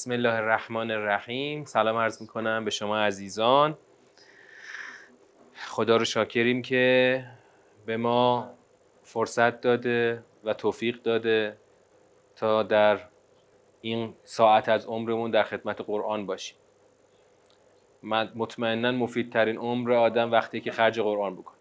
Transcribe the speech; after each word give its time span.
بسم 0.00 0.12
الله 0.12 0.34
الرحمن 0.34 0.90
الرحیم. 0.90 1.64
سلام 1.64 1.96
عرض 1.96 2.22
می‌کنم 2.22 2.64
به 2.64 2.70
شما 2.70 2.98
عزیزان. 2.98 3.78
خدا 5.54 5.96
رو 5.96 6.04
شاکریم 6.04 6.62
که 6.62 7.24
به 7.86 7.96
ما 7.96 8.50
فرصت 9.02 9.60
داده 9.60 10.24
و 10.44 10.54
توفیق 10.54 11.02
داده 11.02 11.56
تا 12.36 12.62
در 12.62 13.00
این 13.80 14.14
ساعت 14.24 14.68
از 14.68 14.86
عمرمون 14.86 15.30
در 15.30 15.42
خدمت 15.42 15.80
قرآن 15.80 16.26
باشیم. 16.26 16.58
مطمئنا 18.34 18.92
مفیدترین 18.92 19.56
عمر 19.56 19.92
آدم 19.92 20.32
وقتی 20.32 20.60
که 20.60 20.72
خرج 20.72 21.00
قرآن 21.00 21.36
بکنه. 21.36 21.60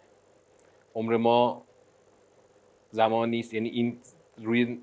عمر 0.95 1.17
ما 1.17 1.66
زمانی 2.92 3.40
است 3.40 3.53
یعنی 3.53 3.70
این 3.70 4.00
روی 4.38 4.81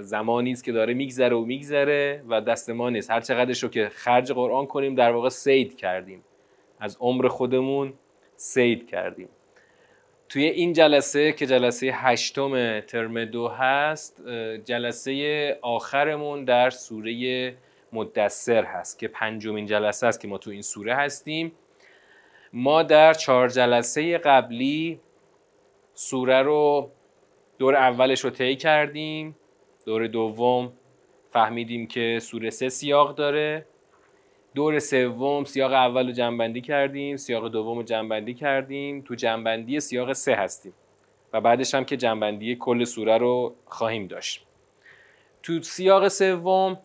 زمانی 0.00 0.52
است 0.52 0.64
که 0.64 0.72
داره 0.72 0.94
میگذره 0.94 1.36
و 1.36 1.44
میگذره 1.44 2.22
و 2.28 2.40
دست 2.40 2.70
ما 2.70 2.90
نیست. 2.90 3.10
هر 3.10 3.20
چقدرش 3.20 3.62
رو 3.62 3.68
که 3.68 3.88
خرج 3.88 4.32
قرآن 4.32 4.66
کنیم 4.66 4.94
در 4.94 5.12
واقع 5.12 5.28
سید 5.28 5.76
کردیم. 5.76 6.24
از 6.80 6.96
عمر 7.00 7.28
خودمون 7.28 7.92
سید 8.36 8.88
کردیم. 8.88 9.28
توی 10.28 10.44
این 10.44 10.72
جلسه 10.72 11.32
که 11.32 11.46
جلسه 11.46 11.90
هشتم 11.94 12.80
ترم 12.80 13.24
دو 13.24 13.48
هست 13.48 14.28
جلسه 14.64 15.58
آخرمون 15.62 16.44
در 16.44 16.70
سوره 16.70 17.54
مدثر 17.92 18.64
هست 18.64 18.98
که 18.98 19.08
پنجمین 19.08 19.66
جلسه 19.66 20.06
است 20.06 20.20
که 20.20 20.28
ما 20.28 20.38
تو 20.38 20.50
این 20.50 20.62
سوره 20.62 20.94
هستیم. 20.94 21.52
ما 22.52 22.82
در 22.82 23.14
چهار 23.14 23.48
جلسه 23.48 24.18
قبلی 24.18 25.00
سوره 25.94 26.42
رو 26.42 26.90
دور 27.58 27.76
اولش 27.76 28.20
رو 28.20 28.30
طی 28.30 28.56
کردیم. 28.56 29.36
دور 29.88 30.06
دوم 30.06 30.72
فهمیدیم 31.30 31.86
که 31.86 32.18
سوره 32.22 32.50
سه 32.50 32.68
سیاق 32.68 33.14
داره. 33.14 33.66
دور 34.54 34.78
سوم 34.78 35.44
سیاق 35.44 35.72
اول 35.72 36.06
رو 36.06 36.12
جنبندی 36.12 36.60
کردیم 36.60 37.16
سیاق 37.16 37.48
دوم 37.48 37.76
رو 37.76 37.82
جنبندی 37.82 38.34
کردیم. 38.34 39.02
تو 39.02 39.14
جنبندی 39.14 39.80
سیاق 39.80 40.12
سه 40.12 40.34
هستیم 40.34 40.72
و 41.32 41.40
بعدش 41.40 41.74
هم 41.74 41.84
که 41.84 41.96
جنبندی 41.96 42.56
کل 42.56 42.84
سوره 42.84 43.18
رو 43.18 43.54
خواهیم 43.66 44.06
داشت. 44.06 44.46
تو 45.42 45.62
سیاق 45.62 46.08
سوم 46.08 46.78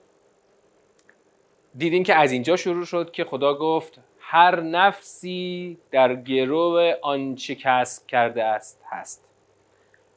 دیدیم 1.76 2.04
که 2.04 2.16
از 2.16 2.32
اینجا 2.32 2.56
شروع 2.56 2.86
شد 2.86 3.12
که 3.12 3.24
خدا 3.24 3.54
گفت 3.54 4.00
هر 4.20 4.62
نفسی 4.62 5.78
در 5.92 6.16
گرو 6.16 6.94
آنچه 7.02 7.56
کسب 7.56 8.08
کرده 8.08 8.44
است 8.44 8.82
هست. 8.90 9.33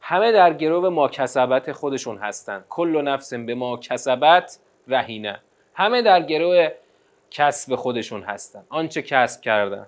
همه 0.09 0.31
در 0.31 0.53
گرو 0.53 0.89
ما 0.89 1.07
کسبت 1.07 1.71
خودشون 1.71 2.17
هستن. 2.17 2.63
کل 2.69 3.01
نفس 3.01 3.33
به 3.33 3.55
ما 3.55 3.77
کسبت 3.77 4.59
رهینه. 4.87 5.39
همه 5.73 6.01
در 6.01 6.21
گرو 6.21 6.69
کسب 7.31 7.75
خودشون 7.75 8.23
هستن. 8.23 8.63
آنچه 8.69 9.01
کسب 9.01 9.41
کردن. 9.41 9.87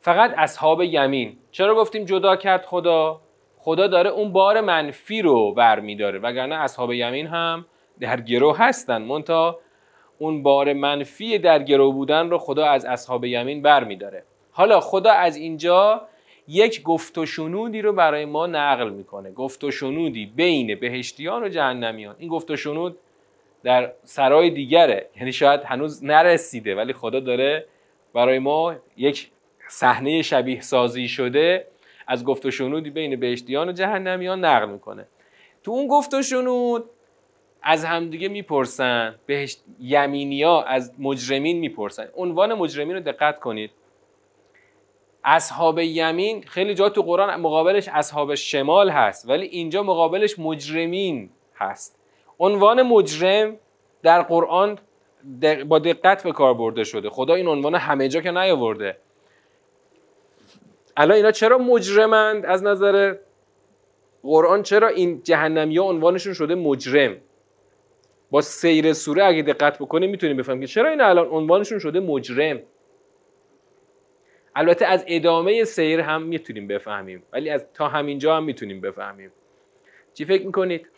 فقط 0.00 0.34
اصحاب 0.36 0.82
یمین. 0.82 1.38
چرا 1.50 1.74
گفتیم 1.74 2.04
جدا 2.04 2.36
کرد 2.36 2.64
خدا؟ 2.64 3.20
خدا 3.58 3.86
داره 3.86 4.10
اون 4.10 4.32
بار 4.32 4.60
منفی 4.60 5.22
رو 5.22 5.52
برمیداره 5.52 6.18
وگرنه 6.18 6.54
اصحاب 6.54 6.92
یمین 6.92 7.26
هم 7.26 7.66
در 8.00 8.20
گرو 8.20 8.52
هستن. 8.52 9.02
مونتا 9.02 9.58
اون 10.18 10.42
بار 10.42 10.72
منفی 10.72 11.38
در 11.38 11.62
گرو 11.62 11.92
بودن 11.92 12.30
رو 12.30 12.38
خدا 12.38 12.66
از 12.66 12.84
اصحاب 12.84 13.24
یمین 13.24 13.62
برمیداره 13.62 14.24
حالا 14.50 14.80
خدا 14.80 15.12
از 15.12 15.36
اینجا 15.36 16.08
یک 16.52 16.82
گفت 16.82 17.18
و 17.18 17.26
شنودی 17.26 17.82
رو 17.82 17.92
برای 17.92 18.24
ما 18.24 18.46
نقل 18.46 18.90
می‌کنه. 18.90 19.32
گفت 19.32 19.64
و 19.64 19.70
شنودی 19.70 20.26
بین 20.26 20.74
بهشتیان 20.74 21.42
و 21.44 21.48
جهنمیان. 21.48 22.16
این 22.18 22.28
گفت 22.28 22.50
و 22.50 22.56
شنود 22.56 22.98
در 23.64 23.92
سرای 24.04 24.50
دیگره. 24.50 25.06
یعنی 25.16 25.32
شاید 25.32 25.60
هنوز 25.64 26.04
نرسیده 26.04 26.74
ولی 26.74 26.92
خدا 26.92 27.20
داره 27.20 27.66
برای 28.14 28.38
ما 28.38 28.74
یک 28.96 29.30
صحنه 29.68 30.22
شبیه 30.22 30.60
سازی 30.60 31.08
شده 31.08 31.66
از 32.06 32.24
گفت 32.24 32.46
و 32.46 32.50
شنودی 32.50 32.90
بین 32.90 33.20
بهشتیان 33.20 33.68
و 33.68 33.72
جهنمیان 33.72 34.44
نقل 34.44 34.68
می‌کنه. 34.68 35.06
تو 35.62 35.70
اون 35.70 35.86
گفت 35.86 36.14
و 36.14 36.22
شنود 36.22 36.84
از 37.62 37.84
همدیگه 37.84 38.28
می‌پرسن 38.28 39.14
بهشت 39.26 39.64
یمینیا 39.80 40.62
از 40.62 40.94
مجرمین 40.98 41.58
می‌پرسن. 41.58 42.08
عنوان 42.16 42.54
مجرمین 42.54 42.96
رو 42.96 43.02
دقت 43.02 43.40
کنید. 43.40 43.70
اصحاب 45.24 45.78
یمین 45.78 46.42
خیلی 46.42 46.74
جا 46.74 46.88
تو 46.88 47.02
قرآن 47.02 47.40
مقابلش 47.40 47.88
اصحاب 47.88 48.34
شمال 48.34 48.90
هست 48.90 49.28
ولی 49.28 49.46
اینجا 49.46 49.82
مقابلش 49.82 50.38
مجرمین 50.38 51.30
هست. 51.56 51.98
عنوان 52.38 52.82
مجرم 52.82 53.56
در 54.02 54.22
قرآن 54.22 54.78
با 55.68 55.78
دقت 55.78 56.22
به 56.22 56.32
کار 56.32 56.54
برده 56.54 56.84
شده. 56.84 57.10
خدا 57.10 57.34
این 57.34 57.48
عنوان 57.48 57.74
همه 57.74 58.08
جا 58.08 58.20
که 58.20 58.30
نیاورده. 58.30 58.96
الان 60.96 61.16
اینا 61.16 61.30
چرا 61.30 61.58
مجرمند؟ 61.58 62.46
از 62.46 62.62
نظر 62.62 63.16
قرآن 64.22 64.62
چرا 64.62 64.88
این 64.88 65.22
جهنمی 65.22 65.78
ها 65.78 65.84
عنوانشون 65.84 66.32
شده 66.32 66.54
مجرم؟ 66.54 67.16
با 68.30 68.40
سیر 68.40 68.92
سوره 68.92 69.24
اگه 69.24 69.42
دقت 69.42 69.78
بکنیم 69.78 70.10
می‌تونیم 70.10 70.36
بفهمیم 70.36 70.60
که 70.60 70.66
چرا 70.66 70.90
این 70.90 71.00
الان 71.00 71.28
عنوانشون 71.28 71.78
شده 71.78 72.00
مجرم؟ 72.00 72.60
البته 74.54 74.86
از 74.86 75.04
ادامه 75.08 75.64
سیر 75.64 76.00
هم 76.00 76.22
می‌تونیم 76.22 76.66
بفهمیم 76.66 77.22
ولی 77.32 77.50
از 77.50 77.66
تا 77.74 77.88
همینجا 77.88 78.36
هم 78.36 78.44
می‌تونیم 78.44 78.80
بفهمیم 78.80 79.32
چی 80.14 80.24
فکر 80.24 80.46
می‌کنید؟ 80.46 80.88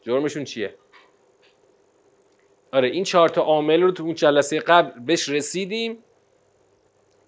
جرمشون 0.00 0.44
چیه؟ 0.44 0.74
آره 2.72 2.88
این 2.88 3.04
چهار 3.04 3.28
تا 3.28 3.42
عامل 3.42 3.82
رو 3.82 3.90
تو 3.90 4.02
اون 4.02 4.14
جلسه 4.14 4.60
قبل 4.60 5.00
بهش 5.00 5.28
رسیدیم 5.28 5.98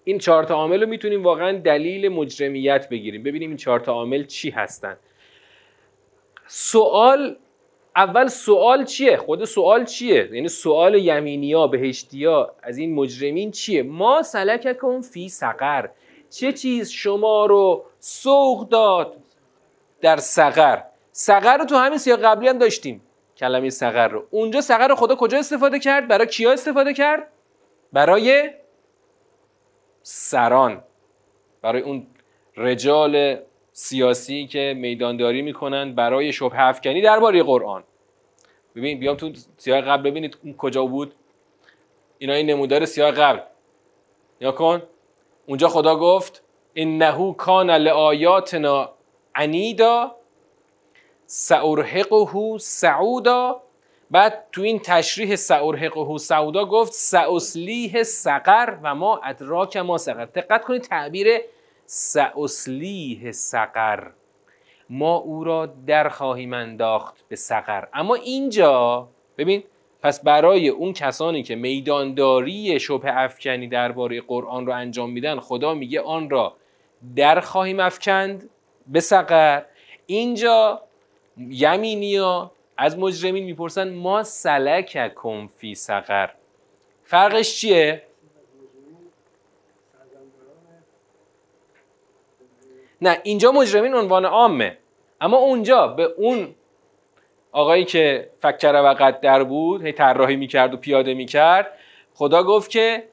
این 0.03 0.17
چهار 0.17 0.43
تا 0.43 0.55
عامل 0.55 0.81
رو 0.81 0.89
می‌تونیم 0.89 1.23
واقعا 1.23 1.57
دلیل 1.57 2.09
مجرمیت 2.09 2.89
بگیریم 2.89 3.23
ببینیم 3.23 3.49
این 3.49 3.57
چهار 3.57 3.79
تا 3.79 3.93
عامل 3.93 4.23
چی 4.23 4.49
هستن 4.49 4.97
سوال 6.47 7.37
اول 7.95 8.27
سوال 8.27 8.85
چیه؟ 8.85 9.17
خود 9.17 9.45
سوال 9.45 9.85
چیه؟ 9.85 10.29
یعنی 10.33 10.47
سوال 10.47 10.95
یمینیا 10.95 11.67
بهشتیا 11.67 12.55
از 12.63 12.77
این 12.77 12.95
مجرمین 12.95 13.51
چیه؟ 13.51 13.83
ما 13.83 14.21
سلککم 14.21 15.01
فی 15.01 15.29
سقر. 15.29 15.89
چه 16.29 16.53
چیز 16.53 16.89
شما 16.89 17.45
رو 17.45 17.85
سوق 17.99 18.69
داد 18.69 19.15
در 20.01 20.17
سقر؟ 20.17 20.81
سقر 21.11 21.57
رو 21.57 21.65
تو 21.65 21.75
همین 21.75 21.97
سیاق 21.97 22.19
قبلی 22.19 22.47
هم 22.47 22.57
داشتیم 22.57 23.01
کلمه 23.37 23.69
سقر 23.69 24.07
رو. 24.07 24.27
اونجا 24.29 24.61
سقر 24.61 24.87
رو 24.87 24.95
خدا 24.95 25.15
کجا 25.15 25.37
استفاده 25.37 25.79
کرد؟ 25.79 26.07
برای 26.07 26.27
کیا 26.27 26.51
استفاده 26.51 26.93
کرد؟ 26.93 27.27
برای 27.93 28.49
سران. 30.03 30.83
برای 31.61 31.81
اون 31.81 32.07
رجال 32.57 33.39
سیاسی 33.77 34.47
که 34.47 34.73
میدانداری 34.77 35.41
می‌کنن 35.41 35.95
برای 35.95 36.33
شبه 36.33 36.67
افکنی 36.67 37.01
درباره 37.01 37.43
قرآن. 37.43 37.83
ببین 38.75 38.99
بیام 38.99 39.15
تو 39.15 39.31
سیاه 39.57 39.81
قبل 39.81 40.09
ببینید 40.09 40.37
کجا 40.57 40.85
بود. 40.85 41.13
اینا 42.17 42.33
این 42.33 42.49
نمودار 42.49 42.85
سیاه 42.85 43.11
قبل 43.11 43.39
یا 44.41 44.51
کن. 44.51 44.83
اونجا 45.45 45.67
خدا 45.67 45.95
گفت 45.95 46.43
انه 46.75 47.33
کان 47.33 47.71
لآیاتنا 47.71 48.89
عنیدا 49.35 50.15
سأرهقه 51.25 52.57
سعودا. 52.57 53.61
بعد 54.11 54.43
تو 54.51 54.61
این 54.61 54.79
تشریح 54.79 55.35
سأرهقه 55.35 56.17
سعودا 56.17 56.65
گفت 56.65 56.93
سأسلیه 56.93 58.03
سقر 58.03 58.77
و 58.83 58.95
ما 58.95 59.17
ادراک 59.23 59.77
ما 59.77 59.97
سقر. 59.97 60.25
دقت 60.25 60.63
کنید 60.63 60.81
تعبیر 60.81 61.27
سأسلیه 61.85 63.31
سقر. 63.31 64.07
ما 64.89 65.15
او 65.15 65.43
را 65.43 65.65
در 65.65 66.09
خواهیم 66.09 66.53
انداخت 66.53 67.15
به 67.29 67.35
سقر. 67.35 67.87
اما 67.93 68.15
اینجا 68.15 69.07
ببین 69.37 69.63
پس 70.01 70.23
برای 70.23 70.69
اون 70.69 70.93
کسانی 70.93 71.43
که 71.43 71.55
میدانداری 71.55 72.79
شبه 72.79 73.17
افکنی 73.17 73.67
درباره 73.67 74.21
قرآن 74.21 74.65
رو 74.65 74.73
انجام 74.73 75.11
میدن 75.11 75.39
خدا 75.39 75.73
میگه 75.73 76.01
آن 76.01 76.29
را 76.29 76.55
در 77.15 77.39
خواهیم 77.39 77.79
افکند 77.79 78.49
به 78.87 78.99
سقر. 78.99 79.61
اینجا 80.05 80.81
یمینیا 81.37 82.51
از 82.77 82.99
مجرمین 82.99 83.43
می‌پرسن 83.43 83.93
ما 83.93 84.23
سلک 84.23 85.11
فی 85.57 85.75
سقر. 85.75 86.29
فرقش 87.03 87.55
چیه؟ 87.55 88.03
نه 93.01 93.19
اینجا 93.23 93.51
مجرمین 93.51 93.93
عنوان 93.93 94.25
عامه. 94.25 94.77
اما 95.21 95.37
اونجا 95.37 95.87
به 95.87 96.03
اون 96.03 96.55
آقایی 97.51 97.85
که 97.85 98.29
فکر 98.39 98.81
و 98.81 98.93
قدر 98.93 99.43
بود 99.43 99.85
هی 99.85 99.91
طراحی 99.91 100.35
می‌کرد 100.35 100.73
و 100.73 100.77
پیاده 100.77 101.13
می‌کرد 101.13 101.71
خدا 102.13 102.43
گفت 102.43 102.69
که 102.69 103.03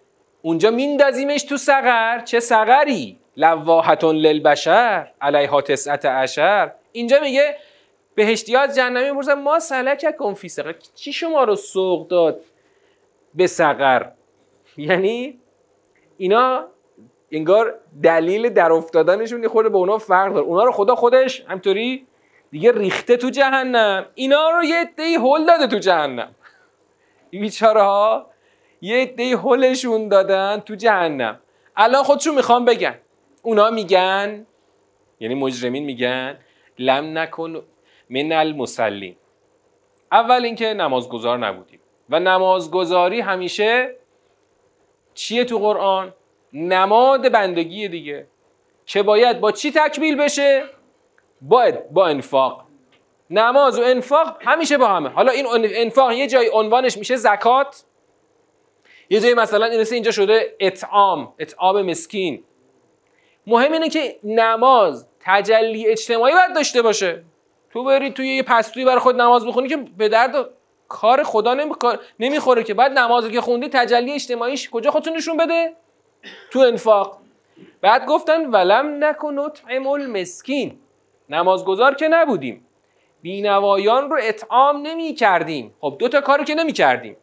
اونجا 0.42 0.70
میندازیمش 0.70 1.42
تو 1.42 1.56
سقر 1.56 2.20
چه 2.24 2.40
سقری 2.40 3.18
لواحتون 3.36 4.16
للبشر 4.16 5.10
علیها 5.20 5.60
تسعت 5.60 6.04
اشر 6.04 6.72
اینجا 6.92 7.20
میگه 7.20 7.56
بهشتیات 8.14 8.72
جهنمی 8.72 9.10
می‌پرسن 9.10 9.42
ما 9.42 9.58
سلک 9.58 10.16
کن 10.16 10.34
فی 10.34 10.48
سقر 10.48 10.74
چی 10.94 11.12
شما 11.12 11.44
رو 11.44 11.56
سوق 11.56 12.08
داد 12.08 12.40
به 13.34 13.46
سقر 13.46 14.06
یعنی 14.76 15.40
اینا 16.16 16.68
انگار 17.32 17.74
دلیل 18.02 18.48
در 18.48 18.72
افتادنشون 18.72 19.42
یه 19.42 19.48
خورده 19.48 19.68
به 19.68 19.76
اونا 19.76 19.98
فرق 19.98 20.34
داره. 20.34 20.46
اونا 20.46 20.64
رو 20.64 20.72
خدا 20.72 20.94
خودش 20.94 21.44
همطوری 21.48 22.06
دیگه 22.50 22.72
ریخته 22.72 23.16
تو 23.16 23.30
جهنم. 23.30 24.06
اینا 24.14 24.50
رو 24.50 24.64
یه 24.64 24.80
عده‌ای 24.80 25.14
هل 25.14 25.46
داده 25.46 25.66
تو 25.66 25.78
جهنم. 25.78 26.34
این 27.30 27.42
بیچاره 27.42 27.82
ها 27.82 28.26
یه 28.80 29.02
عده‌ای 29.02 29.32
هلشون 29.32 30.08
دادن 30.08 30.62
تو 30.66 30.74
جهنم. 30.74 31.40
الان 31.76 32.02
خودشون 32.02 32.34
می‌خوان 32.34 32.64
بگن. 32.64 32.98
اونا 33.42 33.70
میگن 33.70 34.46
یعنی 35.20 35.34
مجرمین 35.34 35.84
میگن 35.84 36.38
لم 36.78 37.18
نکن 37.18 37.62
من 38.10 38.32
المسلین 38.32 39.16
اول 40.12 40.44
اینکه 40.44 40.74
نمازگزار 40.74 41.38
نبودیم. 41.38 41.80
و 42.10 42.20
نمازگزاری 42.20 43.20
همیشه 43.20 43.96
چیه 45.14 45.44
تو 45.44 45.58
قرآن؟ 45.58 46.12
نماد 46.52 47.32
بندگی 47.32 47.88
دیگه. 47.88 48.26
که 48.86 49.02
باید 49.02 49.40
با 49.40 49.52
چی 49.52 49.72
تکمیل 49.72 50.16
بشه؟ 50.16 50.64
باید 51.40 51.90
با 51.90 52.06
انفاق. 52.06 52.64
نماز 53.30 53.78
و 53.78 53.82
انفاق 53.82 54.36
همیشه 54.40 54.78
با 54.78 54.88
همه. 54.88 55.08
حالا 55.08 55.32
این 55.32 55.46
انفاق 55.50 56.12
یه 56.12 56.26
جای 56.26 56.50
عنوانش 56.52 56.98
میشه 56.98 57.16
زکات. 57.16 57.84
یه 59.10 59.20
جایی 59.20 59.34
مثلا 59.34 59.66
این 59.66 59.86
اینجا 59.92 60.10
شده 60.10 60.56
اطعام 60.60 61.34
اطعام 61.38 61.82
مسکین. 61.82 62.44
مهم 63.46 63.72
اینه 63.72 63.88
که 63.88 64.18
نماز 64.24 65.08
تجلی 65.20 65.86
اجتماعی 65.86 66.34
باید 66.34 66.54
داشته 66.54 66.82
باشه. 66.82 67.22
تو 67.70 67.84
بری 67.84 68.10
توی 68.10 68.28
یه 68.28 68.42
پستویی 68.42 68.86
برای 68.86 68.98
خود 68.98 69.20
نماز 69.20 69.46
بخونی 69.46 69.68
که 69.68 69.76
به 69.76 70.08
درد 70.08 70.48
کار 70.88 71.22
خدا 71.22 71.56
نمی‌خوره 72.18 72.64
که 72.64 72.74
بعد 72.74 72.92
نمازی 72.92 73.30
که 73.30 73.40
خوندی 73.40 73.68
تجلی 73.68 74.12
اجتماعیش 74.12 74.70
کجا 74.70 74.90
خودتون 74.90 75.16
نشون 75.16 75.36
بده؟ 75.36 75.76
تو 76.50 76.58
انفاق. 76.58 77.18
بعد 77.80 78.06
گفتن 78.06 78.50
ولم 78.50 79.04
نکن 79.04 79.38
اطعم 79.38 79.86
المسکین. 79.86 80.78
نمازگزار 81.28 81.94
که 81.94 82.08
نبودیم. 82.08 82.66
بینوایان 83.22 84.10
رو 84.10 84.18
اطعام 84.22 84.82
نمی 84.86 85.14
کردیم 85.14 85.74
خب 85.80 85.96
دو 85.98 86.08
تا 86.08 86.20
کارو 86.20 86.44
که 86.44 86.54
نمی 86.54 86.72
کردیم 86.72 87.16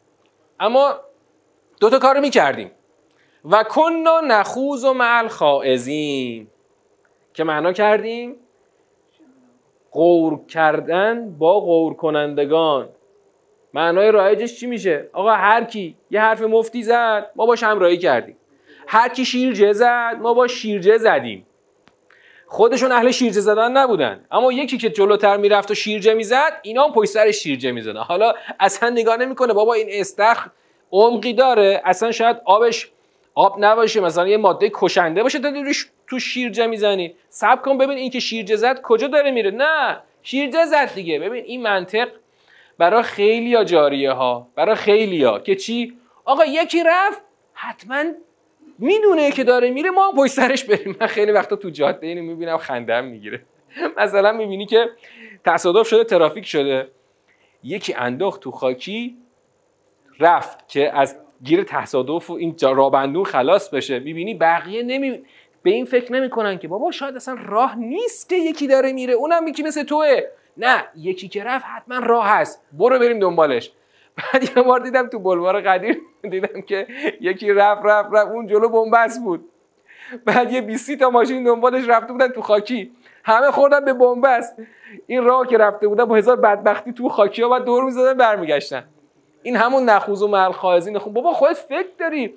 اما 0.59 0.99
دو 1.79 1.89
تا 1.89 1.99
کارو 1.99 2.21
می 2.21 2.29
کردیم 2.29 2.71
و 3.45 3.63
کنا 3.63 4.21
نخوز 4.21 4.85
و 4.85 4.93
مع 4.93 5.17
الخائزین. 5.17 6.47
که 7.33 7.43
معنا 7.43 7.73
کردیم؟ 7.73 8.35
غور 9.91 10.45
کردن 10.45 11.37
با 11.37 11.59
غور 11.59 11.93
کنندگان. 11.93 12.89
معنای 13.73 14.11
رایجش 14.11 14.59
چی 14.59 14.67
میشه؟ 14.67 15.09
آقا 15.13 15.31
هر 15.31 15.63
کی 15.63 15.97
یه 16.11 16.21
حرف 16.21 16.41
مفتی 16.41 16.83
زد 16.83 17.31
ما 17.35 17.45
باش 17.45 17.63
همراهی 17.63 17.97
کردیم. 17.97 18.37
هر 18.91 19.09
کی 19.09 19.25
شیرجه 19.25 19.74
زد 19.74 20.18
ما 20.21 20.33
با 20.33 20.47
شیرجه 20.47 20.97
زدیم. 20.97 21.45
خودشون 22.47 22.91
اهل 22.91 23.12
شیرجه 23.12 23.39
زدن 23.39 23.71
نبودن. 23.71 24.25
اما 24.31 24.51
یکی 24.51 24.77
که 24.77 24.89
جلوتر 24.89 25.38
می‌رفت 25.38 25.71
و 25.71 25.75
شیرجه 25.75 26.13
می‌زد 26.13 26.59
اینا 26.62 26.83
هم 26.83 26.94
پشت 26.94 27.09
سر 27.09 27.31
شیرجه 27.31 27.71
می‌زدن. 27.71 28.00
حالا 28.00 28.33
اصلا 28.59 28.89
نگاه 28.89 29.18
نمی‌کنه. 29.18 29.53
بابا 29.53 29.74
این 29.74 29.88
استخر 29.91 30.50
عمقی 30.91 31.33
داره. 31.33 31.81
اصلا 31.86 32.12
شاید 32.12 32.38
آبش 32.45 32.91
آب 33.36 33.56
نباشه. 33.59 34.00
مثلا 34.00 34.27
یه 34.27 34.38
ماده 34.38 34.71
کشنده 34.74 35.24
باشه 35.24 35.39
تا 35.39 35.51
تو 36.07 36.19
شیرجه 36.19 36.68
می‌زنی. 36.68 37.13
سب 37.30 37.62
کن 37.62 37.77
ببین 37.77 37.97
این 37.97 38.09
که 38.09 38.19
شیرجه 38.19 38.56
زد 38.56 38.81
کجا 38.81 39.07
داره 39.07 39.31
میره. 39.31 39.51
نه 39.51 39.97
شیرجه 40.24 40.65
زد 40.65 40.94
دیگه. 40.94 41.19
ببین 41.19 41.44
این 41.44 41.62
منطق 41.62 42.09
برای 42.77 43.03
خیلی 43.03 43.65
جاریه 43.65 44.12
ها 44.12 44.47
برای 44.56 44.75
خیلی 44.75 45.24
ها 45.24 45.39
که 45.39 45.56
چی؟ 45.56 45.97
آقا 46.25 46.45
یکی 46.45 46.83
رفت 46.83 47.21
حتما 47.53 48.03
می‌دونه 48.81 49.31
که 49.31 49.43
داره 49.43 49.71
میره 49.71 49.89
ما 49.89 50.11
پشت 50.11 50.33
سرش 50.33 50.63
بریم. 50.63 50.95
من 51.01 51.07
خیلی 51.07 51.31
وقتا 51.31 51.55
تو 51.55 51.69
جاده 51.69 52.07
اینو 52.07 52.21
می‌بینم 52.21 52.57
خندم 52.57 53.05
می‌گیره. 53.05 53.41
مثلا 53.97 54.31
می‌بینی 54.31 54.65
که 54.65 54.89
تصادف 55.45 55.87
شده 55.87 56.03
ترافیک 56.03 56.45
شده. 56.45 56.91
یکی 57.63 57.93
انداخت 57.93 58.41
تو 58.41 58.51
خاکی 58.51 59.17
رفت 60.19 60.67
که 60.67 60.97
از 60.97 61.17
گیر 61.43 61.63
تصادف 61.63 62.29
و 62.29 62.33
این 62.33 62.55
رابندون 62.61 63.23
خلاص 63.23 63.69
بشه. 63.69 63.99
می‌بینی 63.99 64.33
بقیه 64.33 64.83
نمی 64.83 65.21
به 65.63 65.69
این 65.71 65.85
فکر 65.85 66.13
نمی‌کنن 66.13 66.57
که 66.57 66.67
بابا 66.67 66.91
شاید 66.91 67.15
اصلا 67.15 67.37
راه 67.45 67.75
نیست 67.75 68.29
که 68.29 68.35
یکی 68.35 68.67
داره 68.67 68.93
میره. 68.93 69.13
اونم 69.13 69.47
یکی 69.47 69.63
مثل 69.63 69.83
توه. 69.83 70.21
نه 70.57 70.83
یکی 70.95 71.27
که 71.27 71.43
رفت 71.43 71.65
حتما 71.65 71.99
راه 71.99 72.27
هست. 72.27 72.63
برو 72.71 72.99
بریم 72.99 73.19
دنبالش. 73.19 73.71
بعد 74.33 74.57
یه 74.57 74.63
بار 74.63 74.80
دیدم 74.80 75.07
تو 75.07 75.19
بلوار 75.19 75.62
قدیر 75.62 76.01
دیدم 76.30 76.62
که 76.62 76.88
یکی 77.21 77.54
رفت 77.54 77.81
رفت 77.86 78.10
رفت. 78.13 78.31
اون 78.31 78.48
جلو 78.48 78.69
بنبست 78.69 79.24
بود. 79.24 79.50
بعد 80.25 80.51
یه 80.51 80.62
20 80.62 80.92
تا 80.92 81.10
ماشین 81.10 81.44
دنبالش 81.44 81.88
رفته 81.88 82.12
بودن 82.13 82.27
تو 82.27 82.42
خاکی. 82.42 82.92
همه 83.24 83.51
خوردن 83.51 83.86
به 83.86 83.94
بنبست. 83.94 84.56
این 85.07 85.24
راه 85.24 85.48
که 85.48 85.57
رفته 85.57 85.88
بودن 85.88 86.06
با 86.06 86.16
هزار 86.16 86.36
بدبختی 86.36 86.94
تو 86.94 87.10
خاکی 87.10 87.42
ها 87.42 87.50
بعد 87.50 87.66
دور 87.66 87.83
می‌زدن 87.83 88.13
برمیگشتن. 88.13 88.83
این 89.44 89.56
همون 89.56 89.83
نخوز 89.83 90.21
و 90.21 90.27
مل 90.27 90.51
خواهزین 90.51 91.00
خب 91.00 91.12
بابا 91.12 91.33
خودت 91.33 91.57
فکر 91.57 91.88
داری. 92.00 92.33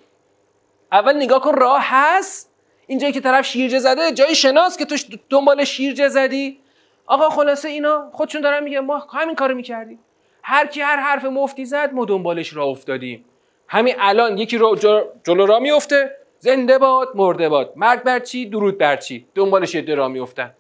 اول 0.93 1.17
نگاه 1.17 1.41
کن 1.41 1.55
راه 1.55 1.83
هست. 1.85 2.53
اینجایی 2.87 3.13
که 3.13 3.21
طرف 3.21 3.47
شیرجه 3.47 3.79
زده 3.79 4.13
جای 4.13 4.35
شناس 4.35 4.77
که 4.77 4.85
تو 4.85 4.97
دنبال 5.31 5.65
شیرجه 5.65 6.09
زدی. 6.09 6.59
آقا 7.07 7.31
خلاصه 7.31 7.69
اینا 7.69 8.11
خودشون 8.13 8.41
دارن 8.41 8.65
میگه 8.65 8.81
ما 8.81 8.99
همین 8.99 9.35
کارو 9.35 9.55
می‌کردیم. 9.55 9.99
هر 10.43 10.67
کی 10.67 10.81
هر 10.81 10.97
حرف 10.97 11.25
مفتی 11.25 11.65
زد 11.65 11.93
ما 11.93 12.05
دنبالش 12.05 12.57
را 12.57 12.65
افتادیم. 12.65 13.25
همین 13.69 13.95
الان 13.99 14.39
یکی 14.39 14.59
رو 14.59 14.77
جلو 15.25 15.47
را 15.47 15.59
میفته 15.59 16.17
زنده 16.39 16.79
باد 16.79 17.09
مرده 17.15 17.49
باد. 17.49 17.73
مرگ 17.77 18.03
بر 18.03 18.19
چی 18.19 18.47
درود 18.47 18.79
بر 18.79 18.97
چی؟ 18.97 19.27
دنبالش 19.35 19.75
یه 19.75 19.95
را 19.95 20.09
میفتن 20.09 20.55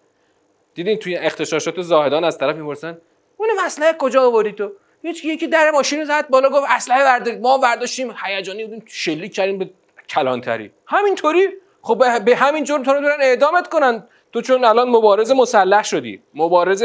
دیدین 0.74 0.98
توی 0.98 1.16
اختشاشات 1.16 1.80
زاهدان 1.80 2.24
از 2.24 2.38
طرف 2.38 2.56
می‌پرسن 2.56 2.98
اون 3.36 3.48
مسئله 3.64 3.92
کجا 3.98 4.26
آوردی 4.26 4.52
تو؟ 4.52 4.72
هیچ 5.02 5.24
یکی 5.24 5.46
در 5.46 5.70
ماشین 5.70 6.04
زد 6.04 6.28
بالا 6.28 6.48
گفت 6.48 6.66
اسلحه 6.68 7.04
بردارید 7.04 7.40
ما 7.40 7.58
برداشتیم 7.58 8.14
هیجانی 8.24 8.64
بودیم 8.64 8.82
شلیک 8.86 9.34
کردیم 9.34 9.58
به 9.58 9.70
کلانتری. 10.08 10.70
همینطوری؟ 10.86 11.48
خب 11.82 12.24
به 12.24 12.36
همین 12.36 12.64
جرم 12.64 12.82
تو 12.82 12.92
رو 12.92 13.00
دارن 13.00 13.20
اعدامت 13.20 13.68
کنن. 13.68 14.04
تو 14.32 14.40
چون 14.40 14.64
الان 14.64 14.88
مبارز 14.88 15.32
مسلح 15.32 15.82
شدی. 15.82 16.22
مبارز 16.34 16.84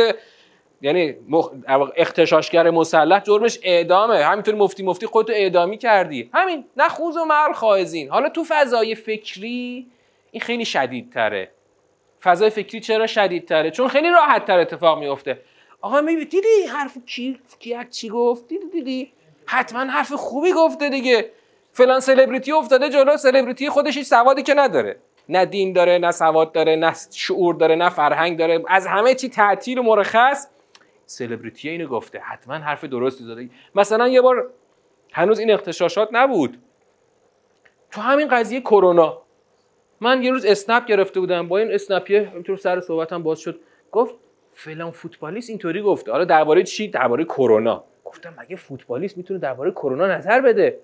یعنی 0.81 1.15
مخ... 1.29 1.49
اختشاشگر 1.95 2.69
مسلح 2.69 3.19
جرمش 3.19 3.59
اعدامه. 3.63 4.23
همینطور 4.23 4.55
مفتی 4.55 4.83
مفتی 4.83 5.05
خودتو 5.05 5.33
اعدامی 5.33 5.77
کردی. 5.77 6.29
همین 6.33 6.65
نه 6.77 6.89
خوز 6.89 7.17
و 7.17 7.25
مر 7.25 7.51
خواهزین 7.53 8.09
حالا 8.09 8.29
تو 8.29 8.43
فضای 8.47 8.95
فکری 8.95 9.87
این 10.31 10.41
خیلی 10.41 10.65
شدیدتره. 10.65 11.51
فضای 12.23 12.49
فکری 12.49 12.79
چرا 12.79 13.07
شدیدتره؟ 13.07 13.71
چون 13.71 13.87
خیلی 13.87 14.09
راحت 14.09 14.45
تر 14.45 14.59
اتفاق 14.59 14.99
میفته 14.99 15.41
آقا 15.81 16.01
می 16.01 16.15
دیدی 16.15 16.47
حرف 16.71 16.97
کی 17.05 17.39
کی 17.59 17.75
چی 17.91 18.09
گفت؟ 18.09 18.47
دیدی 18.47 18.69
دیدی. 18.69 19.11
حتما 19.45 19.79
حرف 19.79 20.13
خوبی 20.13 20.53
گفته 20.53 20.89
دیگه. 20.89 21.31
فلان 21.71 21.99
سلبریتی 21.99 22.51
افتاده 22.51 22.89
جلو 22.89 23.17
سلبریتی 23.17 23.69
خودش 23.69 24.01
سوادی 24.01 24.43
که 24.43 24.53
نداره. 24.53 24.97
نه 25.29 25.45
دین 25.45 25.73
داره 25.73 25.97
نه 25.97 26.11
سواد 26.11 26.51
داره 26.51 26.75
نه 26.75 26.93
شعور 27.11 27.55
داره 27.55 27.75
نه 27.75 27.89
فرهنگ 27.89 28.37
داره. 28.37 28.63
از 28.67 28.87
همه 28.87 29.15
چی 29.15 29.29
تعطیل 29.29 29.77
و 29.77 29.83
مرخص. 29.83 30.47
سلبریتی 31.07 31.69
اینو 31.69 31.87
گفته. 31.87 32.19
حتما 32.19 32.55
حرف 32.55 32.83
درستی 32.83 33.23
زده. 33.23 33.49
مثلا 33.75 34.07
یه 34.07 34.21
بار 34.21 34.49
هنوز 35.13 35.39
این 35.39 35.51
اختشاشات 35.51 36.09
نبود. 36.11 36.57
تو 37.91 38.01
همین 38.01 38.27
قضیه 38.27 38.61
کرونا. 38.61 39.21
من 40.01 40.23
یه 40.23 40.31
روز 40.31 40.45
اسنپ 40.45 40.85
گرفته 40.85 41.19
بودم. 41.19 41.47
با 41.47 41.57
این 41.57 41.73
اسنپیه 41.73 42.31
اینطور 42.33 42.57
سر 42.57 42.79
صحبتم 42.79 43.23
باز 43.23 43.39
شد. 43.39 43.59
گفت 43.91 44.15
فلان 44.53 44.91
فوتبالیست 44.91 45.49
اینطوری 45.49 45.81
گفته. 45.81 46.11
حالا 46.11 46.25
درباره 46.25 46.63
چی؟ 46.63 46.87
درباره 46.87 47.23
کرونا. 47.23 47.83
گفتم 48.05 48.33
مگه 48.39 48.55
فوتبالیست 48.55 49.17
می‌تونه 49.17 49.39
درباره 49.39 49.71
کرونا 49.71 50.07
نظر 50.07 50.41
بده؟ 50.41 50.79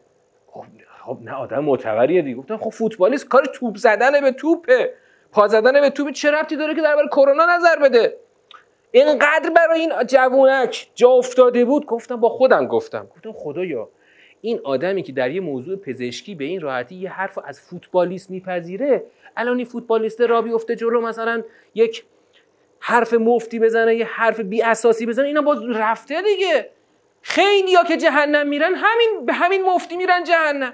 خب 1.06 1.18
نه 1.22 1.34
آدم 1.34 1.60
معتبریه 1.60 2.22
دیگه. 2.22 2.36
گفتم 2.36 2.58
خب 2.58 2.70
فوتبالیست 2.70 3.28
کار 3.28 3.46
توپ 3.46 3.78
زدن 3.78 4.22
به 4.22 4.32
توپه. 4.32 4.94
پا 5.32 5.48
زدن 5.48 5.82
به 5.82 5.90
توپ 5.90 6.12
چه 6.12 6.32
ربطی 6.32 6.56
داره 6.56 6.76
که 6.76 6.82
درباره 6.82 7.08
کرونا 7.08 7.46
نظر 7.46 7.80
بده؟ 7.84 8.18
اینقدر 8.96 9.50
برای 9.50 9.80
این 9.80 9.92
جوونک 10.08 10.88
جا 10.96 11.10
افتاده 11.10 11.66
بود؟ 11.66 11.86
گفتم 11.86 12.16
با 12.16 12.30
خودم 12.30 12.68
گفتم. 12.68 13.08
گفتم 13.16 13.32
خدایا 13.32 13.90
این 14.42 14.60
آدمی 14.64 15.04
که 15.04 15.12
در 15.12 15.32
یه 15.32 15.42
موضوع 15.42 15.76
پزشکی 15.76 16.36
به 16.36 16.46
این 16.46 16.62
راحتی 16.62 16.96
یه 16.96 17.10
حرف 17.10 17.40
از 17.46 17.62
فوتبالیست 17.62 18.30
میپذیره 18.30 19.04
الان 19.38 19.58
این 19.58 19.66
فوتبالیست 19.66 20.22
را 20.22 20.42
بیفته 20.42 20.76
جلو 20.76 21.02
مثلا 21.02 21.44
یک 21.76 22.06
حرف 22.80 23.14
مفتی 23.14 23.60
بزنه 23.60 23.96
یه 23.96 24.06
حرف 24.06 24.40
بی 24.40 24.62
اساسی 24.62 25.06
بزنه 25.06 25.28
اینا 25.28 25.42
باز 25.42 25.64
رفته 25.64 26.22
دیگه. 26.22 26.70
خیلی 27.22 27.76
ها 27.76 27.84
که 27.84 27.98
جهنم 27.98 28.48
میرن 28.48 28.76
همین 28.76 29.26
به 29.26 29.34
همین 29.34 29.62
مفتی 29.62 29.98
میرن 29.98 30.24
جهنم. 30.24 30.74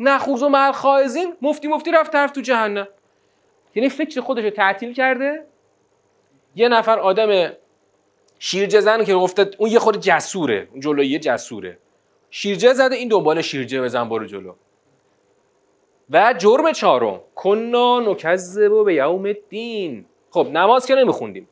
نخوز 0.00 0.42
و 0.42 0.48
مل 0.48 0.72
خائزین 0.72 1.34
مفتی 1.42 1.68
مفتی 1.68 1.90
رفت 1.90 2.12
طرف 2.12 2.30
تو 2.30 2.40
جهنم. 2.40 2.88
یعنی 3.74 3.88
فکر 3.88 4.20
خودش 4.20 4.44
رو 4.44 4.50
تعطیل 4.50 4.92
کرده؟ 4.92 5.47
یه 6.58 6.68
نفر 6.68 6.98
آدم 6.98 7.52
شیرجه 8.38 8.80
زن 8.80 9.04
که 9.04 9.14
گفته 9.14 9.50
اون 9.58 9.70
یه 9.70 9.78
خود 9.78 10.00
جسوره 10.00 10.68
اون 10.70 10.80
جلویی 10.80 11.18
جسوره. 11.18 11.78
شیرجه 12.30 12.72
زده 12.72 12.94
این 12.96 13.08
دنبال 13.08 13.40
شیرجه 13.42 13.82
بزن 13.82 14.08
برو 14.08 14.26
جلو. 14.26 14.54
و 16.10 16.34
جرم 16.38 16.72
چهارم 16.72 17.20
کنا 17.34 18.00
نکذب 18.00 18.84
به 18.84 18.94
یوم 18.94 19.24
الدین. 19.24 20.04
خب 20.30 20.48
نماز 20.52 20.86
که 20.86 20.94
نمیخوندیم. 20.94 21.48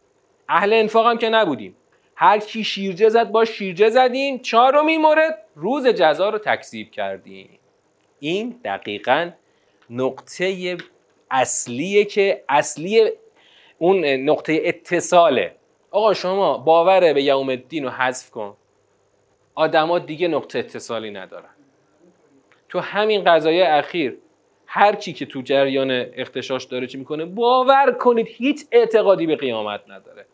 اهل 0.49 0.73
انفاق 0.73 1.07
هم 1.07 1.19
که 1.19 1.29
نبودیم. 1.29 1.77
هر 2.17 2.39
کی 2.39 2.65
شیرجه 2.65 3.09
زد 3.09 3.31
با 3.31 3.45
شیرجه 3.45 3.91
زدیم. 3.91 4.39
چهارمین 4.39 5.01
مورد 5.01 5.39
روز 5.57 5.87
جزا 5.87 6.29
رو 6.29 6.39
تکذیب 6.39 6.91
کردیم. 6.91 7.59
این 8.21 8.61
دقیقا 8.65 9.31
نقطه 9.91 10.77
اصلیه 11.31 12.05
که 12.05 12.45
اصلی 12.49 13.13
اون 13.79 14.05
نقطه 14.05 14.61
اتصاله. 14.65 15.55
آقا 15.91 16.15
شما 16.15 16.59
باور 16.59 17.13
به 17.13 17.23
یوم 17.23 17.49
الدین 17.49 17.85
رو 17.85 17.91
حذف 17.91 18.31
کن. 18.31 18.57
آدما 19.55 19.99
دیگه 19.99 20.29
نقطه 20.29 20.59
اتصالی 20.59 21.11
ندارن. 21.11 21.49
تو 22.69 22.79
همین 22.79 23.25
قضایه 23.25 23.69
اخیر 23.69 24.19
هر 24.67 24.95
کی 24.95 25.13
که 25.13 25.27
تو 25.27 25.43
جریان 25.43 26.07
اختشاش 26.15 26.65
داره 26.65 26.87
چی 26.87 26.99
می‌کنه 26.99 27.25
باور 27.25 27.93
کنید 27.93 28.27
هیچ 28.29 28.67
اعتقادی 28.73 29.27
به 29.27 29.37
قیامت 29.37 29.81
نداره. 29.89 30.27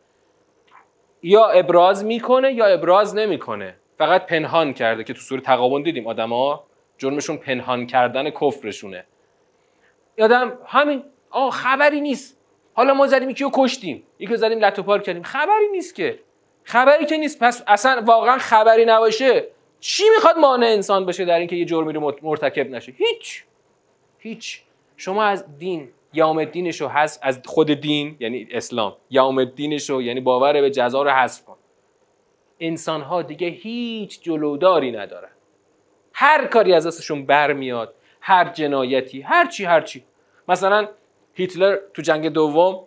یا 1.22 1.46
ابراز 1.46 2.04
می‌کنه 2.04 2.52
یا 2.52 2.66
ابراز 2.66 3.14
نمی‌کنه. 3.16 3.76
فقط 3.98 4.26
پنهان 4.26 4.72
کرده 4.72 5.04
که 5.04 5.12
تو 5.12 5.20
سوره 5.20 5.40
تقابل 5.40 5.82
دیدیم 5.82 6.06
آدما 6.06 6.64
جرمشون 6.98 7.36
پنهان 7.36 7.86
کردن 7.86 8.30
کفرشونه. 8.30 9.04
یادم 10.18 10.58
همین 10.66 11.02
آه 11.30 11.50
خبری 11.50 12.00
نیست. 12.00 12.41
حالا 12.74 12.94
ما 12.94 13.06
زدیم 13.06 13.30
یکی 13.30 13.44
رو 13.44 13.50
کشتیم 13.54 14.02
یکی 14.18 14.36
زدیم 14.36 14.58
لتو 14.58 14.98
کردیم. 14.98 15.22
خبری 15.22 15.68
نیست 15.72 15.94
که. 15.94 16.18
خبری 16.64 17.06
که 17.06 17.16
نیست. 17.16 17.42
پس 17.42 17.62
اصلا 17.66 18.02
واقعا 18.06 18.38
خبری 18.38 18.84
نباشه. 18.84 19.46
چی 19.80 20.04
می‌خواد 20.14 20.38
مانع 20.38 20.66
انسان 20.66 21.06
بشه 21.06 21.24
در 21.24 21.38
اینکه 21.38 21.56
یه 21.56 21.64
جرمی 21.64 21.92
رو 21.92 22.14
مرتکب 22.22 22.70
نشه؟ 22.70 22.92
هیچ. 22.92 23.44
هیچ. 24.18 24.62
شما 24.96 25.24
از 25.24 25.58
دین 25.58 25.88
یوم 26.12 26.38
الدینش 26.38 26.80
رو 26.80 26.88
حذف 26.88 27.18
از 27.22 27.40
خود 27.44 27.70
دین 27.70 28.16
یعنی 28.20 28.48
اسلام 28.50 28.96
یوم 29.10 29.38
الدینش 29.38 29.90
رو 29.90 30.02
یعنی 30.02 30.20
باور 30.20 30.60
به 30.60 30.70
جزا 30.70 31.02
رو 31.02 31.10
حذف 31.10 31.44
کن. 31.44 31.56
انسان 32.60 33.00
ها 33.02 33.22
دیگه 33.22 33.48
هیچ 33.48 34.22
جلوداری 34.22 34.92
ندارن. 34.92 35.28
هر 36.12 36.46
کاری 36.46 36.74
از 36.74 36.86
دستشون 36.86 37.26
برمیاد 37.26 37.94
هر 38.20 38.44
جنایتی 38.48 39.20
هر 39.20 39.46
چی 39.46 39.64
هر 39.64 39.80
چی. 39.80 40.04
مثلا 40.48 40.88
هیتلر 41.34 41.76
تو 41.94 42.02
جنگ 42.02 42.28
دوم 42.28 42.80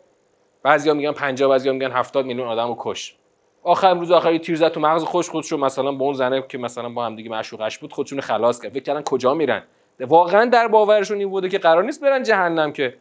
بعضیا 0.64 0.94
میگن 0.94 1.12
50 1.12 1.50
بعضیا 1.50 1.74
میگن 1.74 1.92
70 1.92 2.25
میلیون 2.25 2.48
آدمو 2.48 2.75
کش. 2.80 3.16
آخر 3.64 3.94
روز 3.94 4.12
آخری 4.12 4.40
تیر 4.40 4.56
زد 4.56 4.68
تو 4.72 4.80
مغز 4.80 5.04
خوش 5.04 5.30
خودشو 5.30 5.58
مثلا 5.58 5.92
با 5.92 6.06
اون 6.06 6.14
زنه 6.14 6.44
که 6.50 6.58
مثلا 6.58 6.90
با 6.90 7.06
هم 7.06 7.16
دیگه 7.16 7.30
معشوقش 7.30 7.78
بود 7.78 7.94
خودشون 7.94 8.22
خلاص 8.22 8.62
کرد. 8.62 8.74
فکر 8.74 8.84
کردن 8.84 9.02
کجا 9.02 9.34
میرن؟ 9.34 9.64
واقعا 10.00 10.46
در 10.46 10.68
باورشون 10.68 11.18
این 11.18 11.30
بوده 11.30 11.50
که 11.50 11.58
قرار 11.58 11.84
نیست 11.84 12.02
برن 12.02 12.24
جهنم 12.24 12.72
که. 12.74 12.98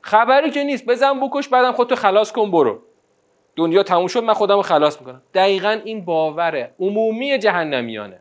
خبری 0.00 0.50
که 0.50 0.64
نیست. 0.64 0.86
بزن 0.86 1.20
بکش 1.20 1.48
بعدم 1.48 1.72
خودتو 1.72 1.94
خلاص 1.94 2.32
کن 2.32 2.50
برو. 2.50 2.78
دنیا 3.56 3.82
تموم 3.82 4.06
شد 4.06 4.22
من 4.22 4.34
خودمو 4.34 4.62
خلاص 4.62 5.00
می‌کنم. 5.00 5.22
دقیقا 5.34 5.80
این 5.84 6.04
باوره. 6.04 6.74
عمومی 6.80 7.38
جهنمیانه. 7.38 8.20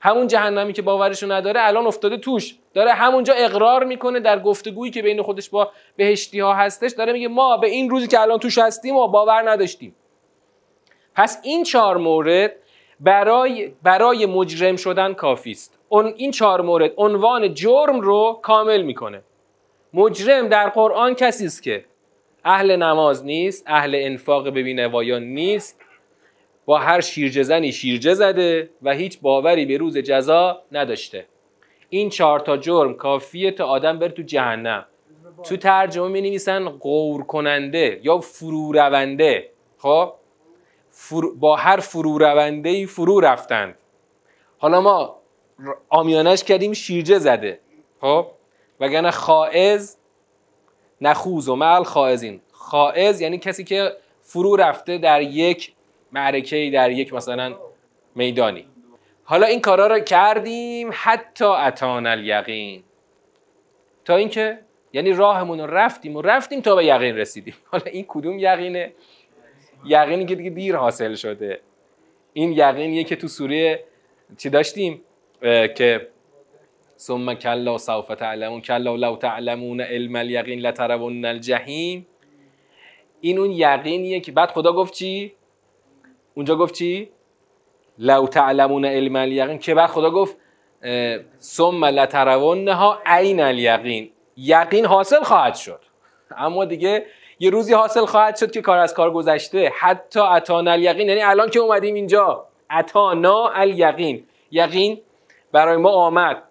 همون 0.00 0.26
جهنمی 0.26 0.72
که 0.72 0.82
باورشو 0.82 1.32
نداره 1.32 1.60
الان 1.62 1.86
افتاده 1.86 2.16
توش. 2.16 2.54
داره 2.74 2.92
همونجا 2.92 3.34
اقرار 3.34 3.84
می‌کنه 3.84 4.20
در 4.20 4.38
گفتگویی 4.38 4.92
که 4.92 5.02
بین 5.02 5.22
خودش 5.22 5.50
با 5.50 5.70
بهشتی 5.96 6.40
ها 6.40 6.54
هستش. 6.54 6.92
داره 6.92 7.12
میگه 7.12 7.28
ما 7.28 7.56
به 7.56 7.68
این 7.68 7.90
روزی 7.90 8.06
که 8.06 8.20
الان 8.20 8.38
توش 8.38 8.58
هستیم 8.58 8.96
و 8.96 9.08
باور 9.08 9.50
نداشتیم. 9.50 9.94
پس 11.14 11.40
این 11.42 11.64
چهار 11.64 11.96
مورد 11.96 12.52
برای 13.00 13.72
برای 13.82 14.26
مجرم 14.26 14.76
شدن 14.76 15.14
کافی 15.14 15.50
است. 15.50 15.78
اون 15.88 16.14
این 16.16 16.30
چهار 16.30 16.60
مورد 16.60 16.92
عنوان 16.96 17.54
جرم 17.54 18.00
رو 18.00 18.38
کامل 18.42 18.82
می‌کنه. 18.82 19.22
مجرم 19.94 20.48
در 20.48 20.68
قرآن 20.68 21.14
کسی 21.14 21.46
است 21.46 21.62
که 21.62 21.84
اهل 22.44 22.76
نماز 22.76 23.24
نیست 23.24 23.64
اهل 23.66 23.94
انفاق 23.98 24.52
به 24.52 24.62
بینوایان 24.62 25.22
نیست. 25.22 25.80
با 26.68 26.78
هر 26.78 27.00
شیرجه 27.00 27.42
زنی 27.42 27.72
شیرجه 27.72 28.14
زده 28.14 28.70
و 28.82 28.94
هیچ 28.94 29.20
باوری 29.20 29.66
به 29.66 29.76
روز 29.76 29.98
جزا 29.98 30.62
نداشته. 30.72 31.26
این 31.88 32.10
چهار 32.10 32.40
تا 32.40 32.56
جرم 32.56 32.94
کافیه 32.94 33.50
تا 33.50 33.66
آدم 33.66 33.98
بره 33.98 34.08
تو 34.08 34.22
جهنم. 34.22 34.86
تو 35.44 35.56
ترجمه 35.56 36.08
می 36.08 36.20
نویسن 36.20 36.68
غور 36.68 37.22
کننده 37.22 38.00
یا 38.02 38.18
فرو 38.18 38.72
رونده 38.72 39.50
خب 39.78 40.12
با 41.36 41.56
هر 41.56 41.76
فرو 41.76 42.18
رونده 42.18 42.68
ای 42.68 42.86
فرو 42.86 43.20
رفتند. 43.20 43.74
حالا 44.58 44.80
ما 44.80 45.16
آمیانش 45.88 46.44
کردیم 46.44 46.72
شیرجه 46.72 47.18
زده. 47.18 47.60
خب؟ 48.00 48.26
وگرنه 48.80 49.10
خائز 49.10 49.96
نخوز 51.00 51.48
و 51.48 51.56
مل 51.56 51.82
خائزین. 51.82 52.40
خائز 52.52 53.20
یعنی 53.20 53.38
کسی 53.38 53.64
که 53.64 53.92
فرو 54.22 54.56
رفته 54.56 54.98
در 54.98 55.22
یک 55.22 55.72
معرکه 56.12 56.70
در 56.74 56.90
یک 56.90 57.14
مثلا 57.14 57.56
میدانی. 58.14 58.66
حالا 59.24 59.46
این 59.46 59.60
کارا 59.60 59.86
رو 59.86 60.00
کردیم 60.00 60.90
حتی 60.92 61.44
اتان 61.44 62.06
الیقین. 62.06 62.82
تا 64.04 64.16
اینکه 64.16 64.58
یعنی 64.92 65.12
راهمون 65.12 65.60
رو 65.60 65.66
رفتیم 65.66 66.16
و 66.16 66.22
رفتیم 66.22 66.60
تا 66.60 66.74
به 66.74 66.84
یقین 66.84 67.16
رسیدیم. 67.16 67.54
حالا 67.72 67.84
این 67.84 68.04
کدوم 68.08 68.38
یقینه؟ 68.38 68.92
یقینی 69.84 70.26
که 70.26 70.34
دیگه 70.34 70.50
دیر 70.50 70.76
حاصل 70.76 71.14
شده. 71.14 71.60
این 72.32 72.52
یقینیه 72.52 73.04
که 73.04 73.16
تو 73.16 73.28
سوره 73.28 73.84
چی 74.36 74.50
داشتیم؟ 74.50 75.02
که 75.74 76.08
ثم 76.98 77.34
کلا 77.34 77.78
سوف 77.78 78.08
تعلمون 78.08 78.60
کلا 78.60 78.96
لو 78.96 79.16
تعلمون 79.16 79.80
علم 79.80 80.16
الیقین 80.16 80.60
لترون 80.60 81.24
الجحیم. 81.24 82.06
این 83.20 83.38
اون 83.38 83.50
یقینیه 83.50 84.20
که 84.20 84.32
بعد 84.32 84.50
خدا 84.50 84.72
گفت 84.72 84.94
چی؟ 84.94 85.32
اونجا 86.38 86.56
گفت 86.56 86.74
چی؟ 86.74 87.10
لو 87.98 88.26
تعلمون 88.26 88.84
علم 88.84 89.16
الیقین. 89.16 89.58
که 89.58 89.74
بعد 89.74 89.90
خدا 89.90 90.10
گفت 90.10 90.36
ثم 91.40 91.84
لترونها 91.84 92.98
عین 93.06 93.40
الیقین. 93.40 94.10
یقین 94.36 94.86
حاصل 94.86 95.22
خواهد 95.22 95.54
شد. 95.54 95.80
اما 96.36 96.64
دیگه 96.64 97.06
یه 97.40 97.50
روزی 97.50 97.74
حاصل 97.74 98.04
خواهد 98.04 98.36
شد 98.36 98.50
که 98.50 98.60
کار 98.60 98.78
از 98.78 98.94
کار 98.94 99.10
گذشته. 99.10 99.72
حتی 99.78 100.20
اتانا 100.20 100.70
الیقین. 100.70 101.08
یعنی 101.08 101.20
الان 101.20 101.50
که 101.50 101.58
اومدیم 101.58 101.94
اینجا. 101.94 102.46
اتانا 102.78 103.48
الیقین. 103.48 104.26
یقین 104.50 105.00
برای 105.52 105.76
ما 105.76 105.90
آمد. 105.90 106.42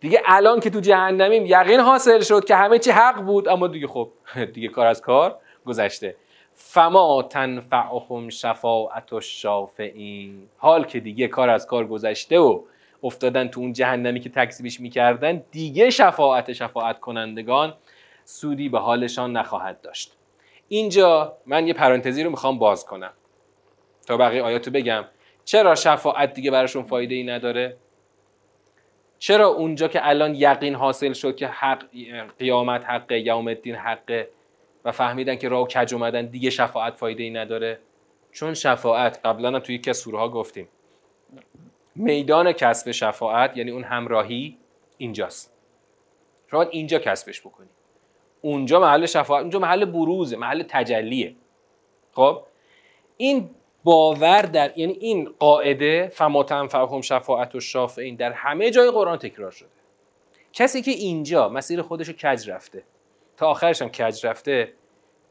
دیگه 0.00 0.22
الان 0.26 0.60
که 0.60 0.70
تو 0.70 0.80
جهنمیم 0.80 1.46
یقین 1.46 1.80
حاصل 1.80 2.20
شد 2.20 2.44
که 2.44 2.56
همه 2.56 2.78
چی 2.78 2.90
حق 2.90 3.22
بود 3.22 3.48
اما 3.48 3.68
دیگه 3.68 3.86
خب 3.86 4.10
دیگه 4.54 4.68
کار 4.68 4.86
از 4.86 5.00
کار 5.00 5.38
گذشته. 5.66 6.16
فما 6.60 7.22
تنفعهم 7.22 8.28
شفاعت 8.28 9.12
الشافعین 9.12 10.48
حال 10.56 10.84
که 10.84 11.00
دیگه 11.00 11.28
کار 11.28 11.48
از 11.50 11.66
کار 11.66 11.86
گذشته 11.86 12.38
و 12.38 12.62
افتادن 13.02 13.48
تو 13.48 13.60
اون 13.60 13.72
جهنمی 13.72 14.20
که 14.20 14.28
تکذیبش 14.28 14.80
می‌کردن 14.80 15.44
دیگه 15.50 15.90
شفاعت 15.90 16.52
شفاعت 16.52 17.00
کنندگان 17.00 17.74
سودی 18.24 18.68
به 18.68 18.78
حالشان 18.78 19.36
نخواهد 19.36 19.80
داشت. 19.80 20.16
اینجا 20.68 21.36
من 21.46 21.66
یه 21.66 21.74
پرانتزی 21.74 22.22
رو 22.22 22.30
می‌خوام 22.30 22.58
باز 22.58 22.84
کنم. 22.84 23.12
تا 24.06 24.16
بقیه 24.16 24.42
آیاتو 24.42 24.70
بگم. 24.70 25.04
چرا 25.44 25.74
شفاعت 25.74 26.34
دیگه 26.34 26.50
براشون 26.50 26.82
فایده 26.82 27.14
ای 27.14 27.24
نداره؟ 27.24 27.76
چرا 29.18 29.46
اونجا 29.46 29.88
که 29.88 30.08
الان 30.08 30.34
یقین 30.34 30.74
حاصل 30.74 31.12
شد 31.12 31.36
که 31.36 31.46
حق 31.46 31.84
قیامت 32.38 32.84
حقه 32.84 33.20
یوم 33.20 33.48
الدین 33.48 33.74
حقه 33.74 34.28
و 34.84 34.92
فهمیدن 34.92 35.36
که 35.36 35.48
راه 35.48 35.68
کج 35.68 35.94
اومدن 35.94 36.26
دیگه 36.26 36.50
شفاعت 36.50 36.94
فایده 36.94 37.22
ای 37.22 37.30
نداره. 37.30 37.80
چون 38.32 38.54
شفاعت 38.54 39.20
قبلا 39.24 39.48
هم 39.48 39.58
توی 39.58 39.74
یکی 39.74 39.90
از 39.90 40.04
ها 40.04 40.28
گفتیم 40.28 40.68
میدان 41.94 42.52
کسب 42.52 42.90
شفاعت 42.90 43.56
یعنی 43.56 43.70
اون 43.70 43.84
همراهی 43.84 44.58
اینجاست. 44.98 45.52
شما 46.50 46.62
اینجا 46.62 46.98
کسبش 46.98 47.40
بکنی. 47.40 47.68
اونجا 48.40 48.80
محل 48.80 49.06
شفاعت 49.06 49.40
اونجا 49.40 49.58
محل 49.58 49.84
بروزه 49.84 50.36
محل 50.36 50.62
تجلیه. 50.68 51.34
خب؟ 52.12 52.42
این 53.16 53.50
باور 53.84 54.42
در 54.42 54.78
یعنی 54.78 54.92
این 54.92 55.34
قاعده 55.38 56.08
فما 56.08 56.42
تنفعهم 56.42 57.00
شفاعت 57.00 57.54
و 57.54 57.60
شافعین 57.60 58.16
در 58.16 58.32
همه 58.32 58.70
جای 58.70 58.90
قرآن 58.90 59.18
تکرار 59.18 59.50
شده. 59.50 59.68
کسی 60.52 60.82
که 60.82 60.90
اینجا 60.90 61.48
مسیر 61.48 61.82
خودش 61.82 62.08
رو 62.08 62.14
کج 62.14 62.50
رفته 62.50 62.82
تا 63.38 63.46
آخرش 63.46 63.82
هم 63.82 63.88
کج 63.88 64.26
رفته 64.26 64.72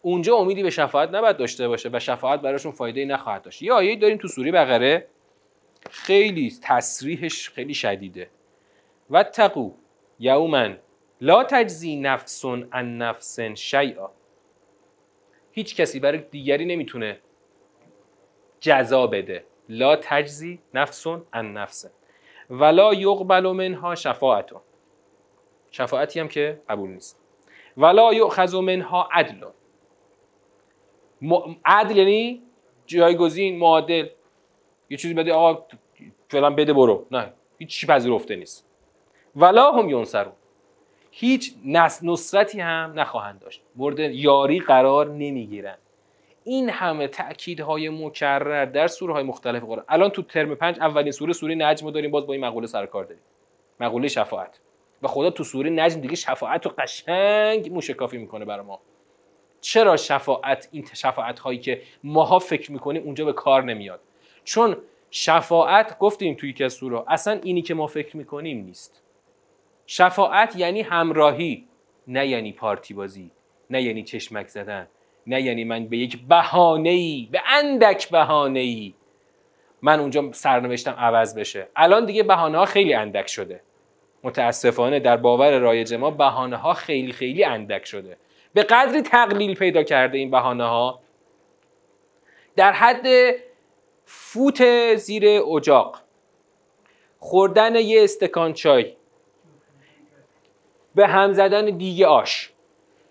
اونجا 0.01 0.35
امیدی 0.35 0.63
به 0.63 0.69
شفاعت 0.69 1.09
نباید 1.09 1.37
داشته 1.37 1.67
باشه 1.67 1.89
و 1.93 1.99
شفاعت 1.99 2.41
براشون 2.41 2.71
فایده 2.71 3.05
نخواهد 3.05 3.41
داشت. 3.41 3.61
یه 3.61 3.73
آیه 3.73 3.95
داریم 3.95 4.17
تو 4.17 4.27
سوره 4.27 4.51
بقره 4.51 5.07
خیلی 5.89 6.53
تصریحش 6.61 7.49
خیلی 7.49 7.73
شدیده. 7.73 8.29
و 9.09 9.23
تقو 9.23 9.71
یوما 10.19 10.69
لا 11.21 11.43
تجزی 11.43 11.95
نفس 11.95 12.45
عن 12.45 12.97
نفس 12.97 13.39
شیئا. 13.39 14.09
هیچ 15.51 15.75
کسی 15.75 15.99
برای 15.99 16.17
دیگری 16.17 16.65
نمی‌تونه 16.65 17.19
جزا 18.59 19.07
بده. 19.07 19.45
لا 19.69 19.95
تجزی 19.95 20.59
نفسون 20.73 21.25
ان 21.33 21.53
نفسه 21.53 21.91
ولا 22.49 22.93
یقبل 22.93 23.51
منها 23.51 23.95
شفاعتون. 23.95 24.61
شفاعتی 25.71 26.19
هم 26.19 26.27
که 26.27 26.61
قبول 26.69 26.89
نیست. 26.89 27.26
ولا 27.77 28.13
یؤخذ 28.13 28.55
منها 28.55 29.09
عدل. 29.11 29.45
عدل 31.65 31.97
یعنی 31.97 32.41
جایگزین 32.85 33.59
معادل. 33.59 34.07
یه 34.89 34.97
چیزی 34.97 35.13
بده 35.13 35.33
آقا 35.33 35.65
فعلا 36.29 36.49
بده 36.49 36.73
برو. 36.73 37.05
نه 37.11 37.33
هیچ 37.57 37.87
پذیرفته 37.87 38.35
نیست. 38.35 38.65
ولا 39.35 39.71
هم 39.71 39.89
ینصرون 39.89 40.33
هیچ 41.11 41.53
نصرتی 42.03 42.59
هم 42.59 42.93
نخواهند 42.95 43.39
داشت. 43.39 43.61
مورد 43.75 43.99
یاری 43.99 44.59
قرار 44.59 45.09
نمی‌گیرن. 45.09 45.77
این 46.43 46.69
همه 46.69 47.07
تاکیدهای 47.07 47.89
مکرر 47.89 48.65
در 48.65 48.87
سوره 48.87 49.13
های 49.13 49.23
مختلف 49.23 49.63
قرآن. 49.63 49.85
الان 49.89 50.09
تو 50.09 50.21
ترم 50.21 50.55
پنج 50.55 50.79
اولین 50.79 51.11
سوره 51.11 51.33
سوره 51.33 51.55
نجم 51.55 51.91
داریم 51.91 52.11
باز 52.11 52.27
با 52.27 52.33
این 52.33 52.45
مقوله 52.45 52.67
سر 52.67 52.85
کار 52.85 53.03
داریم. 53.03 53.23
مقوله 53.79 54.07
شفاعت. 54.07 54.59
و 55.01 55.07
خدا 55.07 55.29
تو 55.29 55.43
سوره 55.43 55.69
نجم 55.69 56.01
دیگه 56.01 56.15
شفاعت 56.15 56.65
رو 56.65 56.71
قشنگ 56.77 57.73
موشکافی 57.73 58.17
می‌کنه 58.17 58.45
برای 58.45 58.65
ما. 58.65 58.81
چرا 59.61 59.97
شفاعت 59.97 60.69
این 60.71 60.85
شفاعت 60.93 61.39
هایی 61.39 61.59
که 61.59 61.81
ماها 62.03 62.39
فکر 62.39 62.71
می‌کنیم 62.71 63.03
اونجا 63.03 63.25
به 63.25 63.33
کار 63.33 63.63
نمیاد؟ 63.63 63.99
چون 64.43 64.77
شفاعت 65.11 65.99
گفتیم 65.99 66.35
توی 66.35 66.53
از 66.63 66.73
سوره 66.73 67.03
اصلا 67.07 67.39
اینی 67.43 67.61
که 67.61 67.73
ما 67.73 67.87
فکر 67.87 68.17
می‌کنیم 68.17 68.63
نیست. 68.63 69.01
شفاعت 69.85 70.55
یعنی 70.55 70.81
همراهی 70.81 71.67
نه 72.07 72.27
یعنی 72.27 72.53
پارتی 72.53 72.93
بازی 72.93 73.31
نه 73.69 73.81
یعنی 73.81 74.03
چشمک 74.03 74.47
زدن 74.47 74.87
نه 75.27 75.41
یعنی 75.41 75.63
من 75.63 75.87
به 75.87 75.97
یک 75.97 76.27
بهانه 76.27 76.89
ای 76.89 77.29
به 77.31 77.41
اندک 77.47 78.09
بهانه 78.09 78.59
ای 78.59 78.93
من 79.81 79.99
اونجا 79.99 80.31
سرنوشتم 80.31 80.91
عوض 80.91 81.37
بشه. 81.37 81.67
الان 81.75 82.05
دیگه 82.05 82.23
بهانه 82.23 82.57
ها 82.57 82.65
خیلی 82.65 82.93
اندک 82.93 83.27
شده. 83.27 83.61
متاسفانه 84.27 84.99
در 84.99 85.17
باور 85.17 85.59
رایج 85.59 85.93
ما 85.93 86.11
بهانه 86.11 86.57
ها 86.57 86.73
خیلی 86.73 87.11
خیلی 87.11 87.43
اندک 87.43 87.85
شده. 87.85 88.17
به 88.53 88.63
قدری 88.63 89.01
تقلیل 89.01 89.55
پیدا 89.55 89.83
کرده 89.83 90.17
این 90.17 90.31
بهانه 90.31 90.63
ها 90.63 90.99
در 92.55 92.71
حد 92.71 93.07
فوت 94.05 94.95
زیر 94.95 95.41
اجاق 95.55 96.01
خوردن 97.19 97.75
یه 97.75 98.03
استکان 98.03 98.53
چای 98.53 98.93
به 100.95 101.07
هم 101.07 101.33
زدن 101.33 101.65
دیگه 101.65 102.07
آش 102.07 102.51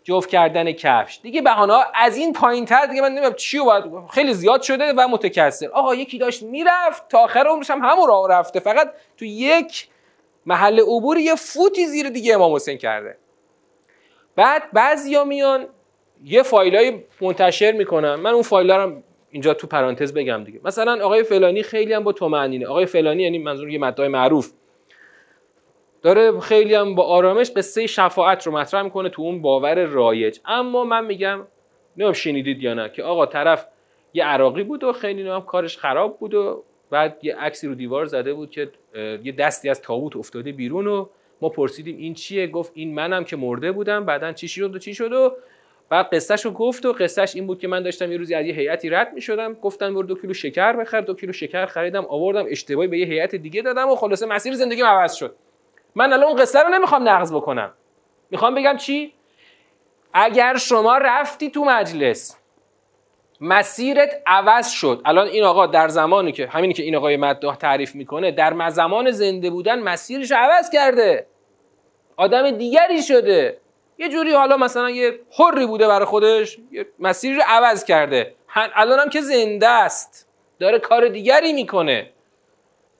جفت 0.04 0.28
کردن 0.28 0.72
کفش. 0.72 1.18
دیگه 1.22 1.42
بهانه 1.42 1.72
ها 1.72 1.84
از 1.94 2.16
این 2.16 2.32
پایین 2.32 2.64
تر 2.64 2.86
دیگه 2.86 3.02
من 3.02 3.08
نمی‌دونم 3.08 3.34
چی 3.34 3.58
باید 3.58 3.84
خیلی 4.10 4.34
زیاد 4.34 4.62
شده 4.62 4.92
و 4.92 5.08
متکثر. 5.08 5.68
آقا 5.68 5.94
یکی 5.94 6.18
داشت 6.18 6.42
می‌رفت 6.42 7.08
تا 7.08 7.18
آخر 7.18 7.46
عمرش 7.46 7.70
هم 7.70 7.82
همون 7.82 8.08
راه 8.08 8.28
رفته. 8.30 8.60
فقط 8.60 8.92
تو 9.16 9.24
یک 9.24 9.88
محل 10.46 10.80
عبور 10.80 11.18
یه 11.18 11.34
فوتی 11.34 11.86
زیر 11.86 12.08
دیگه 12.08 12.34
امام 12.34 12.54
حسین 12.54 12.78
کرده. 12.78 13.16
بعد 14.36 14.62
بعضیا 14.72 15.24
میان 15.24 15.66
یه 16.24 16.42
فایلای 16.42 17.02
منتشر 17.20 17.72
می‌کنن. 17.72 18.14
من 18.14 18.30
اون 18.30 18.42
فایل 18.42 18.70
رو 18.70 19.02
اینجا 19.30 19.54
تو 19.54 19.66
پرانتز 19.66 20.14
بگم 20.14 20.44
دیگه. 20.44 20.60
مثلا 20.64 21.04
آقای 21.04 21.22
فلانی 21.22 21.62
خیلی 21.62 21.92
هم 21.92 22.04
با 22.04 22.12
تومعنینه 22.12 22.66
آقای 22.66 22.86
فلانی 22.86 23.22
یعنی 23.22 23.38
منظور 23.38 23.70
یه 23.70 23.78
مدعای 23.78 24.08
معروف. 24.08 24.52
داره 26.02 26.40
خیلی 26.40 26.74
هم 26.74 26.94
با 26.94 27.02
آرامش 27.02 27.50
قصه 27.50 27.86
شفاعت 27.86 28.46
رو 28.46 28.52
مطرح 28.52 28.82
می‌کنه 28.82 29.08
تو 29.08 29.22
اون 29.22 29.42
باور 29.42 29.84
رایج. 29.84 30.38
اما 30.44 30.84
من 30.84 31.04
میگم 31.04 31.46
نمیم 31.96 32.12
شنیدید 32.12 32.62
یا 32.62 32.74
نه 32.74 32.88
که 32.88 33.02
آقا 33.02 33.26
طرف 33.26 33.66
یه 34.14 34.24
عراقی 34.24 34.62
بود 34.62 34.84
و 34.84 34.92
خیلی 34.92 35.28
هم 35.28 35.40
کارش 35.40 35.78
خراب 35.78 36.18
بود 36.18 36.34
و 36.34 36.64
بعد 36.90 37.18
یه 37.22 37.36
عکسی 37.36 37.66
رو 37.66 37.74
دیوار 37.74 38.06
زده 38.06 38.34
بود 38.34 38.50
که 38.50 38.70
یه 39.24 39.32
دستی 39.32 39.68
از 39.68 39.82
تابوت 39.82 40.16
افتاده 40.16 40.52
بیرون 40.52 40.86
و 40.86 41.06
ما 41.42 41.48
پرسیدیم 41.48 41.96
این 41.96 42.14
چیه؟ 42.14 42.46
گفت 42.46 42.72
این 42.74 42.94
منم 42.94 43.24
که 43.24 43.36
مرده 43.36 43.72
بودم. 43.72 44.04
بعدا 44.04 44.32
چی 44.32 44.48
شد 44.48 44.74
و 44.74 44.78
چی 44.78 44.94
شد 44.94 45.12
و 45.12 45.36
بعد 45.88 46.14
قصهش 46.14 46.44
رو 46.44 46.50
گفت 46.50 46.86
و 46.86 46.92
قصهش 46.92 47.34
این 47.34 47.46
بود 47.46 47.58
که 47.58 47.68
من 47.68 47.82
داشتم 47.82 48.12
یه 48.12 48.18
روزی 48.18 48.34
از 48.34 48.46
یه 48.46 48.54
هیئتی 48.54 48.90
رد 48.90 49.12
می 49.12 49.20
شدم 49.20 49.54
گفتن 49.54 49.94
برو 49.94 50.02
دو 50.02 50.14
کیلو 50.14 50.34
شکر 50.34 50.72
بخر. 50.72 51.00
دو 51.00 51.14
کیلو 51.14 51.32
شکر 51.32 51.66
خریدم 51.66 52.06
آوردم 52.08 52.44
اشتباهی 52.48 52.88
به 52.88 52.98
یه 52.98 53.06
هیئت 53.06 53.34
دیگه 53.34 53.62
دادم 53.62 53.88
و 53.88 53.96
خلاصه 53.96 54.26
مسیر 54.26 54.54
زندگی 54.54 54.82
عوض 54.82 55.14
شد. 55.14 55.36
من 55.94 56.12
الان 56.12 56.24
اون 56.24 56.36
قصه 56.36 56.60
رو 56.62 56.68
نمی‌خوام 56.68 57.08
نقض 57.08 57.32
بکنم. 57.32 57.72
می‌خوام 58.30 58.54
بگم 58.54 58.76
چی؟ 58.76 59.12
اگر 60.12 60.56
شما 60.56 60.98
رفتی 60.98 61.50
تو 61.50 61.64
مجلس 61.64 62.36
مسیرت 63.40 64.22
عوض 64.26 64.70
شد. 64.70 65.02
الان 65.04 65.26
این 65.26 65.44
آقا 65.44 65.66
در 65.66 65.88
زمانی 65.88 66.32
که 66.32 66.46
همینی 66.46 66.74
که 66.74 66.82
این 66.82 66.96
آقای 66.96 67.16
مداح 67.16 67.56
تعریف 67.56 67.94
می‌کنه 67.94 68.30
در 68.30 68.70
زمان 68.70 69.10
زنده 69.10 69.50
بودن 69.50 69.78
مسیرش 69.78 70.32
عوض 70.32 70.70
کرده. 70.70 71.26
آدم 72.16 72.50
دیگری 72.50 73.02
شده. 73.02 73.58
یه 73.98 74.08
جوری 74.08 74.32
حالا 74.32 74.56
مثلا 74.56 74.90
یه 74.90 75.20
حری 75.38 75.66
بوده 75.66 75.88
برای 75.88 76.04
خودش 76.04 76.58
یه 76.70 76.86
مسیری 76.98 77.36
رو 77.36 77.42
عوض 77.46 77.84
کرده. 77.84 78.34
الان 78.54 78.98
هم 78.98 79.08
که 79.08 79.20
زنده 79.20 79.68
است. 79.68 80.28
داره 80.58 80.78
کار 80.78 81.08
دیگری 81.08 81.52
می‌کنه. 81.52 82.10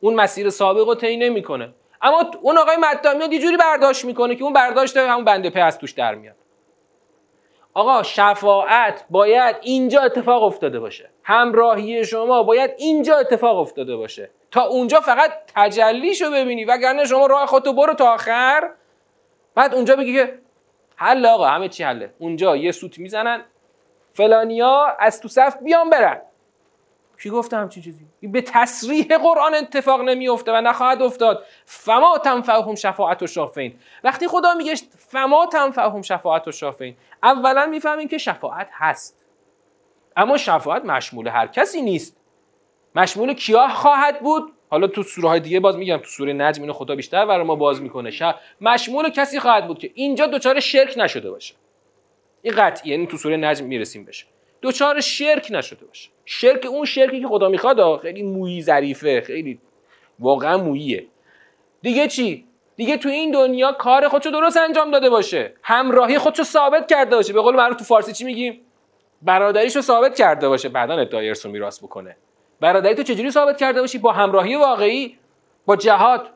اون 0.01 0.15
مسیر 0.15 0.51
سابق 0.51 0.87
رو 0.87 0.95
طی 0.95 1.17
نمی‌کنه. 1.17 1.75
اما 2.03 2.31
اون 2.41 2.59
آقای 2.59 2.77
مداح 2.77 3.15
میاد 3.15 3.33
یه 3.33 3.39
جوری 3.39 3.57
برداشت 3.57 4.05
می‌کنه 4.05 4.35
که 4.35 4.45
اون 4.45 4.53
برداشت 4.53 4.97
همون 4.97 5.25
بنده 5.25 5.51
په 5.51 5.61
از 5.61 5.79
توش 5.79 5.93
در 5.93 6.15
میاد. 6.15 6.37
آقا 7.77 8.03
شفاعت 8.03 9.05
باید 9.11 9.57
اینجا 9.63 10.03
اتفاق 10.03 10.43
افتاده 10.43 10.81
باشه. 10.81 11.11
همراهی 11.25 12.05
شما 12.05 12.43
باید 12.43 12.71
اینجا 12.79 13.17
اتفاق 13.17 13.59
افتاده 13.59 13.97
باشه. 13.97 14.31
تا 14.51 14.63
اونجا 14.63 15.01
فقط 15.01 15.33
تجلیشو 15.55 16.31
ببینی 16.31 16.65
وگرنه 16.65 17.05
شما 17.05 17.27
راه 17.27 17.47
خودتو 17.47 17.73
برو 17.73 17.95
تا 17.95 18.15
آخر. 18.15 18.71
بعد 19.55 19.75
اونجا 19.75 19.97
بگی 19.97 20.13
که 20.15 20.39
حل 20.97 21.27
آقا 21.27 21.47
همه 21.47 21.69
چی 21.69 21.85
حله. 21.85 22.15
اونجا 22.19 22.57
یه 22.57 22.73
سوت 22.73 22.99
می‌زنن. 22.99 23.45
فلانیا 24.13 24.97
از 24.99 25.21
تو 25.21 25.29
صف 25.29 25.57
بیان 25.63 25.91
برن. 25.91 26.23
کی 27.23 27.31
گفته 27.31 27.57
همچین 27.57 27.83
چیزی؟ 27.83 28.07
به 28.23 28.41
تصریح 28.41 29.19
قرآن 29.19 29.55
اتفاق 29.55 30.01
نمیفته 30.01 30.53
و 30.53 30.61
نخواهد 30.61 31.03
افتاد. 31.03 31.45
فما 31.65 32.19
تنفعهم 32.19 32.75
شفاعت 32.75 33.23
و 33.23 33.27
شافین. 33.27 33.79
وقتی 34.05 34.29
خدا 34.29 34.55
میگه 34.55 34.75
فما 34.99 35.47
تنفعهم 35.47 36.03
شفاعت 36.03 36.49
و 36.49 36.53
شافین 36.53 36.97
اولا 37.23 37.67
می‌فهمیم 37.67 38.09
که 38.09 38.19
شفاعت 38.19 38.69
هست. 38.73 39.21
اما 40.17 40.37
شفاعت 40.37 40.85
مشمول 40.85 41.29
هر 41.29 41.47
کسی 41.47 41.83
نیست. 41.83 42.17
مشمول 42.95 43.35
کیا 43.35 43.69
خواهد 43.69 44.21
بود؟ 44.21 44.53
حالا 44.71 44.87
تو 44.87 45.03
سوره 45.03 45.29
های 45.29 45.41
دیگه 45.41 45.61
باز 45.61 45.77
میگم 45.77 45.97
تو 45.97 46.05
سوره 46.05 46.33
نجم 46.33 46.63
اینو 46.63 46.73
خدا 46.73 46.95
بیشتر 46.95 47.27
برای 47.27 47.47
ما 47.47 47.55
باز 47.55 47.83
می‌کنه. 47.83 48.11
ش... 48.11 48.23
مشمول 48.61 49.09
کسی 49.09 49.41
خواهد 49.41 49.67
بود 49.67 49.79
که 49.79 49.91
اینجا 49.95 50.27
دوچار 50.27 50.61
شرک 50.61 50.95
نشده 50.97 51.31
باشه. 51.31 51.55
این 52.43 52.55
قطعی 52.55 52.91
یعنی 52.91 53.07
تو 53.07 53.17
سوره 53.17 53.37
نجم 53.37 53.65
می‌رسیم 53.65 54.05
بشه 54.05 54.27
دوچار 54.61 55.01
شرک 55.01 55.47
نشده 55.51 55.87
باشه. 55.87 56.11
شرک 56.27 56.67
اون 56.67 56.85
شرکی 56.85 57.21
که 57.21 57.27
خدا 57.27 57.49
می‌خواد 57.49 58.01
خیلی 58.01 58.23
مویی 58.23 58.63
ظریفه 58.63 59.21
خیلی 59.21 59.61
واقعا 60.19 60.59
موییه. 60.59 61.07
دیگه 61.83 62.09
چی؟ 62.09 62.47
دیگه 62.77 62.97
تو 62.97 63.09
این 63.09 63.31
دنیا 63.31 63.73
کار 63.73 64.09
خودشو 64.09 64.31
درست 64.31 64.57
انجام 64.57 64.91
داده 64.91 65.11
باشه. 65.11 65.55
همراهی 65.63 66.19
خودشو 66.19 66.43
ثابت 66.43 66.87
کرده 66.87 67.17
باشه. 67.17 67.33
به 67.33 67.41
قول 67.41 67.57
معروف 67.57 67.77
تو 67.77 67.85
فارسی 67.85 68.13
چی 68.13 68.25
میگیم؟ 68.25 68.61
برادریشو 69.23 69.81
ثابت 69.81 70.17
کرده 70.17 70.49
باشه. 70.49 70.69
بعدا 70.69 70.95
ادعای 70.95 71.29
ارث 71.29 71.47
میراث 71.47 71.83
بکنه. 71.83 72.17
برادری 72.61 72.95
تو 72.95 73.03
چجوری 73.03 73.31
ثابت 73.31 73.57
کرده 73.57 73.81
باشی؟ 73.81 73.99
با 73.99 74.13
همراهی 74.13 74.57
واقعی؟ 74.57 75.19
با 75.67 75.77
جهاد؟ 75.77 76.31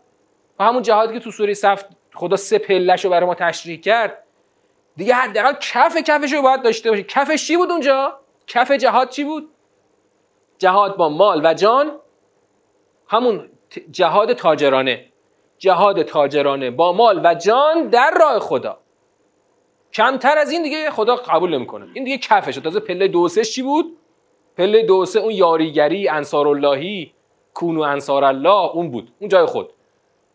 با 0.58 0.64
همون 0.64 0.82
جهادی 0.82 1.14
که 1.14 1.20
تو 1.20 1.30
سوره 1.30 1.54
صف 1.54 1.84
خدا 2.14 2.36
سه 2.36 2.58
پلش 2.58 3.04
رو 3.04 3.10
برای 3.10 3.26
ما 3.26 3.34
تشریح 3.34 3.80
کرد. 3.80 4.24
دیگه 4.96 5.14
حداقل 5.14 5.52
کف 5.60 5.96
کفش 5.96 6.32
رو 6.32 6.42
باید 6.42 6.62
داشته 6.62 6.90
باشی. 6.90 7.02
کفش 7.02 7.46
چی 7.46 7.56
بود 7.56 7.70
اونجا؟ 7.70 8.20
کف 8.46 8.70
جهاد 8.70 9.08
چی 9.08 9.24
بود؟ 9.24 9.48
جهاد 10.60 10.96
با 10.96 11.08
مال 11.08 11.40
و 11.44 11.54
جان 11.54 11.92
همون 13.08 13.48
جهاد 13.90 14.32
تاجرانه. 14.32 15.06
جهاد 15.58 16.02
تاجرانه 16.02 16.70
با 16.70 16.92
مال 16.92 17.20
و 17.26 17.34
جان 17.34 17.88
در 17.88 18.10
راه 18.20 18.38
خدا. 18.38 18.78
کمتر 19.92 20.38
از 20.38 20.50
این 20.50 20.62
دیگه 20.62 20.90
خدا 20.90 21.16
قبول 21.16 21.54
نمی‌کنه. 21.54 21.88
این 21.94 22.04
دیگه 22.04 22.18
کفشه. 22.18 22.60
تازه 22.60 22.80
پله 22.80 23.08
دو 23.08 23.28
چی 23.28 23.62
بود؟ 23.62 23.96
پله 24.56 24.82
دو 24.82 25.06
اون 25.16 25.32
یاریگری 25.32 26.08
انصار 26.08 26.48
اللهی 26.48 27.12
کونو 27.54 27.80
انصار 27.80 28.24
الله 28.24 28.70
اون 28.74 28.90
بود. 28.90 29.12
اون 29.18 29.28
جای 29.28 29.46
خود. 29.46 29.72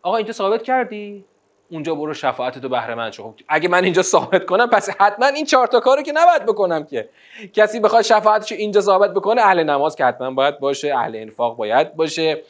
آقا 0.02 0.16
اینجا 0.16 0.32
ثابت 0.32 0.62
کردی؟ 0.62 1.24
اونجا 1.70 1.94
برو 1.94 2.14
شفاعت 2.14 2.58
تو 2.58 2.68
بهره 2.68 2.94
من 2.94 3.10
شو. 3.10 3.22
خب 3.22 3.34
اگه 3.48 3.68
من 3.68 3.84
اینجا 3.84 4.02
ثابت 4.02 4.46
کنم 4.46 4.66
پس 4.66 4.90
حتما 4.90 5.26
این 5.26 5.44
چهار 5.44 5.66
تا 5.66 5.80
کارو 5.80 6.02
که 6.02 6.12
نباید 6.12 6.46
بکنم 6.46 6.84
که. 6.84 7.08
کسی 7.52 7.80
بخواد 7.80 8.02
شفاعتشو 8.02 8.54
اینجا 8.54 8.80
ثابت 8.80 9.14
بکنه 9.14 9.42
اهل 9.42 9.62
نماز 9.62 9.96
که 9.96 10.04
حتما 10.04 10.30
باید 10.30 10.58
باشه 10.58 10.94
اهل 10.96 11.16
انفاق 11.16 11.56
باید 11.56 11.96
باشه. 11.96 12.42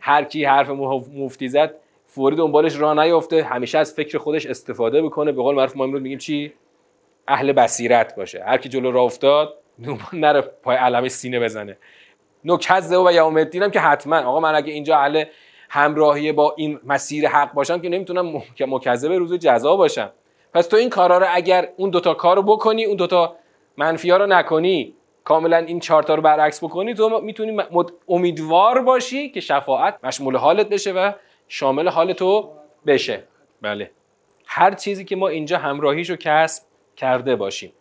هر 0.00 0.24
کی 0.24 0.44
حرف 0.44 0.68
مفتی 1.14 1.48
زد 1.48 1.74
فوری 2.06 2.36
دنبالش 2.36 2.76
راه 2.76 3.04
نیفته 3.04 3.42
همیشه 3.42 3.78
از 3.78 3.94
فکر 3.94 4.18
خودش 4.18 4.46
استفاده 4.46 5.02
بکنه. 5.02 5.32
به 5.32 5.42
قول 5.42 5.54
معروف 5.54 5.76
ما 5.76 5.84
امروز 5.84 6.02
میگیم 6.02 6.18
چی؟ 6.18 6.52
اهل 7.28 7.52
بصیرت 7.52 8.16
باشه. 8.16 8.44
هر 8.44 8.58
کی 8.58 8.68
جلو 8.68 8.92
راه 8.92 9.04
افتاد 9.04 9.54
نره 10.12 10.40
پای 10.40 10.76
علم 10.76 11.08
سینه 11.08 11.40
بزنه. 11.40 11.76
نکزه 12.44 12.96
و 12.96 13.12
یوم 13.12 13.36
الدینم 13.36 13.70
که 13.70 13.80
حتما. 13.80 14.18
آقا 14.18 14.40
من 14.40 14.54
اگه 14.54 14.72
اینجا 14.72 14.96
اهل 14.96 15.24
همراهی 15.68 16.32
با 16.32 16.54
این 16.56 16.80
مسیر 16.84 17.28
حق 17.28 17.52
باشم 17.52 17.80
که 17.80 17.88
نمی‌تونم 17.88 18.42
مکذب 18.60 19.12
روز 19.12 19.34
جزا 19.34 19.76
باشم 19.76 20.10
پس 20.54 20.66
تو 20.66 20.76
این 20.76 20.90
کارا 20.90 21.18
رو 21.18 21.26
اگر 21.30 21.68
اون 21.76 21.90
دوتا 21.90 22.14
کار 22.14 22.36
رو 22.36 22.42
بکنی 22.42 22.84
اون 22.84 22.96
دوتا 22.96 23.36
منفی 23.76 24.10
ها 24.10 24.16
رو 24.16 24.26
نکنی 24.26 24.94
کاملا 25.24 25.56
این 25.56 25.80
چارتا 25.80 26.14
رو 26.14 26.22
برعکس 26.22 26.64
بکنی 26.64 26.94
تو 26.94 27.20
می‌تونی 27.20 27.62
امیدوار 28.08 28.82
باشی 28.82 29.30
که 29.30 29.40
شفاعت 29.40 29.98
مشمول 30.04 30.36
حالت 30.36 30.68
بشه 30.68 30.92
و 30.92 31.12
شامل 31.48 31.88
حال 31.88 32.12
تو 32.12 32.50
بشه. 32.86 33.24
بله. 33.62 33.90
هر 34.46 34.74
چیزی 34.74 35.04
که 35.04 35.16
ما 35.16 35.28
اینجا 35.28 35.58
همراهیشو 35.58 36.16
کسب 36.16 36.62
کرده 36.96 37.36
باشیم. 37.36 37.72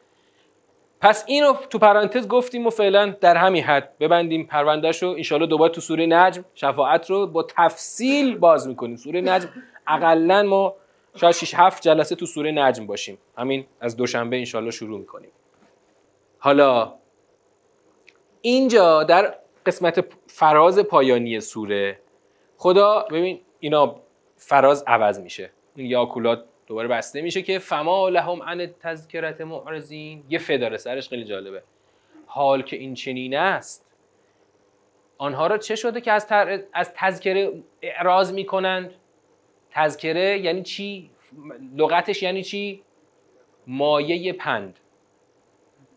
پس 1.01 1.23
اینو 1.27 1.53
تو 1.53 1.79
پرانتز 1.79 2.27
گفتیم 2.27 2.67
و 2.67 2.69
فعلا 2.69 3.15
در 3.21 3.37
همین 3.37 3.63
حد 3.63 3.97
ببندیم 3.99 4.45
پروندهش 4.45 5.03
رو 5.03 5.09
انشالله 5.09 5.45
دوباره 5.47 5.71
تو 5.71 5.81
سوره 5.81 6.05
نجم 6.05 6.45
شفاعت 6.55 7.09
رو 7.09 7.27
با 7.27 7.43
تفصیل 7.43 8.37
باز 8.37 8.67
می‌کنیم. 8.67 8.95
سوره 8.95 9.21
نجم 9.21 9.49
اقلا 9.87 10.43
ما 10.43 10.75
شاید 11.15 11.35
6 11.35 11.53
7 11.53 11.83
جلسه 11.83 12.15
تو 12.15 12.25
سوره 12.25 12.51
نجم 12.51 12.85
باشیم. 12.85 13.17
همین 13.37 13.65
از 13.79 13.97
دوشنبه 13.97 14.37
انشالله 14.37 14.71
شروع 14.71 14.99
می‌کنیم. 14.99 15.31
حالا 16.39 16.93
اینجا 18.41 19.03
در 19.03 19.35
قسمت 19.65 20.05
فراز 20.27 20.79
پایانی 20.79 21.39
سوره 21.39 21.99
خدا 22.57 23.05
ببین 23.11 23.41
اینا 23.59 23.95
فراز 24.35 24.83
عوض 24.87 25.19
میشه. 25.19 25.51
این 25.75 25.87
یاکولات 25.87 26.45
دوباره 26.67 26.87
بسته 26.87 27.21
میشه 27.21 27.41
که 27.41 27.59
فما 27.59 28.09
لهم 28.09 28.43
عن 28.43 28.67
تذکرت 28.79 29.41
معرضین. 29.41 30.23
یه 30.29 30.39
فداره 30.39 30.77
سرش 30.77 31.09
خیلی 31.09 31.23
جالبه. 31.23 31.63
حال 32.25 32.61
که 32.61 32.75
این 32.75 32.93
چنین 32.93 33.37
است 33.37 33.85
آنها 35.17 35.47
را 35.47 35.57
چه 35.57 35.75
شده 35.75 36.01
که 36.01 36.11
از, 36.11 36.27
از 36.73 36.93
تذکره 36.93 37.63
اعراض 37.81 38.33
می‌کنند؟ 38.33 38.93
تذکره 39.71 40.39
یعنی 40.39 40.63
چی؟ 40.63 41.09
لغتش 41.75 42.23
یعنی 42.23 42.43
چی؟ 42.43 42.83
مایه 43.67 44.33
پند. 44.33 44.79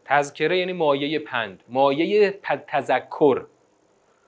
تذکره 0.04 0.58
یعنی 0.58 0.72
مایه 0.72 1.18
پند. 1.18 1.62
مایه 1.68 2.30
تذکر. 2.66 3.46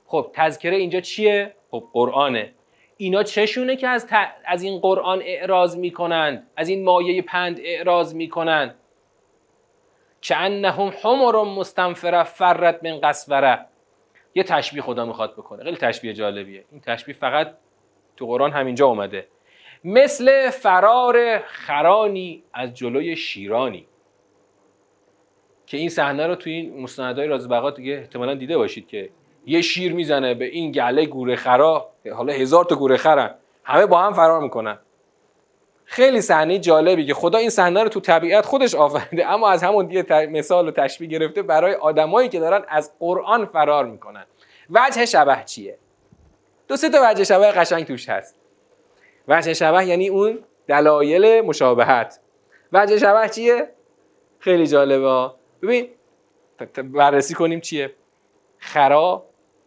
خب 0.07 0.31
تذکره 0.35 0.76
اینجا 0.76 1.00
چیه؟ 1.00 1.55
خب 1.70 1.85
قرآنه. 1.92 2.53
اینا 3.01 3.23
چشونه 3.23 3.77
که 3.77 3.89
از, 3.89 4.09
از 4.45 4.63
این 4.63 4.79
قرآن 4.79 5.23
اعراض 5.25 5.77
می‌کنند 5.77 6.47
از 6.57 6.69
این 6.69 6.85
مایه 6.85 7.23
پند 7.23 7.61
اعراض 7.63 8.15
می‌کنند 8.15 8.75
که 10.21 10.37
انهم 10.37 10.93
حمر 11.03 11.43
مستنفره 11.43 12.23
فرت 12.23 12.85
من 12.85 13.01
قصوره 13.01 13.67
یه 14.35 14.43
تشبیه 14.43 14.83
خدا 14.83 15.05
می‌خواد 15.05 15.33
بکنه. 15.33 15.65
خیلی 15.65 15.77
تشبیه 15.77 16.13
جالبیه. 16.13 16.65
این 16.71 16.81
تشبیه 16.81 17.15
فقط 17.15 17.55
تو 18.17 18.27
قرآن 18.27 18.53
همینجا 18.53 18.87
اومده. 18.87 19.27
مثل 19.85 20.51
فرار 20.51 21.39
خرانی 21.39 22.43
از 22.53 22.75
جلوی 22.75 23.17
شیرانی. 23.17 23.87
که 25.67 25.77
این 25.77 25.89
صحنه 25.89 26.27
رو 26.27 26.35
توی 26.35 26.53
این 26.53 26.81
مستندهای 26.81 27.29
رازبقا 27.29 27.71
دیگه 27.71 27.93
احتمالا 27.93 28.35
دیده 28.35 28.59
باشید 28.59 28.89
که 28.89 29.11
یه 29.46 29.61
شیر 29.61 29.92
می‌زنه 29.92 30.35
به 30.35 30.44
این 30.44 30.72
گله 30.72 31.07
گوره 31.07 31.37
خرا. 31.37 31.90
حالا 32.14 32.33
هزار 32.33 32.64
تا 32.64 32.76
گوره 32.76 32.96
خرن. 32.96 33.35
همه 33.64 33.87
با 33.87 33.98
هم 33.98 34.12
فرار 34.12 34.40
می‌کنن. 34.40 34.79
خیلی 35.85 36.20
صحنه 36.20 36.59
جالبی 36.59 37.07
که 37.07 37.14
خدا 37.14 37.38
این 37.38 37.50
صحنه 37.50 37.83
رو 37.83 37.88
تو 37.88 38.00
طبیعت 38.00 38.46
خودش 38.46 38.74
آفریده 38.74 39.26
اما 39.26 39.50
از 39.50 39.62
همون 39.62 39.90
یه 39.90 40.05
مثال 40.26 40.68
و 40.68 40.70
تشبیه 40.70 41.09
گرفته 41.09 41.42
برای 41.42 41.74
آدمایی 41.74 42.29
که 42.29 42.40
دارن 42.40 42.64
از 42.68 42.92
قرآن 42.98 43.46
فرار 43.46 43.87
می‌کنن. 43.87 44.24
وجه 44.70 45.07
شبه 45.07 45.42
چیه؟ 45.44 45.79
دو 46.68 46.76
سه 46.76 46.90
تا 46.90 46.98
وجه 47.03 47.24
شبه 47.24 47.46
قشنگ 47.46 47.87
توش 47.87 48.09
هست. 48.09 48.37
وجه 49.29 49.55
شبه 49.55 49.87
یعنی 49.87 50.09
اون 50.09 50.38
دلایل 50.66 51.40
مشابهت. 51.40 52.20
وجه 52.72 52.98
شبه 52.98 53.29
چیه؟ 53.29 53.68
خیلی 54.38 54.66
جالبه 54.66 55.31
ببین 55.62 55.88
بررسی 56.76 57.35
کنیم 57.35 57.61
چیه. 57.61 57.94
خرا 58.59 59.24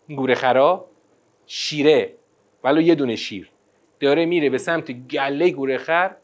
گوره 0.09 0.35
خرا 0.35 0.85
شیره 1.45 2.13
ولو 2.63 2.81
یه 2.81 2.95
دونه 2.95 3.15
شیر. 3.15 3.49
داره 3.99 4.25
میره 4.25 4.49
به 4.49 4.57
سمت 4.57 4.91
گله 4.91 5.49
گوره 5.49 5.77
خر 5.77 6.15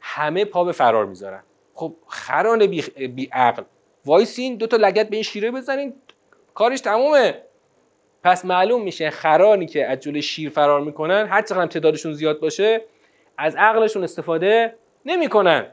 همه 0.00 0.44
پا 0.44 0.64
به 0.64 0.72
فرار 0.72 1.06
می‌ذارن. 1.06 1.42
خب 1.74 1.94
خران 2.06 2.66
بی, 2.66 2.82
بی 3.08 3.28
عقل. 3.32 3.62
وایسین 4.04 4.56
دو 4.56 4.66
تا 4.66 4.76
لگت 4.76 5.08
به 5.08 5.16
این 5.16 5.22
شیره 5.22 5.50
بزنین 5.50 5.94
کارش 6.54 6.80
تمومه. 6.80 7.42
پس 8.24 8.44
معلوم 8.44 8.82
میشه 8.82 9.10
خرانی 9.10 9.66
که 9.66 9.86
از 9.86 10.00
جلوی 10.00 10.22
شیر 10.22 10.50
فرار 10.50 10.80
می‌کنن 10.80 11.26
هر 11.26 11.42
چقدر 11.42 11.66
تعدادشون 11.66 12.12
زیاد 12.12 12.40
باشه 12.40 12.84
از 13.38 13.56
عقلشون 13.56 14.04
استفاده 14.04 14.76
نمی‌کنن. 15.04 15.66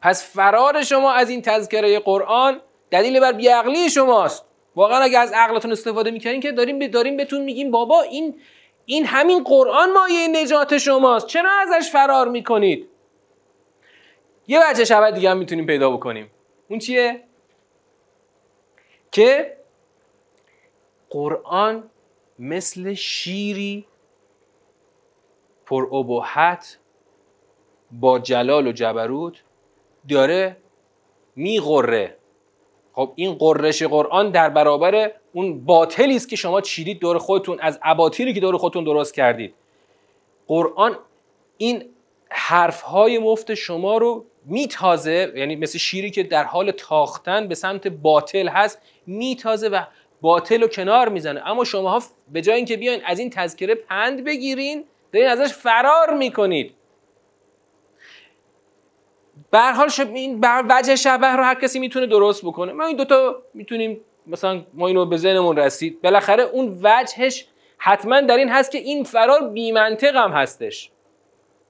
پس 0.00 0.32
فرار 0.36 0.82
شما 0.82 1.12
از 1.12 1.30
این 1.30 1.42
تذکره 1.42 1.98
قرآن 1.98 2.60
دلیل 2.90 3.20
بر 3.20 3.32
بیعقلی 3.32 3.90
شماست. 3.90 4.45
واقعا 4.76 4.98
اگه 4.98 5.18
از 5.18 5.32
عقلتون 5.32 5.72
استفاده 5.72 6.10
می‌کنین 6.10 6.40
که 6.40 6.52
داریم 6.52 6.86
داریم 6.86 7.16
بهتون 7.16 7.42
میگیم 7.42 7.70
بابا 7.70 8.02
این 8.02 8.40
این 8.84 9.06
همین 9.06 9.44
قرآن 9.44 9.92
مایه 9.92 10.28
نجات 10.28 10.78
شماست. 10.78 11.26
چرا 11.26 11.50
ازش 11.50 11.90
فرار 11.90 12.28
می‌کنید؟ 12.28 12.88
یه 14.46 14.60
وجه 14.70 14.84
شبه 14.84 15.10
دیگه 15.10 15.30
هم 15.30 15.38
می‌تونیم 15.38 15.66
پیدا 15.66 15.90
بکنیم. 15.90 16.30
اون 16.68 16.78
چیه؟ 16.78 17.22
که 19.12 19.56
قرآن 21.10 21.90
مثل 22.38 22.94
شیری 22.94 23.86
پر 25.66 25.94
ابهت 25.94 26.78
با 27.90 28.18
جلال 28.18 28.66
و 28.66 28.72
جبروت 28.72 29.42
داره 30.08 30.56
میغره. 31.36 32.15
خب 32.96 33.12
این 33.14 33.34
قررش 33.34 33.82
قرآن 33.82 34.30
در 34.30 34.48
برابر 34.48 35.10
اون 35.32 35.64
باطلی 35.64 36.16
است 36.16 36.28
که 36.28 36.36
شما 36.36 36.60
چیدید 36.60 36.98
دور 36.98 37.18
خودتون 37.18 37.58
از 37.60 37.78
اباطیلی 37.82 38.34
که 38.34 38.40
دور 38.40 38.56
خودتون 38.56 38.84
درست 38.84 39.14
کردید. 39.14 39.54
قرآن 40.46 40.98
این 41.56 41.84
حرف 42.28 42.80
های 42.80 43.18
مفت 43.18 43.54
شما 43.54 43.98
رو 43.98 44.24
میتازه 44.44 45.32
یعنی 45.36 45.56
مثل 45.56 45.78
شیری 45.78 46.10
که 46.10 46.22
در 46.22 46.44
حال 46.44 46.70
تاختن 46.70 47.48
به 47.48 47.54
سمت 47.54 47.88
باطل 47.88 48.48
هست 48.48 48.82
میتازه 49.06 49.68
و 49.68 49.82
باطل 50.20 50.60
رو 50.62 50.68
کنار 50.68 51.08
می‌زنه. 51.08 51.42
اما 51.46 51.64
شما 51.64 51.90
ها 51.90 52.02
به 52.32 52.42
جای 52.42 52.56
اینکه 52.56 52.76
بیاین 52.76 53.00
از 53.06 53.18
این 53.18 53.30
تذکره 53.30 53.74
پند 53.74 54.24
بگیرین 54.24 54.84
دارین 55.12 55.28
ازش 55.28 55.52
فرار 55.52 56.14
می‌کنید. 56.14 56.74
به 59.50 59.60
حال 59.60 59.90
این 60.14 60.40
بر 60.40 60.64
وجه 60.68 60.96
شبه 60.96 61.26
رو 61.26 61.42
هر 61.44 61.54
کسی 61.54 61.78
می‌تونه 61.78 62.06
درست 62.06 62.44
بکنه. 62.44 62.72
ما 62.72 62.86
این 62.86 62.96
دوتا 62.96 63.42
می‌تونیم 63.54 64.00
مثلا 64.26 64.62
ما 64.74 64.86
اینو 64.86 65.06
به 65.06 65.16
ذهنمون 65.16 65.56
رسید. 65.56 66.02
بالاخره 66.02 66.42
اون 66.42 66.80
وجهش 66.82 67.46
حتما 67.78 68.20
در 68.20 68.36
این 68.36 68.48
هست 68.48 68.70
که 68.70 68.78
این 68.78 69.04
فرار 69.04 69.48
بیمنطق 69.48 70.16
هم 70.16 70.30
هستش. 70.30 70.90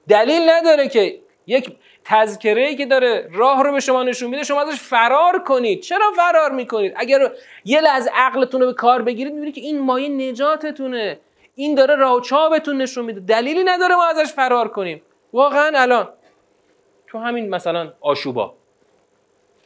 دلیل 0.09 0.51
نداره 0.51 0.89
که 0.89 1.19
یک 1.47 1.77
تذکره 2.05 2.67
ای 2.67 2.77
که 2.77 2.87
داره 2.87 3.29
راه 3.33 3.63
رو 3.63 3.73
به 3.73 3.81
شما 3.81 4.03
نشون 4.03 4.31
میده 4.31 4.43
شما 4.43 4.61
ازش 4.61 4.81
فرار 4.81 5.39
کنید. 5.39 5.81
چرا 5.81 6.13
فرار 6.17 6.53
می‌کنید؟ 6.53 6.93
اگر 6.97 7.33
یه 7.65 7.81
لحظه 7.81 8.11
عقلتون 8.15 8.61
رو 8.61 8.67
به 8.67 8.73
کار 8.73 9.03
بگیرید 9.03 9.33
می‌بینید 9.33 9.55
که 9.55 9.61
این 9.61 9.79
مایه 9.79 10.09
نجاتتونه. 10.09 11.21
این 11.55 11.75
داره 11.75 11.97
راه 11.97 12.21
چابتون 12.21 12.77
نشون 12.77 13.05
میده. 13.05 13.21
دلیلی 13.21 13.65
نداره 13.65 13.95
ما 13.95 14.05
ازش 14.05 14.33
فرار 14.33 14.69
کنیم. 14.69 15.03
واقعا 15.33 15.71
الان 15.75 16.09
تو 17.17 17.23
همین 17.23 17.51
مثلا 17.51 17.93
آشوبا. 18.01 18.55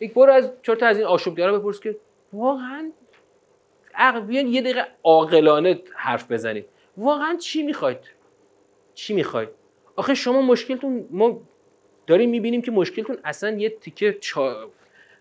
یک 0.01 0.15
برو 0.15 0.33
از 0.33 0.53
چرت 0.63 0.83
از 0.83 0.97
این 0.99 1.07
آشوبگرا 1.07 1.59
بپرس 1.59 1.81
که 1.81 1.97
واقعا 2.33 2.91
عقل 3.95 4.21
بیان 4.21 4.47
یه 4.47 4.61
دقیقه 4.61 4.87
عاقلانه 5.05 5.83
حرف 5.95 6.33
بزنید 6.33 6.67
واقعا 6.97 7.37
چی 7.37 7.63
می‌خواید؟ 7.63 7.99
چی 8.95 9.15
می‌خواید؟ 9.15 9.49
آخه 9.97 10.15
شما 10.15 10.43
مشکلتون 10.43 11.09
ما 11.11 11.41
داریم 12.07 12.31
می‌بینیم 12.31 12.63
که 12.63 12.71
مشکلتون 12.71 13.19
اصلا 13.25 13.51
یه 13.51 13.71
تیکه 13.71 14.13
چا... 14.21 14.71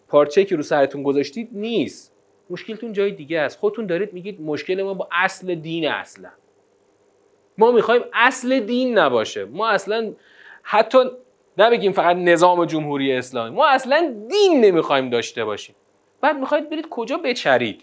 پارچه 0.07 0.45
که 0.45 0.55
رو 0.55 0.61
سرتون 0.61 1.03
گذاشتید 1.03 1.49
نیست. 1.51 2.13
مشکلتون 2.49 2.93
جای 2.93 3.11
دیگه 3.11 3.39
است. 3.39 3.59
خودتون 3.59 3.85
دارید 3.85 4.13
میگید 4.13 4.41
مشکل 4.41 4.83
ما 4.83 4.93
با 4.93 5.07
اصل 5.11 5.55
دین 5.55 5.87
اصلا. 5.87 6.29
ما 7.57 7.71
می‌خوایم 7.71 8.01
اصل 8.13 8.59
دین 8.59 8.97
نباشه. 8.97 9.45
ما 9.45 9.69
اصلا 9.69 10.13
حتی 10.63 10.99
نبگیم 11.59 11.91
فقط 11.91 12.15
نظام 12.15 12.65
جمهوری 12.65 13.13
اسلامی. 13.13 13.55
ما 13.55 13.67
اصلا 13.67 14.15
دین 14.29 14.65
نمی‌خوایم 14.65 15.09
داشته 15.09 15.45
باشیم. 15.45 15.75
بعد 16.21 16.37
می‌خواید 16.37 16.69
برید 16.69 16.89
کجا 16.89 17.17
بچرید؟ 17.17 17.81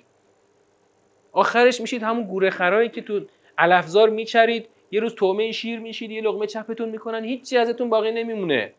آخرش 1.33 1.81
میشید 1.81 2.03
همون 2.03 2.25
گوره 2.25 2.51
خرایی 2.51 2.89
که 2.89 3.03
تو 3.03 3.21
علفزار 3.59 4.09
میچرید. 4.09 4.69
یه 4.91 5.01
روز 5.01 5.15
تومه 5.15 5.53
شیر 5.53 5.79
میشید 5.79 6.11
یه 6.11 6.21
لغمه 6.21 6.47
چپتون 6.47 6.89
می‌کنن. 6.89 7.25
هیچی 7.25 7.59
ازتون 7.59 7.91
باقی 7.91 8.13
نمیمونه. 8.13 8.73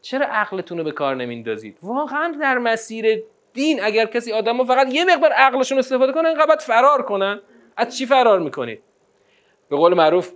چرا 0.00 0.26
عقلتون 0.26 0.78
رو 0.78 0.84
به 0.84 0.92
کار 0.92 1.16
نمیندازید؟ 1.16 1.78
واقعا 1.82 2.36
در 2.40 2.58
مسیر 2.58 3.22
دین 3.52 3.82
اگر 3.82 4.06
کسی 4.06 4.32
آدم 4.32 4.64
فقط 4.64 4.94
یه 4.94 5.04
مقدار 5.04 5.32
عقلشون 5.32 5.78
استفاده 5.78 6.12
کنه 6.12 6.28
اینقدر 6.28 6.56
فرار 6.56 7.02
کنن. 7.02 7.40
از 7.76 7.98
چی 7.98 8.06
فرار 8.06 8.38
می‌کنید؟ 8.38 8.82
به 9.68 9.76
قول 9.76 9.94
معروف 9.94 10.32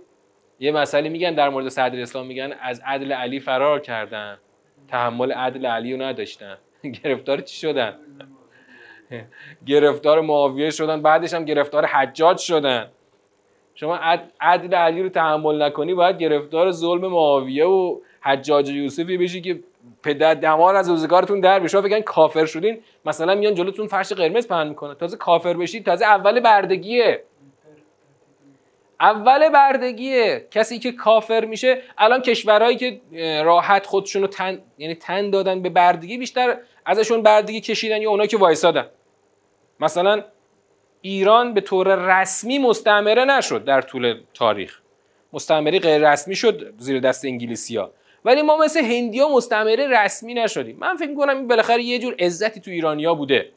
یه 0.59 0.71
مسئله 0.71 1.09
میگن 1.09 1.33
در 1.33 1.49
مورد 1.49 1.69
صدر 1.69 2.01
اسلام 2.01 2.25
میگن 2.25 2.53
از 2.61 2.81
عدل 2.85 3.11
علی 3.11 3.39
فرار 3.39 3.79
کردن. 3.79 4.37
تحمل 4.87 5.31
عدل 5.31 5.65
علی 5.65 5.93
رو 5.93 6.01
نداشتن. 6.01 6.57
گرفتار 7.03 7.41
چی 7.41 7.57
شدن؟ 7.57 7.93
گرفتار 9.65 10.21
معاویه 10.21 10.69
شدن. 10.69 11.01
بعدش 11.01 11.33
هم 11.33 11.45
گرفتار 11.45 11.85
حجاج 11.85 12.37
شدن. 12.37 12.87
شما 13.75 13.99
عدل 14.41 14.73
علی 14.73 15.03
رو 15.03 15.09
تحمل 15.09 15.61
نکنی 15.61 15.93
باید 15.93 16.17
گرفتار 16.17 16.71
ظلم 16.71 17.07
معاویه 17.07 17.65
و 17.65 17.99
حجاج 18.21 18.69
یوسفی 18.69 19.17
بشی 19.17 19.41
که 19.41 19.59
پدر 20.03 20.33
دمار 20.33 20.75
از 20.75 20.89
روزگارتون 20.89 21.39
در 21.39 21.59
بشه. 21.59 21.81
بگن 21.81 22.01
کافر 22.01 22.45
شدین. 22.45 22.79
مثلا 23.05 23.35
میان 23.35 23.53
جلوتون 23.53 23.87
فرش 23.87 24.13
قرمز 24.13 24.47
پهن 24.47 24.67
می‌کنه 24.67 24.95
تازه 24.95 25.17
کافر 25.17 25.53
بشید 25.53 25.85
تازه 25.85 26.05
اول 26.05 26.39
بردگیه. 26.39 27.23
اول 28.99 29.49
بردگیه 29.49 30.47
کسی 30.51 30.79
که 30.79 30.91
کافر 30.91 31.45
میشه 31.45 31.81
الان 31.97 32.21
کشورهایی 32.21 32.77
که 32.77 33.01
راحت 33.43 33.85
خودشون 33.85 34.21
رو 34.21 34.27
تن 34.27 34.61
یعنی 34.77 34.95
تن 34.95 35.29
دادن 35.29 35.61
به 35.61 35.69
بردگی 35.69 36.17
بیشتر 36.17 36.57
ازشون 36.85 37.21
بردگی 37.21 37.61
کشیدن 37.61 38.01
یا 38.01 38.09
اونایی 38.09 38.29
که 38.29 38.37
وایسادن. 38.37 38.85
مثلا 39.79 40.23
ایران 41.01 41.53
به 41.53 41.61
طور 41.61 41.95
رسمی 42.21 42.59
مستعمره 42.59 43.25
نشد 43.25 43.65
در 43.65 43.81
طول 43.81 44.21
تاریخ. 44.33 44.79
مستعمره 45.33 45.79
غیر 45.79 46.11
رسمی 46.11 46.35
شد 46.35 46.73
زیر 46.77 46.99
دست 46.99 47.25
انگلیسی 47.25 47.77
ها 47.77 47.91
ولی 48.25 48.41
ما 48.41 48.57
مثل 48.57 48.83
هندیا 48.83 49.29
مستعمره 49.29 49.87
رسمی 49.87 50.33
نشدیم. 50.33 50.77
من 50.79 50.95
فکر 50.95 51.09
می‌کنم 51.09 51.37
این 51.37 51.47
بالاخره 51.47 51.83
یه 51.83 51.99
جور 51.99 52.15
عزتی 52.19 52.59
تو 52.59 52.71
ایرانیا 52.71 53.13
بوده. 53.13 53.51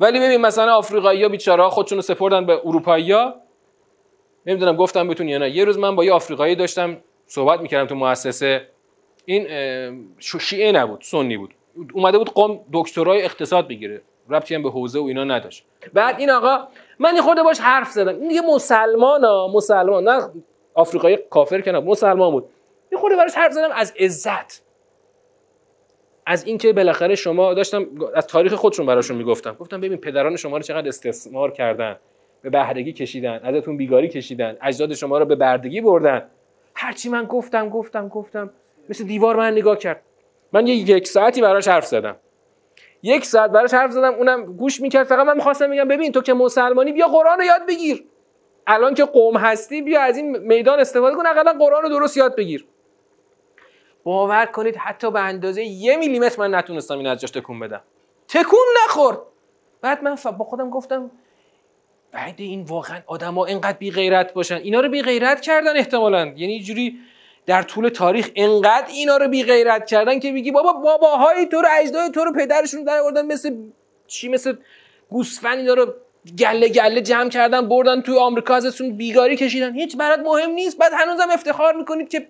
ولی 0.00 0.20
ببین 0.20 0.40
مثلا 0.40 0.74
آفریقایی 0.74 1.22
ها 1.22 1.28
بیچاره 1.28 1.68
خودشون 1.68 1.98
رو 1.98 2.02
سپردن 2.02 2.46
به 2.46 2.60
اروپایی 2.64 3.12
ها 3.12 3.34
نمی‌دونم 4.46 4.76
گفتم 4.76 5.08
بهتون 5.08 5.28
یا 5.28 5.38
نه. 5.38 5.50
یه 5.50 5.64
روز 5.64 5.78
من 5.78 5.96
با 5.96 6.04
یه 6.04 6.12
آفریقایی 6.12 6.54
داشتم 6.54 6.96
صحبت 7.26 7.60
می‌کردم 7.60 7.86
تو 7.86 7.94
مؤسسه. 7.94 8.68
این 9.24 9.48
شیعه 10.18 10.72
نبود 10.72 11.00
سنی 11.02 11.36
بود. 11.36 11.54
اومده 11.94 12.18
بود 12.18 12.30
قوم 12.30 12.60
دکترای 12.72 13.22
اقتصاد 13.22 13.68
بگیره. 13.68 14.02
ربطی 14.30 14.54
هم 14.54 14.62
به 14.62 14.70
حوزه 14.70 14.98
و 14.98 15.04
اینا 15.04 15.24
نداشت. 15.24 15.64
بعد 15.92 16.18
این 16.18 16.30
آقا 16.30 16.68
من 16.98 17.20
خورده 17.20 17.42
باش 17.42 17.60
حرف 17.60 17.90
زدم. 17.90 18.20
این 18.20 18.28
دیگه 18.28 18.40
مسلمان 18.40 19.24
ها 19.24 19.50
مسلمان 19.54 20.08
نه 20.08 20.30
آفریقایی 20.74 21.18
کافر 21.30 21.60
که 21.60 21.72
نه 21.72 21.80
مسلمان 21.80 22.30
بود. 22.30 22.48
این 22.90 23.00
خورده 23.00 23.16
براش 23.16 23.34
حرف 23.34 23.52
زدم 23.52 23.68
از 23.72 23.94
عزت. 23.98 24.62
از 26.26 26.44
اینکه 26.44 26.72
بالاخره 26.72 27.14
شما 27.14 27.54
داشتم 27.54 27.86
از 28.14 28.26
تاریخ 28.26 28.54
خودشون 28.54 28.86
براشون 28.86 29.16
می‌گفتم. 29.16 29.52
گفتم 29.54 29.80
ببین 29.80 29.98
پدران 29.98 30.36
شما 30.36 30.56
رو 30.56 30.62
چقدر 30.62 30.88
استثمار 30.88 31.50
کردن. 31.50 31.96
به 32.46 32.50
بهرگی 32.50 32.92
کشیدن 32.92 33.40
ازتون 33.42 33.76
بیگاری 33.76 34.08
کشیدن 34.08 34.56
اجداد 34.62 34.94
شما 34.94 35.18
رو 35.18 35.24
به 35.24 35.34
بردگی 35.34 35.80
بردن. 35.80 36.30
هرچی 36.74 37.08
من 37.08 37.24
گفتم 37.24 37.68
گفتم 37.68 38.08
گفتم 38.08 38.50
مثل 38.88 39.04
دیوار 39.04 39.36
من 39.36 39.52
نگاه 39.52 39.78
کرد. 39.78 40.02
من 40.52 40.66
یک 40.66 41.08
ساعتی 41.08 41.40
براش 41.40 41.68
حرف 41.68 41.86
زدم. 41.86 42.16
یک 43.02 43.24
ساعت 43.24 43.50
براش 43.50 43.74
حرف 43.74 43.90
زدم 43.90 44.14
اونم 44.14 44.44
گوش 44.44 44.80
می‌کرد 44.80 45.06
فقط 45.06 45.26
من 45.26 45.36
می‌خواستم 45.36 45.70
بگم 45.70 45.88
ببین 45.88 46.12
تو 46.12 46.22
که 46.22 46.34
مسلمانی 46.34 46.92
بیا 46.92 47.06
قرآن 47.06 47.38
رو 47.38 47.44
یاد 47.44 47.66
بگیر. 47.68 48.04
الان 48.66 48.94
که 48.94 49.04
قوم 49.04 49.36
هستی 49.36 49.82
بیا 49.82 50.00
از 50.02 50.16
این 50.16 50.36
میدان 50.38 50.80
استفاده 50.80 51.16
کن 51.16 51.26
اقلا 51.26 51.52
قرآن 51.52 51.82
رو 51.82 51.88
درست 51.88 52.16
یاد 52.16 52.36
بگیر. 52.36 52.66
باور 54.04 54.46
کنید 54.46 54.76
حتی 54.76 55.10
به 55.10 55.20
اندازه 55.20 55.62
یه 55.62 55.96
میلیمتر 55.96 56.40
من 56.40 56.54
نتونستم 56.54 56.98
این 56.98 57.06
از 57.06 57.20
جاش 57.20 57.30
تکون 57.30 57.60
بدم. 57.60 57.80
تکون 58.28 58.66
نخورد. 58.84 59.18
بعد 59.80 60.02
من 60.04 60.16
با 60.38 60.44
خودم 60.44 60.70
گفتم 60.70 61.10
بعد 62.16 62.34
این 62.38 62.62
واقعا 62.62 62.98
آدما 63.06 63.46
اینقدر 63.46 63.78
بی 63.78 63.90
غیرت 63.90 64.32
باشن. 64.32 64.54
اینا 64.54 64.80
رو 64.80 64.88
بی 64.88 65.02
غیرت 65.02 65.40
کردن 65.40 65.76
احتمالا. 65.76 66.32
یعنی 66.36 66.60
جوری 66.60 66.98
در 67.46 67.62
طول 67.62 67.88
تاریخ 67.88 68.30
انقدر 68.36 68.86
اینا 68.88 69.16
رو 69.16 69.28
بی 69.28 69.42
غیرت 69.42 69.86
کردن 69.86 70.18
که 70.18 70.32
میگی 70.32 70.50
بابا 70.50 70.72
باباهای 70.72 71.46
تو 71.46 71.62
رو 71.62 71.68
اجداد 71.80 72.14
تو 72.14 72.24
رو 72.24 72.32
پدرشون 72.32 72.84
در 72.84 72.98
آوردن 72.98 73.26
مثل 73.26 73.56
چی؟ 74.06 74.28
مثل 74.28 74.54
گوسفند 75.10 75.58
اینا 75.58 75.74
رو 75.74 75.94
گله 76.38 76.68
گله 76.68 77.00
جمع 77.00 77.28
کردن 77.28 77.68
بردن 77.68 78.00
توی 78.00 78.18
آمریکا 78.18 78.54
ازشون 78.54 78.96
بیگاری 78.96 79.36
کشیدن. 79.36 79.74
هیچ 79.74 79.96
برات 79.96 80.18
مهم 80.18 80.50
نیست. 80.50 80.78
بعد 80.78 80.92
هنوزم 80.94 81.30
افتخار 81.30 81.76
می‌کنید 81.76 82.08
که 82.08 82.26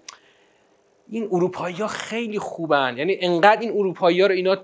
این 1.11 1.29
اروپایی 1.33 1.77
ها 1.77 1.87
خیلی 1.87 2.38
خوبن. 2.38 2.94
یعنی 2.99 3.18
انقدر 3.20 3.61
این 3.61 3.70
اروپایی 3.70 4.20
ها 4.20 4.27
رو 4.27 4.35
اینا 4.35 4.57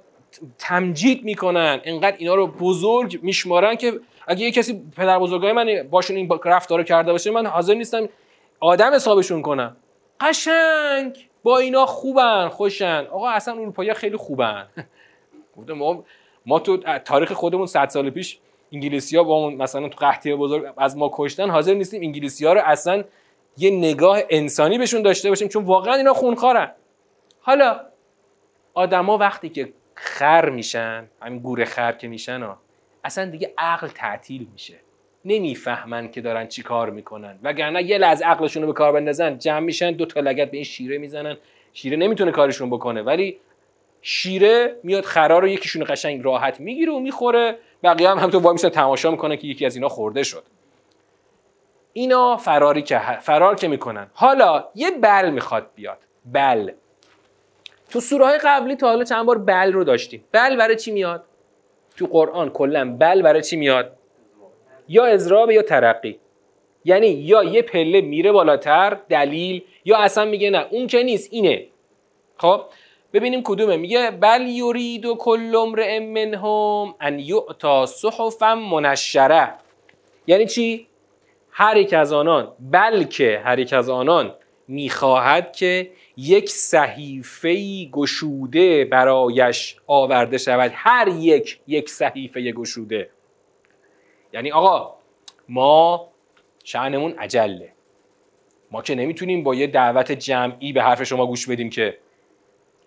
تمجید 0.58 1.24
می‌کنن. 1.24 1.80
انقدر 1.84 2.16
اینا 2.18 2.34
رو 2.34 2.46
بزرگ 2.46 3.18
میشمارن 3.22 3.76
که 3.76 4.00
اگه 4.26 4.44
یه 4.44 4.50
کسی 4.50 4.82
پدر 4.96 5.18
بزرگای 5.18 5.52
من 5.52 5.88
باشون 5.90 6.16
این 6.16 6.30
رفتار 6.44 6.82
کرده 6.82 7.12
باشه 7.12 7.30
من 7.30 7.46
حاضر 7.46 7.74
نیستم 7.74 8.08
آدم 8.60 8.94
حسابشون 8.94 9.42
کنم. 9.42 9.76
قشنگ! 10.20 11.28
با 11.42 11.58
اینا 11.58 11.86
خوبن 11.86 12.48
خوشن. 12.48 13.06
آقا 13.10 13.28
اصلا 13.28 13.54
اروپایی 13.54 13.94
خیلی 13.94 14.16
خوبن. 14.16 14.66
ما 15.76 16.04
ما 16.46 16.58
تو 16.58 16.76
تاریخ 16.98 17.32
خودمون 17.32 17.66
100 17.66 17.88
سال 17.88 18.10
پیش 18.10 18.38
انگلیسی 18.72 19.16
ها 19.16 19.24
با 19.24 19.50
مثلا 19.50 19.88
تو 19.88 19.96
قحطی 19.96 20.34
بزرگ 20.34 20.72
از 20.76 20.96
ما 20.96 21.10
کشتن 21.14 21.50
حاضر 21.50 21.74
نیستیم 21.74 22.02
انگلیسی 22.02 22.46
ها 22.46 22.52
رو 22.52 22.60
اصلا 22.64 23.04
یه 23.56 23.70
نگاه 23.70 24.18
انسانی 24.30 24.78
بهشون 24.78 25.02
داشته 25.02 25.28
باشیم 25.28 25.48
چون 25.48 25.64
واقعا 25.64 25.94
اینا 25.94 26.14
خونخوارن. 26.14 26.70
حالا 27.40 27.80
آدما 28.74 29.18
وقتی 29.18 29.48
که 29.48 29.72
خر 29.94 30.50
میشن 30.50 31.08
همین 31.22 31.38
گور 31.38 31.64
خر 31.64 31.92
که 31.92 32.08
میشن 32.08 32.42
اصلا 33.04 33.24
دیگه 33.24 33.54
عقل 33.58 33.88
تعطیل 33.88 34.46
میشه. 34.52 34.74
نمی‌فهمن 35.24 36.10
که 36.10 36.20
دارن 36.20 36.46
چی 36.46 36.62
کار 36.62 36.90
می‌کنن. 36.90 37.38
وگرنه 37.42 37.82
یه 37.82 37.98
لحظه 37.98 38.24
عقلشون 38.24 38.62
رو 38.62 38.68
به 38.68 38.74
کار 38.74 38.92
بندازن 38.92 39.38
جمع 39.38 39.60
میشن 39.60 39.92
دو 39.92 40.06
تا 40.06 40.20
لگت 40.20 40.50
به 40.50 40.56
این 40.56 40.64
شیره 40.64 40.98
می‌زنن. 40.98 41.36
شیره 41.72 41.96
نمی‌تونه 41.96 42.30
کارشون 42.30 42.70
بکنه 42.70 43.02
ولی 43.02 43.38
شیره 44.02 44.76
میاد 44.82 45.04
خرا 45.04 45.38
رو 45.38 45.48
یکیشون 45.48 45.84
قشنگ 45.88 46.24
راحت 46.24 46.60
می‌گیره 46.60 46.92
و 46.92 46.98
می‌خوره. 46.98 47.58
بقیه 47.82 48.10
هم 48.10 48.18
همونطور 48.18 48.42
وای 48.42 48.56
تماشا 48.56 49.10
می‌کنه 49.10 49.36
که 49.36 49.46
یکی 49.46 49.66
از 49.66 49.76
اینا 49.76 49.88
خورده 49.88 50.22
شد. 50.22 50.44
اینا 51.92 52.36
فراری 52.36 52.82
که 52.82 52.98
فرار 53.20 53.54
که 53.54 53.68
می‌کنن. 53.68 54.06
حالا 54.14 54.68
یه 54.74 54.90
بل 54.90 55.30
می‌خواد 55.30 55.70
بیاد. 55.74 55.98
بل. 56.32 56.70
تو 57.90 58.00
سوره 58.00 58.38
قبلی 58.44 58.76
تا 58.76 58.88
حالا 58.88 59.04
چند 59.04 59.26
بار 59.26 59.38
بل 59.38 59.72
رو 59.72 59.84
داشتیم. 59.84 60.24
بل 60.32 60.56
برای 60.56 60.76
چی 60.76 60.90
میاد؟ 60.90 61.24
تو 61.96 62.06
قرآن 62.06 62.50
کلا 62.50 62.96
بل 62.96 63.22
برای 63.22 63.42
چی 63.42 63.56
میاد؟ 63.56 63.92
یا 64.88 65.04
اضراب 65.04 65.50
یا 65.50 65.62
ترقی. 65.62 66.18
یعنی 66.84 67.06
یا 67.06 67.44
یه 67.44 67.62
پله 67.62 68.00
میره 68.00 68.32
بالاتر 68.32 68.98
دلیل 69.08 69.62
یا 69.84 69.98
اصلا 69.98 70.24
میگه 70.24 70.50
نه 70.50 70.66
اون 70.70 70.86
که 70.86 71.02
نیست 71.02 71.32
اینه. 71.32 71.66
خب؟ 72.36 72.60
ببینیم 73.12 73.42
کدومه. 73.42 73.76
میگه 73.76 74.10
بل 74.10 74.46
یورید 74.46 75.06
و 75.06 75.14
کل 75.14 75.56
امرئ 75.56 75.98
منهم 75.98 76.94
ان 77.00 77.18
یعطا 77.18 77.86
صحفا 77.86 78.54
منشره 78.54 79.54
یعنی 80.26 80.46
چی؟ 80.46 80.86
هر 81.50 81.76
یک 81.76 81.92
از 81.92 82.12
آنان 82.12 82.52
بلکه 82.60 83.42
هر 83.44 83.58
یک 83.58 83.72
از 83.72 83.88
آنان 83.88 84.34
می‌خواهد 84.68 85.52
که 85.52 85.90
یک 86.16 86.50
صحیفه 86.50 87.84
گشوده 87.84 88.84
برایش 88.84 89.76
آورده 89.86 90.38
شود 90.38 90.72
هر 90.74 91.08
یک 91.08 91.60
یک 91.66 91.88
صحیفه 91.88 92.52
گشوده 92.52 93.10
یعنی 94.32 94.52
آقا 94.52 94.94
ما 95.48 96.08
شعنمون 96.64 97.12
عجله 97.12 97.72
ما 98.70 98.82
که 98.82 98.94
نمی‌تونیم 98.94 99.42
با 99.42 99.54
یه 99.54 99.66
دعوت 99.66 100.12
جمعی 100.12 100.72
به 100.72 100.82
حرف 100.82 101.02
شما 101.02 101.26
گوش 101.26 101.48
بدیم 101.48 101.70
که 101.70 101.98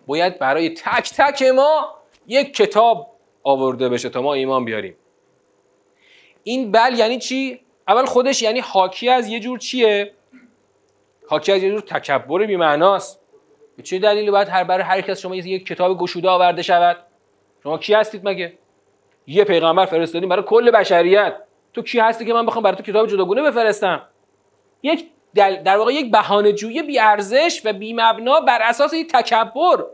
باید 0.06 0.38
برای 0.38 0.68
تک 0.70 1.10
تک 1.16 1.42
ما 1.42 1.94
یک 2.26 2.56
کتاب 2.56 3.16
آورده 3.42 3.88
بشه 3.88 4.08
تا 4.08 4.22
ما 4.22 4.34
ایمان 4.34 4.64
بیاریم 4.64 4.94
این 6.42 6.72
بل 6.72 6.98
یعنی 6.98 7.18
چی؟ 7.18 7.60
اول 7.88 8.04
خودش 8.04 8.42
یعنی 8.42 8.60
حاکی 8.60 9.08
از 9.08 9.28
یه 9.28 9.40
جور 9.40 9.58
چیه؟ 9.58 10.12
حاکی 11.28 11.52
از 11.52 11.62
یه 11.62 11.70
جور 11.70 11.80
تکبر 11.80 12.46
بیمعناست. 12.46 13.20
به 13.76 13.82
چه 13.82 13.98
دلیلی 13.98 14.30
باید 14.30 14.48
هر 14.48 14.64
برای 14.64 14.82
هر 14.82 15.00
کس 15.00 15.20
شما 15.20 15.36
یک 15.36 15.66
کتاب 15.66 15.98
گشوده 15.98 16.28
آورده 16.28 16.62
شود؟ 16.62 16.96
شما 17.62 17.78
کی 17.78 17.94
هستید 17.94 18.28
مگه؟ 18.28 18.52
یه 19.26 19.44
پیغمبر 19.44 19.86
فرستادیم 19.86 20.28
برای 20.28 20.42
کل 20.42 20.70
بشریت. 20.70 21.36
تو 21.72 21.82
کی 21.82 21.98
هستی 21.98 22.24
که 22.24 22.32
من 22.32 22.46
بخوام 22.46 22.62
برای 22.62 22.76
تو 22.76 22.82
کتاب 22.82 23.06
جداگونه 23.06 23.42
بفرستم؟ 23.42 24.02
یک 24.82 25.06
در 25.34 25.76
واقع 25.76 25.92
یک 25.92 26.12
بهانه 26.12 26.52
جویی 26.52 26.82
بی 26.82 26.98
ارزش 26.98 27.62
و 27.64 27.72
بی 27.72 27.92
مبنا 27.92 28.40
بر 28.40 28.58
اساس 28.62 28.92
یک 28.92 29.12
تکبر. 29.12 29.84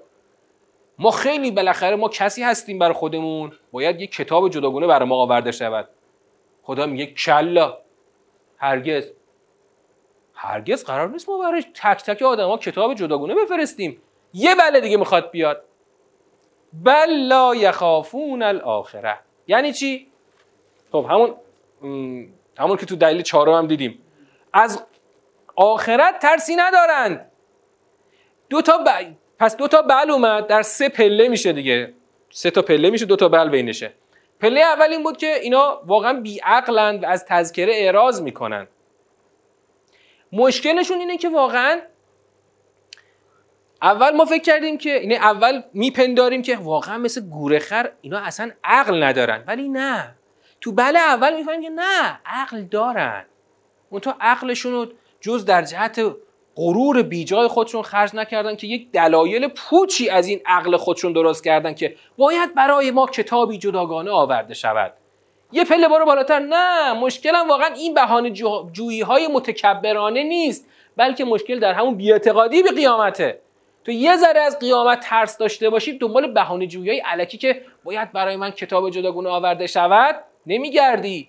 ما 0.99 1.11
خیلی 1.11 1.51
بالاخره 1.51 1.97
ما 1.97 2.09
کسی 2.09 2.43
هستیم 2.43 2.79
برای 2.79 2.93
خودمون. 2.93 3.53
باید 3.73 4.01
یک 4.01 4.13
کتاب 4.13 4.49
جداگونه 4.49 4.87
برای 4.87 5.09
ما 5.09 5.17
آورده 5.17 5.53
شود. 5.53 5.89
خدا 6.63 6.87
میگه 6.87 7.07
کلا. 7.07 7.79
هرگز. 8.59 9.13
هرگز 10.43 10.85
قرار 10.85 11.09
نیست 11.09 11.29
ما 11.29 11.39
برای 11.39 11.63
تک 11.75 12.03
تک 12.03 12.23
آدم 12.23 12.49
ها 12.49 12.57
کتاب 12.57 12.95
جداگونه 12.95 13.35
بفرستیم. 13.35 14.03
یه 14.35 14.55
بله 14.55 14.81
دیگه 14.81 14.97
می‌خواد 14.97 15.31
بیاد. 15.31 15.65
بل 16.73 17.11
لا 17.11 17.55
یخافون 17.55 18.43
الاخره 18.43 19.19
یعنی 19.47 19.73
چی؟ 19.73 20.13
خب 20.93 21.07
همون 21.11 21.35
همون 22.59 22.77
که 22.77 22.87
تو 22.87 22.97
دلیل 22.97 23.23
چهارم 23.23 23.53
هم 23.53 23.67
دیدیم. 23.67 23.99
از 24.53 24.85
آخرت 25.57 26.19
ترسی 26.19 26.57
ندارند 26.57 27.31
دو 28.51 28.63
تا 28.63 28.79
ب... 28.79 28.89
پس 29.39 29.57
دو 29.57 29.69
تا 29.69 29.83
بل 29.83 30.11
اومد 30.11 30.47
در 30.47 30.63
سه 30.63 30.89
پله 30.89 31.29
میشه 31.29 31.53
دیگه. 31.53 31.95
سه 32.31 32.51
تا 32.51 32.63
پله 32.63 32.91
میشه 32.91 33.07
دو 33.07 33.17
تا 33.17 33.29
بل 33.29 33.49
بینشه. 33.49 33.93
پله 34.41 34.61
اول 34.61 34.93
این 34.93 35.03
بود 35.03 35.17
که 35.17 35.35
اینا 35.35 35.83
واقعا 35.87 36.21
بیعقلند 36.21 37.05
و 37.05 37.07
از 37.07 37.25
تذکره 37.25 37.73
اعراض 37.75 38.23
می‌کنن. 38.23 38.67
مشکلشون 40.33 40.99
اینه 40.99 41.17
که 41.17 41.29
واقعا 41.29 41.81
اول 43.83 44.17
ما 44.17 44.25
فکر 44.25 44.43
کردیم 44.43 44.79
که 44.79 44.95
اینه 44.95 45.15
اول 45.15 45.63
میپنداریم 45.75 46.43
که 46.43 46.57
واقعا 46.57 46.99
مثل 46.99 47.21
گورخر 47.21 47.91
اینا 48.01 48.19
اصلا 48.19 48.51
عقل 48.65 49.03
ندارن. 49.03 49.45
ولی 49.47 49.69
نه. 49.69 50.15
تو 50.61 50.73
بله 50.73 50.99
اول 50.99 51.37
می‌فهمیم 51.37 51.63
که 51.63 51.71
نه 51.71 52.21
عقل 52.27 52.63
دارن. 52.63 53.25
اون 53.91 54.01
تو 54.01 54.13
عقلشون 54.21 54.73
رو 54.73 54.87
جز 55.21 55.45
در 55.45 55.63
جهت 55.63 56.01
غرور 56.57 57.03
بیجای 57.03 57.49
خودشون 57.49 57.83
خرج 57.83 58.15
نکردن 58.15 58.57
که 58.57 58.67
یک 58.67 58.93
دلایل 58.93 59.49
پوچی 59.49 60.09
از 60.09 60.27
این 60.27 60.41
عقل 60.47 60.77
خودشون 60.77 61.13
درست 61.13 61.45
کردن 61.45 61.75
که 61.75 61.97
باید 62.17 62.55
برای 62.55 62.91
ما 62.91 63.07
کتابی 63.07 63.59
جداگانه 63.59 64.11
آورده 64.11 64.55
شود. 64.55 64.95
یه 65.53 65.65
پله 65.65 65.89
بارو 65.89 66.05
بالاتر. 66.05 66.39
نه 66.39 66.93
مشکلم 66.93 67.49
واقعا 67.49 67.75
این 67.75 67.95
بهانه 67.95 68.31
جویی 68.73 69.01
های 69.01 69.29
متکبرانه 69.29 70.23
نیست 70.23 70.69
بلکه 70.97 71.25
مشکل 71.25 71.61
در 71.61 71.73
همون 71.73 71.95
بیاعتقادی 71.95 72.63
به 72.63 72.71
قیامته. 72.71 73.39
تو 73.85 73.93
یه 73.93 74.17
ذره 74.17 74.41
از 74.41 74.59
قیامت 74.59 75.01
ترس 75.01 75.39
داشته 75.39 75.71
باشی 75.71 75.99
دنبال 75.99 76.33
بهانه 76.33 76.67
جویی 76.67 76.91
های 76.91 76.99
علکی 76.99 77.39
که 77.39 77.63
باید 77.85 78.13
برای 78.13 78.37
من 78.37 78.51
کتاب 78.51 78.91
جداگانه 78.91 79.29
آورده 79.29 79.67
شود 79.67 80.15
نمیگردی. 80.47 81.29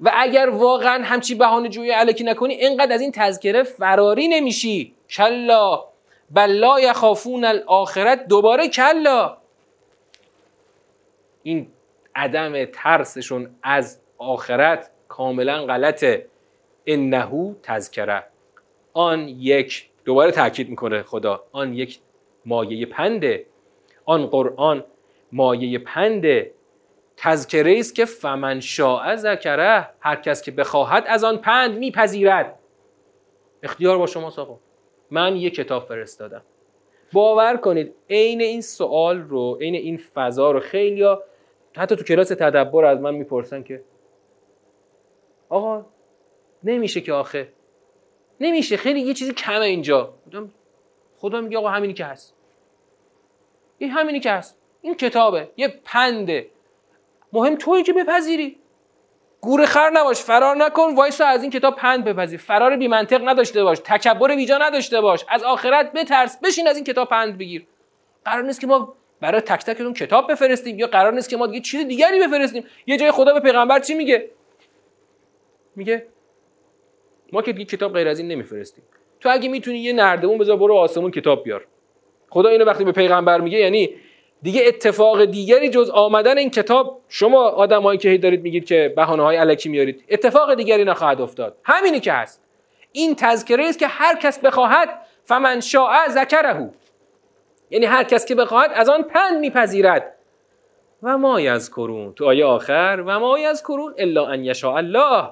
و 0.00 0.10
اگر 0.14 0.48
واقعا 0.48 1.04
همچی 1.04 1.34
بهانه 1.34 1.68
جوی 1.68 1.90
علکی 1.90 2.24
نکنی 2.24 2.54
اینقدر 2.54 2.92
از 2.92 3.00
این 3.00 3.12
تذکره 3.12 3.62
فراری 3.62 4.28
نمیشی. 4.28 4.94
کلا. 5.10 5.84
بلا 6.30 6.80
یخافون 6.80 7.44
الاخرت 7.44 8.26
دوباره 8.26 8.68
کلا. 8.68 9.36
این 11.42 11.68
عدم 12.16 12.64
ترسشون 12.64 13.56
از 13.62 14.00
آخرت 14.18 14.90
کاملا 15.08 15.66
غلطه. 15.66 16.26
انهو 16.86 17.54
تذکره. 17.62 18.24
آن 18.92 19.28
یک 19.28 19.90
دوباره 20.04 20.30
تاکید 20.30 20.68
می‌کنه 20.70 21.02
خدا. 21.02 21.44
آن 21.52 21.74
یک 21.74 21.98
مایه 22.44 22.86
پنده. 22.86 23.46
آن 24.04 24.26
قرآن 24.26 24.84
مایه 25.32 25.78
پنده. 25.78 26.54
تذکره 27.16 27.78
است 27.78 27.94
که 27.94 28.04
فمن 28.04 28.60
شاء 28.60 29.16
ذکره 29.16 29.88
هر 30.00 30.16
کس 30.16 30.42
که 30.42 30.50
بخواهد 30.50 31.04
از 31.06 31.24
آن 31.24 31.36
پند 31.36 31.78
میپذیرد. 31.78 32.58
اختیار 33.62 33.98
با 33.98 34.06
شما 34.06 34.26
آقا. 34.26 34.58
من 35.10 35.36
یه 35.36 35.50
کتاب 35.50 35.84
فرستادم. 35.84 36.42
باور 37.12 37.56
کنید 37.56 37.94
عین 38.10 38.40
این 38.40 38.60
سوال 38.60 39.18
رو 39.18 39.58
عین 39.60 39.74
این 39.74 39.96
فضا 40.14 40.50
رو 40.50 40.60
خیلی 40.60 41.04
حتی 41.76 41.96
تو 41.96 42.04
کلاس 42.04 42.28
تدبر 42.28 42.84
از 42.84 43.00
من 43.00 43.14
می‌پرسن 43.14 43.62
که 43.62 43.84
آقا 45.48 45.86
نمیشه 46.64 47.00
که 47.00 47.12
آخه. 47.12 47.48
نمیشه 48.40 48.76
خیلی 48.76 49.00
یه 49.00 49.14
چیزی 49.14 49.32
کمه 49.32 49.60
اینجا. 49.60 50.14
خدا 51.18 51.40
میگه 51.40 51.58
آقا 51.58 51.68
همینی 51.68 51.94
که 51.94 52.04
هست. 52.04 52.34
این 53.78 53.90
همینی 53.90 54.20
که 54.20 54.32
هست. 54.32 54.58
این 54.80 54.94
کتابه. 54.94 55.48
یه 55.56 55.80
پنده. 55.84 56.50
مهم 57.32 57.56
تویی 57.56 57.82
که 57.82 57.92
بپذیری. 57.92 58.58
گور 59.40 59.66
خر 59.66 59.90
نباش 59.90 60.20
فرار 60.22 60.56
نکن. 60.56 60.94
وایسا 60.94 61.26
از 61.26 61.42
این 61.42 61.50
کتاب 61.50 61.76
پند 61.76 62.04
بپذیر. 62.04 62.40
فرار 62.40 62.76
بی 62.76 62.88
منطق 62.88 63.28
نداشته 63.28 63.64
باش. 63.64 63.78
تکبر 63.84 64.36
بیجا 64.36 64.58
نداشته 64.58 65.00
باش. 65.00 65.24
از 65.28 65.42
آخرت 65.42 65.92
بترس. 65.92 66.40
بشین 66.40 66.68
از 66.68 66.76
این 66.76 66.84
کتاب 66.84 67.08
پند 67.08 67.38
بگیر. 67.38 67.66
قرار 68.24 68.42
نیست 68.42 68.60
که 68.60 68.66
ما 68.66 68.94
برای 69.20 69.40
تک 69.40 69.64
تک 69.64 69.80
اون 69.80 69.94
کتاب 69.94 70.32
بفرستیم. 70.32 70.78
یا 70.78 70.86
قرار 70.86 71.12
نیست 71.12 71.28
که 71.28 71.36
ما 71.36 71.46
دیگه 71.46 71.60
چیز 71.60 71.86
دیگری 71.86 72.20
بفرستیم. 72.20 72.64
یه 72.86 72.96
جای 72.96 73.10
خدا 73.10 73.34
به 73.34 73.40
پیغمبر 73.40 73.78
چی 73.78 73.94
میگه؟ 73.94 74.30
میگه 75.76 76.06
ما 77.32 77.42
که 77.42 77.52
دیگه 77.52 77.64
کتاب 77.64 77.92
غیر 77.92 78.08
از 78.08 78.18
این 78.18 78.28
نمیفرستیم. 78.28 78.84
تو 79.20 79.28
اگه 79.32 79.48
می‌تونی 79.48 79.78
یه 79.78 79.92
نردمون 79.92 80.38
بذار 80.38 80.56
برو 80.56 80.74
آسمون 80.74 81.10
کتاب 81.10 81.44
بیار. 81.44 81.66
خدا 82.30 82.48
اینو 82.48 82.64
وقتی 82.64 82.84
به 82.84 82.92
پیغمبر 82.92 83.40
میگه 83.40 83.58
یعنی 83.58 83.90
دیگه 84.42 84.62
اتفاق 84.66 85.24
دیگری 85.24 85.68
جز 85.68 85.90
آمدن 85.90 86.38
این 86.38 86.50
کتاب 86.50 87.00
شما 87.08 87.42
آدمایی 87.42 87.98
که 87.98 88.18
دارید 88.18 88.42
میگید 88.42 88.64
که 88.64 88.92
بهانه 88.96 89.22
های 89.22 89.36
علکی 89.36 89.68
میارید 89.68 90.04
اتفاق 90.08 90.54
دیگری 90.54 90.84
نخواهد 90.84 91.20
افتاد. 91.20 91.56
همینی 91.64 92.00
که 92.00 92.12
هست. 92.12 92.42
این 92.92 93.14
تذکره 93.14 93.64
است 93.64 93.78
که 93.78 93.86
هر 93.86 94.16
کس 94.16 94.38
بخواهد 94.38 94.88
فمن 95.24 95.60
شاء 95.60 96.08
ذکره. 96.08 96.70
یعنی 97.74 97.86
هر 97.86 98.04
کس 98.04 98.26
که 98.26 98.34
بخواهد 98.34 98.70
از 98.74 98.88
آن 98.88 99.02
پند 99.02 99.38
میپذیرد. 99.40 100.14
و 101.02 101.18
ما 101.18 101.40
یذکرون. 101.40 102.12
تو 102.12 102.26
آیه 102.26 102.44
آخر 102.44 103.02
و 103.06 103.20
ما 103.20 103.38
یذکرون 103.38 103.94
الا 103.98 104.26
ان 104.26 104.44
یشاء 104.44 104.76
الله. 104.76 105.30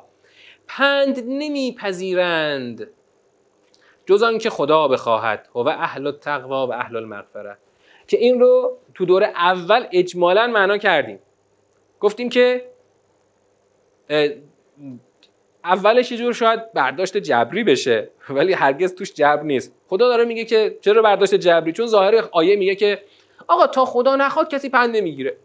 پند 0.69 1.25
نمیپذیرند. 1.27 2.91
جز 4.07 4.23
آنکه 4.23 4.51
خدا 4.51 4.89
بخواهد. 4.89 5.49
و 5.55 5.59
اهل 5.59 6.07
التقوا 6.07 6.67
و 6.67 6.73
اهل 6.73 6.97
المغفره 6.97 7.59
که 8.07 8.17
این 8.17 8.41
رو 8.41 8.79
تو 8.95 9.05
دور 9.05 9.25
اول 9.25 9.87
اجمالا 9.93 10.47
معنا 10.47 10.79
کردیم. 10.79 11.19
گفتیم 12.01 12.29
که 12.29 12.65
اولش 15.65 16.13
یه 16.13 16.19
جور 16.19 16.33
شاید 16.33 16.73
برداشت 16.73 17.17
جبری 17.17 17.65
بشه 17.65 18.11
ولی 18.31 18.53
هرگز 18.53 18.95
توش 18.95 19.15
جبر 19.15 19.43
نیست. 19.43 19.75
خدا 19.89 20.09
داره 20.09 20.25
میگه 20.25 20.45
که 20.45 20.79
چرا 20.81 21.03
برداشت 21.03 21.35
جبری؟ 21.35 21.73
چون 21.73 21.87
ظاهر 21.87 22.25
آیه 22.33 22.57
میگه 22.57 22.75
که 22.75 23.03
آقا 23.49 23.67
تا 23.67 23.85
خدا 23.85 24.17
نخواد 24.17 24.51
کسی 24.51 24.69
پند 24.69 24.97
نمی‌گیره. 24.97 25.37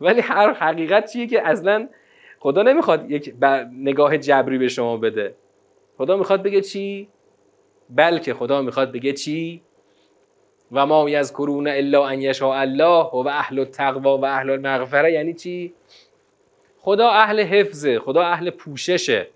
ولی 0.00 0.20
هر 0.20 0.52
حقیقت 0.52 1.12
چیه 1.12 1.26
که 1.26 1.48
اصلا 1.48 1.88
خدا 2.38 2.62
نمی‌خواد 2.62 3.10
یک 3.10 3.34
نگاه 3.72 4.18
جبری 4.18 4.58
به 4.58 4.68
شما 4.68 4.96
بده. 4.96 5.34
خدا 5.98 6.16
می‌خواد 6.16 6.42
بگه 6.42 6.60
چی؟ 6.60 7.08
بلکه 7.90 8.34
خدا 8.34 8.62
می‌خواد 8.62 8.92
بگه 8.92 9.12
چی؟ 9.12 9.62
و 10.72 10.86
ما 10.86 11.10
یذکرون 11.10 11.68
الا 11.68 12.06
ان 12.06 12.20
یشاء 12.20 12.60
الله 12.60 13.10
و 13.12 13.28
اهل 13.28 13.58
التقوا 13.58 14.18
و 14.18 14.24
اهل 14.24 14.50
المغفره. 14.50 15.12
یعنی 15.12 15.34
چی؟ 15.34 15.74
خدا 16.84 17.08
اهل 17.08 17.40
حفظه 17.40 17.98
خدا 17.98 18.22
اهل 18.22 18.50
پوششه. 18.50 19.28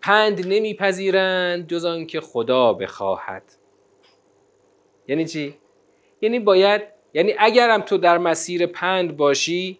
پند 0.00 0.46
نمیپذیرند 0.46 1.68
جز 1.68 1.84
آنکه 1.84 2.20
خدا 2.20 2.72
بخواهد. 2.72 3.42
یعنی 5.08 5.24
چی؟ 5.24 5.54
یعنی 6.20 6.38
باید 6.38 6.82
یعنی 7.14 7.34
اگرم 7.38 7.80
تو 7.80 7.98
در 7.98 8.18
مسیر 8.18 8.66
پند 8.66 9.16
باشی 9.16 9.78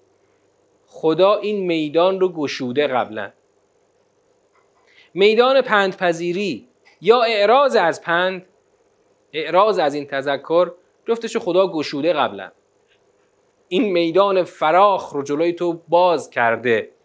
خدا 0.87 1.35
این 1.37 1.66
میدان 1.66 2.21
رو 2.21 2.33
گشوده 2.33 2.87
قبلا. 2.87 3.33
میدان 5.14 5.61
پندپذیری 5.61 6.69
یا 7.01 7.23
اعراض 7.23 7.77
از 7.77 8.03
پند 8.03 8.47
اعراض 9.33 9.79
از 9.79 9.95
این 9.95 10.07
تذکر 10.07 10.73
جفتش 11.09 11.37
خدا 11.37 11.73
گشوده 11.73 12.12
قبلا. 12.12 12.53
این 13.69 13.92
میدان 13.92 14.45
فراخ 14.45 15.12
رو 15.12 15.23
جلوی 15.23 15.53
تو 15.53 15.81
باز 15.88 16.31
کرده. 16.31 16.95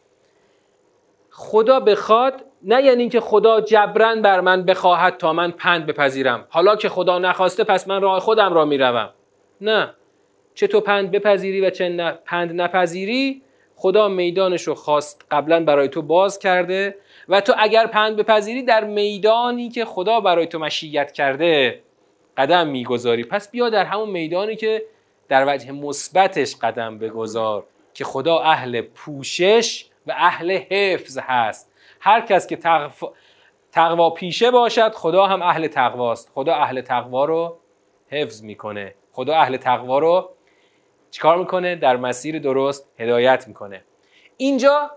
خدا 1.32 1.80
بخواد 1.80 2.46
نه 2.64 2.84
یعنی 2.84 3.02
اینکه 3.02 3.20
خدا 3.20 3.62
جبران 3.62 4.22
بر 4.22 4.42
من 4.42 4.64
بخواهد 4.64 5.18
تا 5.18 5.34
من 5.34 5.52
پند 5.52 5.86
بپذیرم. 5.86 6.46
حالا 6.50 6.76
که 6.76 6.90
خدا 6.90 7.20
نخواسته 7.20 7.64
پس 7.64 7.88
من 7.88 8.02
راه 8.02 8.20
خودم 8.20 8.54
را 8.54 8.66
می‌روم. 8.66 9.10
نه. 9.62 9.94
چه 10.56 10.68
تو 10.68 10.80
پند 10.82 11.12
بپذیری 11.12 11.62
و 11.62 11.70
چه 11.70 12.18
پند 12.26 12.62
نپذیری 12.62 13.42
خدا 13.76 14.08
میدانش 14.08 14.64
رو 14.64 14.76
خواست 14.76 15.26
قبلا 15.32 15.64
برای 15.64 15.88
تو 15.88 16.02
باز 16.02 16.40
کرده 16.40 16.96
و 17.30 17.42
تو 17.42 17.54
اگر 17.58 17.88
پند 17.88 18.16
بپذیری 18.16 18.64
در 18.64 18.84
میدانی 18.84 19.70
که 19.70 19.86
خدا 19.86 20.20
برای 20.20 20.48
تو 20.48 20.60
مشیت 20.60 21.12
کرده. 21.12 21.82
قدم 22.38 22.68
می‌گذاری. 22.68 23.24
پس 23.24 23.52
بیا 23.52 23.70
در 23.70 23.86
همون 23.86 24.10
میدانی 24.10 24.56
که 24.56 24.84
در 25.30 25.46
وجه 25.48 25.72
مثبتش 25.72 26.56
قدم 26.62 26.98
بگذار 26.98 27.64
که 27.94 28.04
خدا 28.04 28.40
اهل 28.40 28.82
پوشش 28.82 29.86
و 30.08 30.12
اهل 30.18 30.60
حفظ 30.72 31.18
هست. 31.22 31.72
هر 32.00 32.22
کس 32.22 32.48
که 32.48 32.60
تقوا 33.72 34.10
پیشه 34.10 34.52
باشد 34.52 34.94
خدا 34.94 35.26
هم 35.26 35.42
اهل 35.42 35.68
تقواست. 35.68 36.32
خدا 36.36 36.56
اهل 36.56 36.82
تقوا 36.82 37.26
رو 37.26 37.58
حفظ 38.10 38.44
می‌کنه. 38.44 38.96
خدا 39.12 39.36
اهل 39.36 39.58
تقوا 39.58 40.00
رو 40.00 40.30
چیکار 41.12 41.38
می‌کنه؟ 41.38 41.76
در 41.76 41.98
مسیر 41.98 42.40
درست 42.40 42.90
هدایت 43.00 43.48
می‌کنه. 43.48 43.84
اینجا 44.38 44.92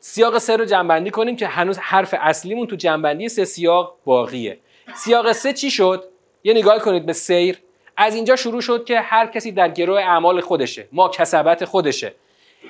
سیاق 0.00 0.38
سه 0.38 0.56
رو 0.56 0.64
جنبندی 0.64 1.10
کنیم 1.10 1.36
که 1.36 1.46
هنوز 1.46 1.78
حرف 1.78 2.14
اصلیمون 2.18 2.66
تو 2.66 2.76
جنبندی 2.76 3.28
سه 3.28 3.44
سیاق 3.44 3.96
باقیه. 4.04 4.58
سیاق 4.94 5.32
سه 5.32 5.52
چی 5.52 5.70
شد؟ 5.70 6.04
یه 6.44 6.54
نگاه 6.54 6.78
کنید 6.78 7.06
به 7.06 7.12
سیر. 7.12 7.62
از 7.96 8.14
اینجا 8.14 8.36
شروع 8.36 8.60
شد 8.60 8.84
که 8.84 9.00
هر 9.00 9.26
کسی 9.26 9.52
در 9.52 9.68
گروه 9.68 10.00
اعمال 10.00 10.40
خودشه. 10.40 10.88
ما 10.92 11.08
کسبت 11.08 11.64
خودشه. 11.64 12.14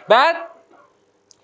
بعد 0.09 0.37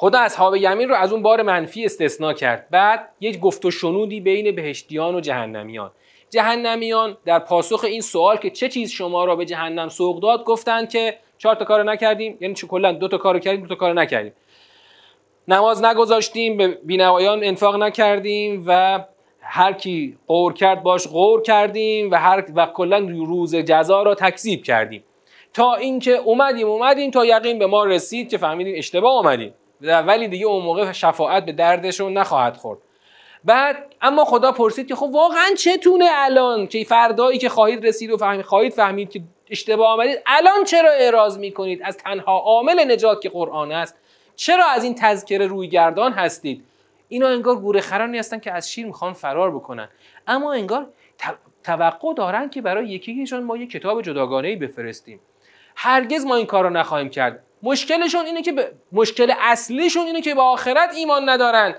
خدا 0.01 0.19
اصحاب 0.19 0.57
یمین 0.57 0.89
رو 0.89 0.95
از 0.95 1.13
اون 1.13 1.23
بار 1.23 1.43
منفی 1.43 1.85
استثناء 1.85 2.33
کرد. 2.33 2.67
بعد 2.71 3.09
یک 3.21 3.41
گفت 3.41 3.65
و 3.65 3.71
شنودی 3.71 4.21
بین 4.21 4.55
بهشتیان 4.55 5.15
و 5.15 5.21
جهنمیان. 5.21 5.91
جهنمیان 6.31 7.17
در 7.25 7.39
پاسخ 7.39 7.85
این 7.85 8.01
سوال 8.01 8.37
که 8.37 8.51
چه 8.51 8.69
چیز 8.69 8.91
شما 8.91 9.25
را 9.25 9.37
به 9.37 9.45
جهنم 9.45 9.89
سوق 9.89 10.23
داد 10.23 10.45
گفتند 10.45 10.91
که 10.91 11.19
چهار 11.39 11.55
تا 11.55 11.65
کار 11.65 11.83
نکردیم. 11.83 12.39
یعنی 12.41 12.55
چه 12.55 12.67
کلا 12.67 12.93
دو 12.93 13.09
تا 13.09 13.19
کار 13.19 13.39
کردیم 13.39 13.61
دو 13.61 13.67
تا 13.67 13.75
کار 13.75 13.93
نکردیم. 13.93 14.33
نماز 15.49 15.85
نگذاشتیم 15.85 16.57
به 16.57 16.69
بینوایان 16.69 17.45
انفاق 17.45 17.77
نکردیم 17.77 18.65
و 18.67 19.05
هر 19.41 19.73
کی 19.73 20.19
قور 20.27 20.53
کرد 20.53 20.83
باش 20.83 21.07
قور 21.07 21.43
کردیم 21.43 22.11
و 22.11 22.15
هر 22.15 22.45
و 22.55 22.67
کلا 22.67 22.99
روز 22.99 23.57
جزا 23.57 24.03
را 24.03 24.15
تکذیب 24.15 24.63
کردیم. 24.63 25.05
تا 25.55 25.75
اینکه 25.75 26.13
اومدیم 26.13 26.69
اومدیم 26.69 27.11
تا 27.11 27.25
یقین 27.25 27.59
به 27.59 27.67
ما 27.67 27.85
رسید 27.85 28.31
که 28.31 28.39
فهمیدیم 28.39 28.75
اشتباه 28.79 29.13
اومدیم. 29.13 29.55
ولی 29.83 30.29
دیگه 30.29 30.47
اون 30.47 30.63
موقع 30.63 30.93
شفاعت 30.93 31.45
به 31.45 31.53
دردشون 31.53 32.13
نخواهد 32.13 32.57
خورد. 32.57 32.79
بعد 33.45 33.95
اما 34.03 34.25
خدا 34.25 34.53
پرسید 34.53 34.89
که 34.89 34.95
خب 34.95 35.11
واقعا 35.13 35.55
چتونه 35.59 36.05
الان 36.11 36.67
که 36.67 36.85
فردایی 36.85 37.39
که 37.39 37.49
خواهید 37.49 37.87
رسید 37.87 38.11
و 38.11 38.17
فهمید 38.17 38.45
خواهید 38.45 38.73
فهمید 38.73 39.11
که 39.11 39.21
اشتباه 39.51 39.89
آمدید 39.89 40.19
الان 40.27 40.65
چرا 40.65 40.91
اعراض 40.91 41.39
می‌کنید؟ 41.39 41.83
از 41.83 41.97
تنها 41.97 42.39
عامل 42.39 42.93
نجات 42.93 43.21
که 43.21 43.29
قرآن 43.29 43.73
است 43.73 43.97
چرا 44.37 44.67
از 44.67 44.85
این 44.85 44.95
تذکره 44.95 45.47
روی 45.47 45.69
گردان 45.69 46.13
هستید؟ 46.13 46.65
اینا 47.09 47.29
انگار 47.29 47.57
گوره 47.57 47.81
خرانی 47.81 48.19
هستن 48.19 48.39
که 48.39 48.53
از 48.53 48.71
شیر 48.71 48.87
می‌خوان 48.87 49.13
فرار 49.13 49.51
بکنن. 49.51 49.89
اما 50.27 50.53
انگار 50.53 50.87
توقع 51.65 52.15
دارن 52.17 52.51
که 52.51 52.63
برای 52.63 52.89
یکیشون 52.89 53.43
ما 53.43 53.57
یک 53.57 53.71
کتاب 53.71 54.03
جداگانه 54.03 54.49
ای 54.49 54.57
بفرستیم. 54.57 55.21
هرگز 55.81 56.25
ما 56.25 56.37
این 56.37 56.47
کار 56.47 56.65
رو 56.65 56.71
نخواهیم 56.71 57.11
کرد. 57.11 57.43
مشکلشون 57.63 58.27
اینه 58.27 58.43
که 58.43 58.53
ب... 58.53 58.61
مشکل 58.93 59.33
اصلیشون 59.41 60.07
اینه 60.07 60.21
که 60.21 60.35
به 60.35 60.43
آخرت 60.43 60.95
ایمان 60.95 61.29
ندارن. 61.29 61.75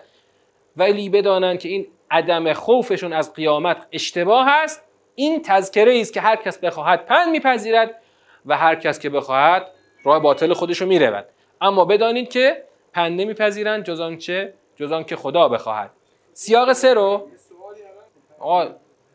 ولی 0.77 1.09
بدانن 1.09 1.57
که 1.57 1.69
این 1.69 1.87
عدم 2.11 2.53
خوفشون 2.53 3.13
از 3.13 3.33
قیامت 3.33 3.87
اشتباه 3.91 4.47
است. 4.49 4.83
این 5.15 5.41
تذکره 5.41 5.99
است 5.99 6.13
که 6.13 6.21
هر 6.21 6.35
کس 6.35 6.57
بخواهد 6.57 7.05
پند 7.05 7.29
میپذیرد 7.29 8.01
و 8.45 8.57
هر 8.57 8.75
کس 8.75 8.99
که 8.99 9.09
بخواهد 9.09 9.67
راه 10.03 10.19
باطل 10.19 10.53
خودشو 10.53 10.85
می‌رود. 10.85 11.25
اما 11.61 11.85
بدانید 11.85 12.29
که 12.29 12.63
پنده 12.93 13.25
میپذیرند 13.25 13.83
جز 13.83 13.99
آنچه 13.99 14.53
جز 14.75 15.05
که 15.05 15.15
خدا 15.15 15.49
بخواهد. 15.49 15.89
سیاق 16.33 16.73
سه 16.73 16.93
رو 16.93 17.27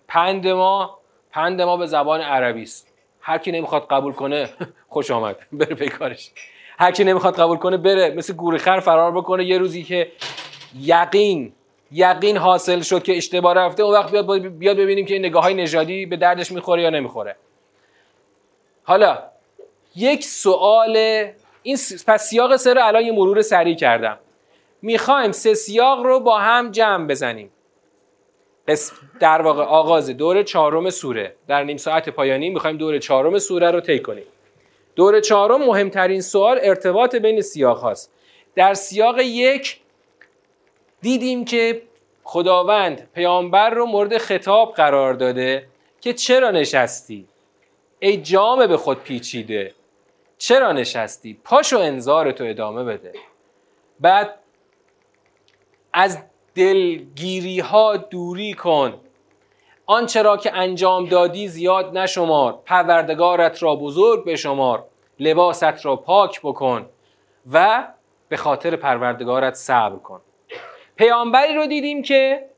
پند 0.09 0.49
ما 0.49 0.99
پند 1.30 1.62
ما 1.62 1.76
به 1.76 1.87
زبان 1.87 2.20
عربی 2.20 2.62
است. 2.62 2.94
هر 3.27 3.39
کی 3.39 3.53
نمی‌خواد 3.53 3.87
قبول 3.91 4.12
کنه 4.12 4.49
خوش 4.89 5.11
آمد. 5.11 5.37
بره 5.53 5.75
پیکارش 5.75 6.31
هر 6.79 6.93
کی 6.93 7.05
نمی‌خواد 7.05 7.37
قبول 7.41 7.57
کنه 7.59 7.77
بره. 7.77 8.11
مثل 8.11 8.33
گورخر 8.33 8.81
فرار 8.81 9.12
بکنه 9.12 9.45
یه 9.45 9.59
روزی 9.59 9.83
که 9.83 10.12
یقین 10.81 11.53
یقین 11.93 12.37
حاصل 12.37 12.81
شد 12.81 13.03
که 13.03 13.16
اشتباه 13.16 13.55
رفته 13.55 13.83
اون 13.83 13.95
وقت 13.95 14.11
بیاد 14.11 14.47
بیاد 14.47 14.77
ببینیم 14.77 15.07
که 15.07 15.14
این 15.14 15.25
نگاه 15.25 15.43
های 15.43 15.55
نژادی 15.55 16.07
به 16.07 16.16
دردش 16.16 16.53
می‌خوره 16.53 16.83
یا 16.83 16.91
نمی‌خوره. 16.91 17.37
حالا 18.85 19.18
یک 19.97 20.25
سوال 20.25 20.97
این 21.62 21.77
پس 22.07 22.29
سیاق 22.29 22.57
سه 22.57 22.75
رو 22.75 22.87
الان 22.87 23.03
یه 23.03 23.12
مرور 23.12 23.43
سریع 23.43 23.75
کردم. 23.75 24.18
می‌خوایم 24.83 25.33
سه 25.33 25.55
سیاق 25.55 26.03
رو 26.03 26.20
با 26.20 26.39
هم 26.39 26.70
جمع 26.70 27.07
بزنیم. 27.07 27.51
در 29.21 29.43
واقع 29.43 29.62
آغاز 29.62 30.11
دور 30.11 30.43
چهارم 30.43 30.91
سوره. 30.91 31.35
در 31.49 31.65
نیم 31.65 31.77
ساعت 31.77 32.09
پایانی 32.09 32.51
می‌خوایم 32.51 32.77
دور 32.77 32.99
چهارم 32.99 33.39
سوره 33.39 33.71
رو 33.71 33.81
طی 33.81 34.01
کنیم. 34.01 34.25
دور 34.97 35.21
چهارم 35.21 35.62
مهمترین 35.65 36.21
سوال 36.21 36.59
ارتباط 36.62 37.15
بین 37.15 37.41
سیاق 37.41 37.79
هاست. 37.79 38.12
در 38.55 38.75
سیاق 38.75 39.19
یک 39.19 39.81
دیدیم 41.01 41.45
که 41.45 41.83
خداوند 42.23 43.09
پیامبر 43.15 43.71
رو 43.71 43.87
مورد 43.87 44.19
خطاب 44.19 44.75
قرار 44.75 45.15
داده 45.15 45.67
که 46.01 46.12
چرا 46.12 46.51
نشستی؟ 46.51 47.27
ای 47.99 48.17
جامه 48.17 48.67
به 48.67 48.77
خود 48.77 49.03
پیچیده. 49.03 49.75
چرا 50.39 50.73
نشستی؟ 50.73 51.39
پاشو 51.45 51.79
انذار 51.79 52.33
تو 52.33 52.45
ادامه 52.45 52.85
بده. 52.85 53.12
بعد 54.01 54.35
از 55.93 56.19
دلگیری 56.55 57.61
ها 57.61 57.97
دوری 57.97 58.53
کن. 58.55 59.01
آنچه 59.87 60.23
را 60.23 60.37
که 60.37 60.53
انجام 60.55 61.07
دادی 61.07 61.49
زیاد 61.49 61.99
نشمار. 61.99 62.59
پروردگارت 62.65 63.63
را 63.63 63.77
بزرگ 63.77 64.25
بشمار. 64.25 64.85
لباست 65.21 65.87
را 65.87 65.97
پاک 65.97 66.41
بکن 66.41 66.87
و 67.53 67.89
به 68.29 68.37
خاطر 68.37 68.77
پروردگارت 68.77 69.55
صبر 69.55 69.99
کن. 69.99 70.21
پیامبری 70.97 71.55
رو 71.55 71.67
دیدیم 71.67 72.03
که 72.03 72.51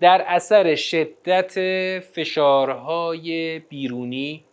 در 0.00 0.24
اثر 0.26 0.74
شدت 0.74 1.52
فشارهای 2.00 3.58
بیرونی 3.58 4.44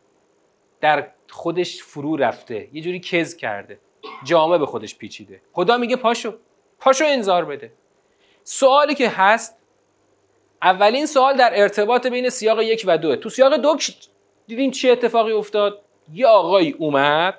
در 0.81 1.07
خودش 1.29 1.83
فرو 1.83 2.15
رفته. 2.15 2.67
یه 2.73 2.81
جوری 2.81 2.99
کز 2.99 3.35
کرده. 3.35 3.79
جامعه 4.23 4.57
به 4.57 4.65
خودش 4.65 4.97
پیچیده. 4.97 5.41
خدا 5.53 5.77
میگه 5.77 5.95
پاشو. 5.95 6.33
پاشو 6.79 7.05
انذار 7.07 7.45
بده. 7.45 7.71
سوالی 8.49 8.95
که 8.95 9.09
هست 9.09 9.57
اولین 10.61 11.05
سوال 11.05 11.37
در 11.37 11.61
ارتباط 11.61 12.07
بین 12.07 12.29
سیاق 12.29 12.61
یک 12.61 12.83
و 12.87 12.97
دو. 12.97 13.15
تو 13.15 13.29
سیاق 13.29 13.55
دو 13.55 13.77
دیدیم 14.47 14.71
چه 14.71 14.91
اتفاقی 14.91 15.31
افتاد؟ 15.31 15.81
یه 16.13 16.27
آقای 16.27 16.71
اومد. 16.71 17.37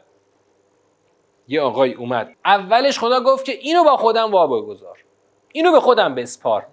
یه 1.49 1.61
آقای 1.61 1.93
اومد. 1.93 2.35
اولش 2.45 2.99
خدا 2.99 3.21
گفت 3.21 3.45
که 3.45 3.53
اینو 3.53 3.85
با 3.85 3.97
خودم 3.97 4.33
وا 4.33 4.47
بگذار. 4.47 4.99
اینو 5.53 5.73
به 5.73 5.81
خودم 5.81 6.15
بسپار. 6.15 6.67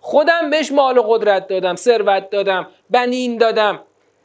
خودم 0.00 0.50
بهش 0.50 0.72
مال 0.72 0.98
و 0.98 1.02
قدرت 1.02 1.46
دادم 1.46 1.76
ثروت 1.76 2.30
دادم 2.30 2.66
بنین 2.90 3.38
دادم. 3.38 3.80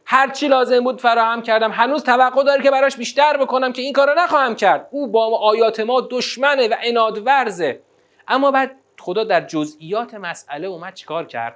هر 0.06 0.32
چی 0.32 0.48
لازم 0.48 0.84
بود 0.84 1.02
فراهم 1.02 1.42
کردم. 1.42 1.72
هنوز 1.72 2.04
توقع 2.04 2.44
داره 2.44 2.64
که 2.64 2.72
براش 2.72 2.98
بیشتر 2.98 3.38
بکنم 3.38 3.74
که 3.74 3.82
این 3.82 3.94
کارو 3.94 4.14
نخواهم 4.18 4.56
کرد. 4.56 4.88
او 4.92 5.08
با 5.08 5.38
آیات 5.38 5.80
ما 5.80 6.08
دشمنه 6.12 6.68
و 6.68 6.76
اناد 6.84 7.28
ورزه 7.28 7.82
اما 8.28 8.52
بعد 8.52 8.76
خدا 9.08 9.24
در 9.24 9.42
جزئیات 9.42 10.14
مسئله 10.14 10.68
اومد 10.68 10.94
چیکار 10.94 11.26
کرد؟ 11.26 11.56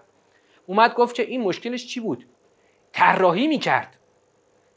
اومد 0.65 0.93
گفت 0.93 1.15
که 1.15 1.23
این 1.23 1.41
مشکلش 1.41 1.87
چی 1.87 1.99
بود؟ 1.99 2.25
طراحی 2.93 3.47
می‌کرد. 3.47 3.97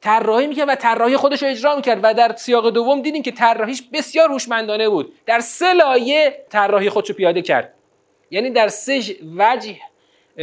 طراحی 0.00 0.46
می‌کرد 0.46 0.68
و 0.68 0.74
طراحی 0.74 1.16
خودش 1.16 1.42
رو 1.42 1.48
اجرا 1.48 1.76
می‌کرد 1.76 2.00
و 2.02 2.14
در 2.14 2.36
سیاق 2.36 2.70
دوم 2.70 3.02
دیدیم 3.02 3.22
که 3.22 3.32
طراحیش 3.32 3.82
بسیار 3.92 4.28
هوشمندانه 4.28 4.88
بود. 4.88 5.14
در 5.26 5.40
سه 5.40 5.72
لایه 5.72 6.44
طراحی 6.50 6.90
خودش 6.90 7.08
رو 7.08 7.14
پیاده 7.14 7.42
کرد. 7.42 7.74
یعنی 8.30 8.50
در 8.50 8.68
سه 8.68 9.02
وجه 9.36 9.76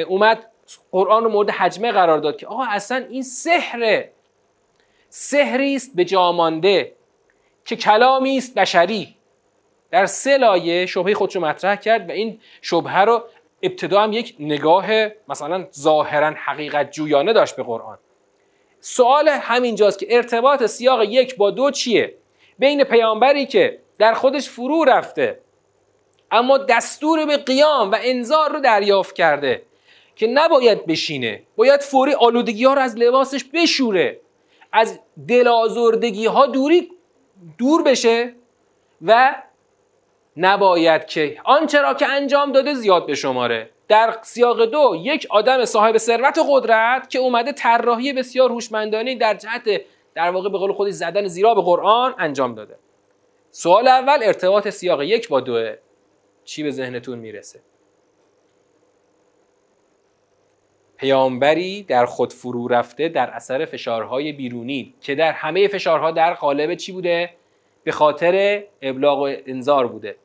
اومد 0.07 0.45
قرآن 0.91 1.23
رو 1.23 1.29
مورد 1.29 1.49
حجمه 1.49 1.91
قرار 1.91 2.17
داد 2.17 2.37
که 2.37 2.47
آقا 2.47 2.63
اصلا 2.63 2.97
این 3.09 3.23
سحره 3.23 4.11
سحری 5.09 5.75
است 5.75 5.95
به 5.95 6.05
جامانده 6.05 6.95
که 7.65 7.75
کلامی 7.75 8.37
است 8.37 8.55
بشری. 8.55 9.15
در 9.91 10.05
سه 10.05 10.37
لایه 10.37 10.85
شبهه 10.85 11.13
خودش 11.13 11.35
رو 11.35 11.41
مطرح 11.41 11.75
کرد 11.75 12.09
و 12.09 12.11
این 12.11 12.39
شبهه 12.61 12.99
رو 13.01 13.23
ابتدا 13.63 14.01
هم 14.01 14.13
یک 14.13 14.35
نگاه 14.39 14.87
مثلا 15.29 15.67
ظاهرا 15.73 16.33
حقیقت 16.37 16.91
جویانه 16.91 17.33
داشت 17.33 17.55
به 17.55 17.63
قرآن. 17.63 17.97
سوال 18.79 19.29
همینجاست 19.29 19.99
که 19.99 20.07
ارتباط 20.09 20.65
سیاق 20.65 21.03
یک 21.03 21.35
با 21.35 21.51
دو 21.51 21.71
چیه؟ 21.71 22.15
بین 22.59 22.83
پیامبری 22.83 23.45
که 23.45 23.79
در 23.97 24.13
خودش 24.13 24.49
فرو 24.49 24.83
رفته 24.83 25.39
اما 26.31 26.57
دستور 26.57 27.25
به 27.25 27.37
قیام 27.37 27.91
و 27.91 27.97
انذار 28.01 28.51
رو 28.51 28.59
دریافت 28.59 29.15
کرده 29.15 29.61
که 30.15 30.27
نباید 30.27 30.85
بشینه 30.85 31.43
باید 31.55 31.81
فوری 31.81 32.13
آلودگی 32.13 32.65
ها 32.65 32.73
رو 32.73 32.81
از 32.81 32.97
لباسش 32.97 33.43
بشوره 33.53 34.19
از 34.71 34.99
دلازردگی 35.27 36.25
ها 36.25 36.45
دوری 36.45 36.91
دور 37.57 37.83
بشه 37.83 38.35
و 39.01 39.35
نباید 40.37 41.05
که 41.05 41.37
آنچه 41.43 41.81
را 41.81 41.93
که 41.93 42.07
انجام 42.07 42.51
داده 42.51 42.73
زیاد 42.73 43.05
به 43.05 43.15
شماره. 43.15 43.69
در 43.87 44.17
سیاق 44.21 44.65
دو 44.65 44.95
یک 45.01 45.27
آدم 45.29 45.65
صاحب 45.65 45.97
ثروت 45.97 46.37
و 46.37 46.43
قدرت 46.49 47.09
که 47.09 47.19
اومده 47.19 47.51
طراحی 47.51 48.13
بسیار 48.13 48.49
هوشمندانه 48.49 49.15
در 49.15 49.33
جهت 49.33 49.81
در 50.13 50.31
واقع 50.31 50.49
به 50.49 50.57
قول 50.57 50.73
خودی 50.73 50.91
زدن 50.91 51.27
زیرا 51.27 51.53
به 51.55 51.61
قرآن 51.61 52.15
انجام 52.17 52.55
داده. 52.55 52.75
سوال 53.51 53.87
اول 53.87 54.19
ارتباط 54.23 54.69
سیاق 54.69 55.01
یک 55.01 55.29
با 55.29 55.39
دوه 55.39 55.75
چی 56.43 56.63
به 56.63 56.71
ذهنتون 56.71 57.19
می‌رسه؟ 57.19 57.59
پیامبری 60.97 61.83
در 61.83 62.05
خود 62.05 62.33
فرو 62.33 62.67
رفته 62.67 63.09
در 63.09 63.29
اثر 63.29 63.65
فشارهای 63.65 64.31
بیرونی 64.31 64.93
که 65.01 65.15
در 65.15 65.31
همه 65.31 65.67
فشارها 65.67 66.11
در 66.11 66.33
قالب 66.33 66.75
چی 66.75 66.91
بوده؟ 66.91 67.29
به 67.83 67.91
خاطر 67.91 68.63
ابلاغ 68.81 69.19
و 69.19 69.29
انذار 69.45 69.87
بوده. 69.87 70.15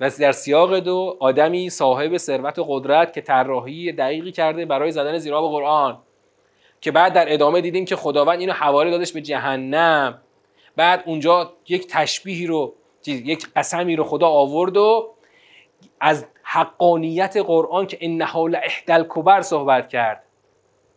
و 0.00 0.10
در 0.20 0.32
سیاق 0.32 0.78
دو 0.78 1.16
آدمی 1.20 1.70
صاحب 1.70 2.16
ثروت 2.16 2.58
و 2.58 2.64
قدرت 2.68 3.12
که 3.12 3.20
طراحی 3.20 3.92
دقیقی 3.92 4.32
کرده 4.32 4.64
برای 4.64 4.90
زدن 4.90 5.18
زیرا 5.18 5.42
به 5.42 5.48
قرآن 5.48 5.98
که 6.80 6.90
بعد 6.90 7.12
در 7.12 7.32
ادامه 7.32 7.60
دیدیم 7.60 7.84
که 7.84 7.96
خداوند 7.96 8.40
اینو 8.40 8.52
حواله 8.52 8.90
دادش 8.90 9.12
به 9.12 9.20
جهنم. 9.20 10.22
بعد 10.76 11.02
اونجا 11.06 11.52
یک 11.68 11.86
تشبیهی 11.90 12.46
رو 12.46 12.74
یک 13.06 13.46
قسمی 13.56 13.96
رو 13.96 14.04
خدا 14.04 14.28
آورد 14.28 14.76
و 14.76 15.14
از 16.00 16.26
حقانیت 16.42 17.36
قرآن 17.36 17.86
که 17.86 17.96
این 18.00 18.22
نحال 18.22 18.56
احدل 18.56 19.04
کبر 19.08 19.42
صحبت 19.42 19.88
کرد. 19.88 20.22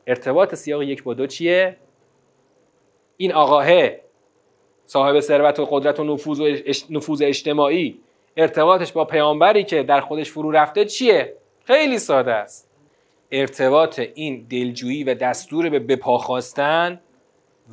ارتباط 0.07 0.55
سیاق 0.55 0.82
یک 0.82 1.03
با 1.03 1.13
دو 1.13 1.28
چیه؟ 1.28 1.78
این 3.17 3.34
آقاه 3.34 3.67
صاحب 4.86 5.19
ثروت 5.19 5.59
و 5.59 5.65
قدرت 5.65 5.99
و 5.99 6.03
نفوذ, 6.03 6.39
و 6.39 6.57
نفوذ 6.89 7.21
اجتماعی. 7.21 7.99
ارتباطش 8.38 8.91
با 8.91 9.05
پیامبری 9.05 9.63
که 9.63 9.83
در 9.83 10.01
خودش 10.01 10.31
فرو 10.31 10.51
رفته 10.51 10.86
چیه؟ 10.86 11.36
خیلی 11.65 11.99
ساده 11.99 12.33
است. 12.33 12.69
ارتباط 13.31 13.99
این 13.99 14.47
دلجویی 14.49 15.03
و 15.03 15.13
دستور 15.13 15.69
به 15.69 15.79
بپا 15.79 16.17
خواستن 16.17 16.99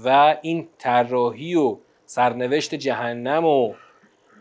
و 0.04 0.36
این 0.42 0.68
طراحی 0.78 1.54
و 1.54 1.76
سرنوشت 2.06 2.74
جهنم 2.74 3.44
و 3.44 3.74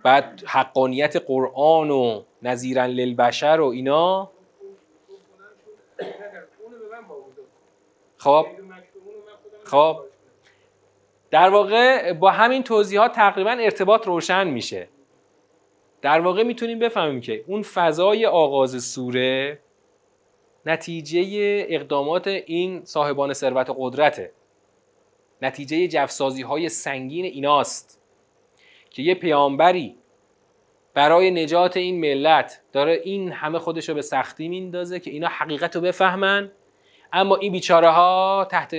بعد 0.04 0.44
حقانیت 0.46 1.16
قرآن 1.16 1.92
و 1.92 2.22
نظیرا 2.42 2.86
للبشر 2.86 3.60
و 3.62 3.66
اینا. 3.66 4.32
خب. 8.18 8.46
خب. 9.64 10.00
در 11.32 11.50
واقع 11.50 12.14
با 12.14 12.32
همین 12.32 12.64
توضیحات 12.64 13.12
تقریبا 13.12 13.52
ارتباط 13.52 14.08
روشن 14.08 14.48
میشه. 14.48 14.88
در 16.02 16.20
واقع 16.20 16.44
می‌تونیم 16.44 16.80
بفهمیم 16.80 17.22
که 17.22 17.44
اون 17.48 17.62
فضای 17.62 18.26
آغاز 18.26 18.84
سوره 18.84 19.60
نتیجه 20.66 21.20
اقدامات 21.70 22.28
این 22.28 22.86
صاحبان 22.86 23.34
ثروت 23.34 23.70
و 23.70 23.76
قدرته. 23.80 24.32
نتیجه 25.42 25.88
جفسازی 25.88 26.42
های 26.42 26.70
سنگین 26.70 27.26
ایناست 27.26 28.02
که 28.90 29.02
یه 29.02 29.16
پیامبری 29.16 29.96
برای 30.94 31.32
نجات 31.32 31.78
این 31.78 32.00
ملت 32.00 32.62
داره 32.72 33.02
این 33.04 33.32
همه 33.32 33.60
خودش 33.60 33.90
رو 33.90 33.96
به 33.96 34.02
سختی 34.02 34.48
میندازه 34.48 35.00
که 35.00 35.12
اینا 35.12 35.28
حقیقت 35.28 35.76
رو 35.76 35.82
بفهمن 35.82 36.52
اما 37.14 37.36
این 37.36 37.52
بیچاره 37.52 37.90
ها 37.90 38.48
تحت 38.52 38.74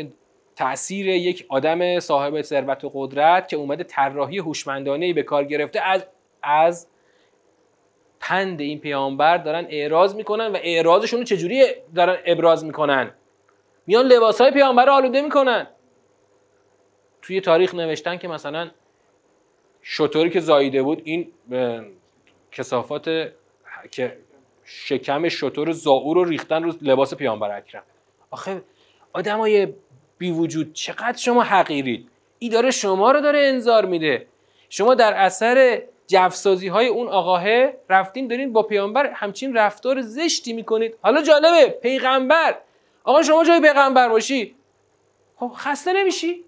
تاثیر 0.56 1.08
یک 1.08 1.46
آدم 1.48 2.00
صاحب 2.00 2.42
ثروت 2.42 2.84
و 2.84 2.90
قدرت 2.94 3.48
که 3.48 3.56
اومده 3.56 3.84
طراحی 3.84 4.38
هوشمندانه 4.38 5.12
به 5.12 5.22
کار 5.22 5.44
گرفته 5.44 5.80
از 5.80 6.06
از 6.42 6.88
پند 8.20 8.60
این 8.60 8.80
پیامبر 8.80 9.36
دارن 9.36 9.66
اعراض 9.70 10.14
می‌کنن 10.14 10.46
و 10.46 10.58
اعراضشون 10.62 11.18
رو 11.18 11.24
چجوری 11.24 11.64
دارن 11.94 12.16
ابراز 12.26 12.64
می‌کنن؟ 12.64 13.10
میان 13.86 14.06
لباس 14.06 14.40
های 14.40 14.50
پیامبر 14.50 14.86
رو 14.86 14.92
آلوده 14.92 15.20
می‌کنن. 15.20 15.66
توی 17.22 17.40
تاریخ 17.40 17.74
نوشتن 17.74 18.16
که 18.16 18.28
مثلا 18.28 18.70
شطوری 19.82 20.30
که 20.30 20.40
زاییده 20.40 20.82
بود 20.82 21.02
این 21.04 21.32
کسافات 22.52 23.04
که 23.90 24.18
شکم 24.64 25.28
شطور 25.28 25.72
زاور 25.72 26.14
رو 26.14 26.24
ریختن 26.24 26.62
رو 26.62 26.72
لباس 26.82 27.14
پیامبر 27.14 27.56
اکرم. 27.56 27.82
آخه 28.30 28.62
آدمای 29.12 29.68
بی 30.22 30.30
وجود. 30.30 30.72
چقدر 30.72 31.16
شما 31.16 31.42
حقیرید. 31.42 32.08
ای 32.38 32.48
داره 32.48 32.70
شما 32.70 33.12
رو 33.12 33.20
داره 33.20 33.38
انذار 33.38 33.84
میده. 33.84 34.26
شما 34.68 34.94
در 34.94 35.14
اثر 35.14 35.82
جفسازی 36.06 36.68
های 36.68 36.86
اون 36.86 37.08
آقاه 37.08 37.44
رفتین 37.88 38.28
دارین 38.28 38.52
با 38.52 38.62
پیامبر 38.62 39.06
همچین 39.06 39.56
رفتار 39.56 40.00
زشتی 40.00 40.52
می‌کنید. 40.52 40.94
حالا 41.02 41.22
جالبه 41.22 41.68
پیغمبر. 41.68 42.54
آقا 43.04 43.22
شما 43.22 43.44
جای 43.44 43.60
پیغمبر 43.60 44.08
باشی. 44.08 44.54
خب 45.36 45.52
خسته 45.56 45.92
نمیشی؟ 45.92 46.44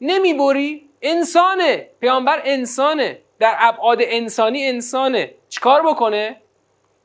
نمی‌بری. 0.00 0.88
انسانه. 1.02 1.88
پیامبر 2.00 2.42
انسانه. 2.44 3.18
در 3.38 3.56
ابعاد 3.58 3.98
انسانی 4.00 4.66
انسانه. 4.66 5.34
چیکار 5.48 5.82
بکنه؟ 5.82 6.36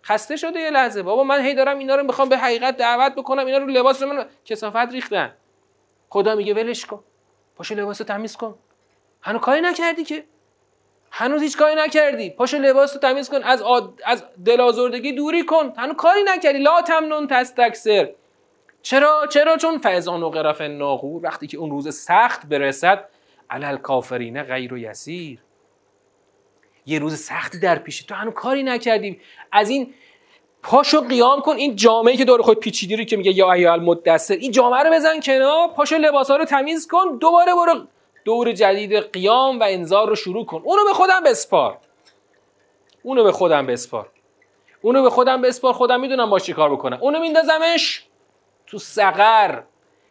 خسته 0.06 0.36
شده 0.36 0.60
یه 0.60 0.70
لحظه. 0.70 1.04
بابا 1.04 1.24
من 1.24 1.42
هی 1.42 1.54
دارم 1.54 1.78
اینا 1.80 1.96
رو 1.96 2.04
می‌خوام 2.04 2.30
به 2.30 2.38
حقیقت 2.38 2.78
دعوت 2.78 3.16
بکنم. 3.16 3.46
اینا 3.46 3.58
رو 3.58 3.68
لباس 3.68 4.02
من 4.02 4.26
کسافت 4.46 4.92
ریختن. 4.92 5.34
خدا 6.14 6.36
میگه 6.36 6.54
ولش 6.54 6.86
کن. 6.86 7.04
پاشو 7.56 7.76
لباس 7.76 8.02
رو 8.02 8.08
تمیز 8.08 8.36
کن. 8.36 8.56
هنو 9.22 9.40
کاری 9.40 9.62
نکردی 9.62 10.04
که؟ 10.04 10.24
هنوز 11.12 11.42
هیچ 11.42 11.58
کاری 11.58 11.76
نکردی. 11.76 12.30
پاشو 12.30 12.58
لباس 12.58 12.94
رو 12.94 13.00
تمیز 13.00 13.30
کن. 13.30 13.44
از 13.44 13.62
آد... 13.62 14.02
از 14.06 14.24
دلازردگی 14.46 15.12
دوری 15.12 15.46
کن. 15.46 15.74
هنو 15.78 15.94
کاری 15.94 16.24
نکردی. 16.26 16.60
لا 16.60 16.82
تمنون 16.82 17.28
تستکسر 17.28 18.10
چرا؟ 18.82 19.28
چرا؟ 19.30 19.58
چون 19.58 19.78
فیضان 19.78 20.24
و 20.24 20.30
قرف 20.30 20.62
ناغور 20.62 21.26
وقتی 21.26 21.48
که 21.48 21.58
اون 21.58 21.72
روز 21.72 21.96
سخت 21.96 22.46
برسد 22.46 23.10
علل 23.50 23.78
کافرینه 23.78 24.44
غیر 24.44 24.74
و 24.74 24.78
یسیر. 24.78 25.40
یه 26.86 27.00
روز 27.00 27.18
سختی 27.18 27.60
در 27.60 27.80
پیشه 27.80 28.06
تو. 28.06 28.16
هنوز 28.16 28.34
کاری 28.34 28.64
نکردی. 28.64 29.22
از 29.52 29.70
این 29.70 29.94
پاشو 30.64 31.02
قیام 31.02 31.42
کن. 31.42 31.56
این 31.56 31.76
جامعه 31.76 32.18
که 32.18 32.26
دور 32.26 32.42
خود 32.42 32.60
پیچیدی 32.60 32.96
رو 32.96 33.04
که 33.04 33.18
میگه 33.18 33.32
یا 33.32 33.52
ایها 33.52 33.74
المدثر 33.74 34.34
این 34.34 34.52
جامعه 34.52 34.84
رو 34.84 34.94
بزن 34.94 35.20
کنار. 35.20 35.68
پاشو 35.68 35.96
لباسا 35.96 36.36
رو 36.36 36.46
تمیز 36.46 36.88
کن. 36.88 37.18
دوباره 37.18 37.54
برو 37.56 37.82
دور 38.26 38.52
جدید 38.52 38.96
قیام 38.96 39.60
و 39.60 39.64
انذار 39.68 40.08
رو 40.08 40.16
شروع 40.16 40.46
کن. 40.46 40.62
اونو 40.66 40.86
به 40.86 40.94
خودم 40.94 41.24
بسپار. 41.26 41.78
اونو 43.04 43.24
به 43.24 43.32
خودم 43.32 43.66
بسپار. 43.66 44.10
اونو 44.82 45.04
به 45.04 45.10
خودم 45.10 45.42
بسپار. 45.42 45.74
خودم 45.74 46.00
می‌دونم 46.00 46.30
باش 46.30 46.44
چی 46.44 46.54
کار 46.54 46.72
بکنم. 46.72 46.98
اونو 47.02 47.20
میندازمش 47.20 48.04
تو 48.68 48.78
سقر. 48.80 49.62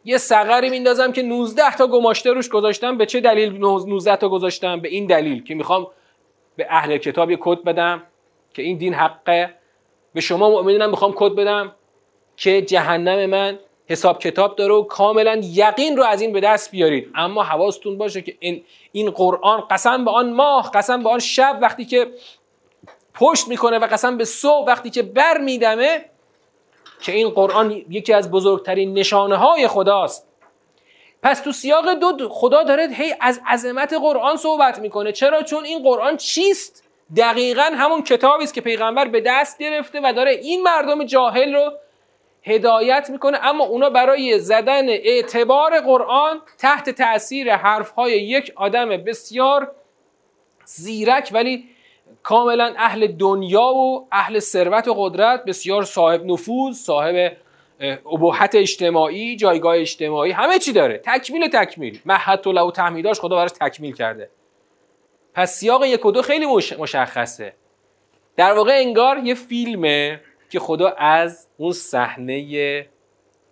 یه 0.05 0.19
سقری 0.19 0.71
میندازم 0.71 1.13
که 1.13 1.23
19 1.23 1.77
تا 1.77 1.87
گماشته 1.87 2.33
روش 2.33 2.49
گذاشتم. 2.49 2.99
به 2.99 3.07
چه 3.07 3.21
دلیل 3.21 3.59
19 3.59 4.17
تا 4.17 4.29
گذاشتم؟ 4.29 4.81
به 4.81 4.89
این 4.89 5.07
دلیل 5.07 5.45
که 5.45 5.55
می‌خوام 5.55 5.87
به 6.57 6.67
اهل 6.71 6.97
کتاب 6.97 7.31
یه 7.31 7.39
کد 7.41 7.65
بدم 7.65 8.03
که 8.55 8.63
این 8.63 8.79
دین 8.79 8.95
حقه. 8.95 9.62
به 10.15 10.21
شما 10.21 10.51
مؤمنینم 10.51 10.91
می‌خوام 10.91 11.13
کد 11.17 11.35
بدم 11.35 11.75
که 12.37 12.63
جهنم 12.63 13.27
من 13.27 13.59
حساب 13.87 14.19
کتاب 14.19 14.57
داره 14.57 14.75
و 14.75 14.83
کاملا 14.83 15.41
یقین 15.43 15.97
رو 15.97 16.03
از 16.05 16.21
این 16.21 16.33
به 16.33 16.41
دست 16.41 16.71
بیارید. 16.71 17.11
اما 17.15 17.43
حواستون 17.43 17.99
باشه 17.99 18.23
که 18.23 18.37
این, 18.41 18.65
این 18.93 19.11
قرآن 19.11 19.61
قسم 19.71 20.05
به 20.05 20.11
آن 20.11 20.33
ماه 20.33 20.71
قسم 20.75 21.03
به 21.03 21.11
آن 21.11 21.19
شب 21.19 21.59
وقتی 21.63 21.85
که 21.85 22.07
پشت 23.15 23.49
می‌کنه 23.49 23.79
و 23.79 23.87
قسم 23.87 24.17
به 24.17 24.25
صبح 24.25 24.67
وقتی 24.67 24.91
که 24.91 25.03
بر 25.03 25.39
میدمه 25.39 26.05
که 27.01 27.13
این 27.13 27.29
قرآن 27.29 27.71
یکی 27.91 28.13
از 28.13 28.31
بزرگترین 28.31 28.95
نشانه 28.95 29.37
های 29.37 29.69
خداست. 29.69 30.29
پس 31.23 31.41
تو 31.41 31.53
سیاق 31.53 31.95
دو 31.95 32.29
خدا 32.29 32.63
داره 32.63 32.89
هی 32.93 33.15
از 33.21 33.41
عظمت 33.49 33.93
قرآن 33.93 34.37
صحبت 34.37 34.79
می‌کنه. 34.79 35.13
چرا؟ 35.13 35.43
چون 35.43 35.65
این 35.65 35.83
قرآن 35.83 36.17
چیست؟ 36.17 36.85
دقیقا 37.17 37.71
همون 37.75 38.03
کتابی 38.03 38.45
است 38.45 38.55
که 38.55 38.61
پیغمبر 38.61 39.09
به 39.09 39.21
دست 39.27 39.59
گرفته 39.59 40.01
و 40.05 40.13
داره 40.13 40.31
این 40.31 40.63
مردم 40.63 41.05
جاهل 41.05 41.55
رو 41.55 41.73
هدایت 42.43 43.11
می‌کنه 43.11 43.39
اما 43.43 43.65
اونا 43.65 43.91
برای 43.91 44.39
زدن 44.39 44.89
اعتبار 44.89 45.81
قرآن 45.81 46.41
تحت 46.59 46.91
تاثیر 46.91 47.57
حرفهای 47.57 48.13
یک 48.13 48.53
آدم 48.57 48.89
بسیار 48.89 49.73
زیرک 50.65 51.31
ولی 51.33 51.65
کاملا 52.23 52.75
اهل 52.77 53.07
دنیا 53.07 53.63
و 53.63 54.09
اهل 54.13 54.39
ثروت 54.39 54.89
و 54.89 54.95
قدرت 54.95 55.45
بسیار 55.45 55.83
صاحب 55.83 56.25
نفوذ 56.25 56.77
صاحب 56.77 57.37
ابهت 58.13 58.55
اجتماعی 58.55 59.37
جایگاه 59.37 59.77
اجتماعی 59.77 60.33
همه 60.33 60.59
چی 60.59 60.73
داره. 60.73 60.99
تکمیل 61.05 61.49
تکمیل. 61.49 62.01
محت 62.05 62.47
و 62.47 62.71
تحمیداش 62.71 63.21
خدا 63.21 63.37
براش 63.37 63.51
تکمیل 63.61 63.95
کرده. 63.95 64.31
پس 65.35 65.55
سیاق 65.55 65.85
یک 65.85 66.07
و 66.07 66.11
دو 66.11 66.23
خیلی 66.23 66.47
مشخصه. 66.79 67.55
در 68.37 68.53
واقع 68.53 68.73
انگار 68.73 69.19
یه 69.19 69.35
فیلمه 69.35 70.21
که 70.51 70.61
خدا 70.61 70.89
از 70.89 71.47
اون 71.57 71.73
صحنه 71.73 72.87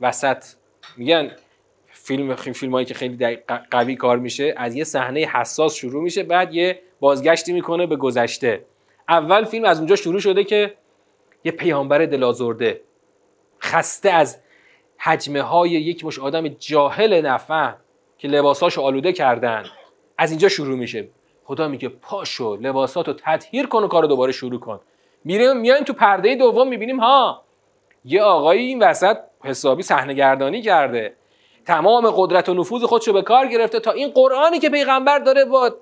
وسط 0.01 0.45
میگن 0.97 1.31
فیلم 1.93 2.35
فیلم 2.35 2.73
هایی 2.73 2.87
که 2.87 2.95
خیلی 2.95 3.39
قوی 3.71 3.97
کار 3.97 4.19
میشه 4.19 4.55
از 4.57 4.75
یه 4.75 4.85
صحنه 4.85 5.21
حساس 5.21 5.75
شروع 5.75 6.03
میشه 6.03 6.23
بعد 6.23 6.55
یه 6.55 6.83
بازگشتی 7.01 7.53
می‌کنه 7.53 7.87
به 7.87 7.97
گذشته. 7.97 8.65
اول 9.09 9.45
فیلم 9.45 9.65
از 9.65 9.79
اونجا 9.79 9.97
شروع 9.97 10.21
شده 10.21 10.45
که 10.45 10.75
یه 11.45 11.53
پیامبر 11.53 11.99
دلازرده 12.07 12.81
خسته 13.63 14.11
از 14.11 14.39
حجمه 14.99 15.43
های 15.43 15.71
یک 15.71 16.05
مش 16.05 16.19
آدم 16.19 16.49
جاهل 16.49 17.27
نفهم 17.27 17.77
که 18.19 18.29
لباساشو 18.29 18.81
آلوده 18.81 19.13
کردن 19.13 19.65
از 20.19 20.31
اینجا 20.31 20.49
شروع 20.49 20.79
میشه. 20.79 21.09
خدا 21.51 21.69
میگه 21.69 21.89
پاشو 21.89 22.57
لباساتو 22.57 23.13
تطهیر 23.13 23.67
کن 23.67 23.83
و 23.83 23.89
کارو 23.89 24.07
دوباره 24.07 24.33
شروع 24.33 24.61
کن. 24.61 24.81
میریم 25.25 25.57
میایم 25.57 25.85
تو 25.85 25.93
پرده 25.93 26.35
دوم 26.35 26.69
می‌بینیم 26.69 27.01
ها 27.01 27.43
یه 28.05 28.23
آقایی 28.23 28.67
این 28.67 28.83
وسط 28.83 29.17
حسابی 29.45 29.83
صحنه 29.83 30.15
گردانی 30.15 30.63
کرده. 30.63 31.15
تمام 31.67 32.11
قدرت 32.17 32.49
و 32.49 32.55
نفوذ 32.55 32.85
خودشو 32.85 33.13
به 33.13 33.23
کار 33.23 33.47
گرفته 33.47 33.81
تا 33.81 33.91
این 33.91 34.09
قرآنی 34.09 34.59
که 34.59 34.71
پیغمبر 34.71 35.19
داره 35.19 35.45
با 35.45 35.75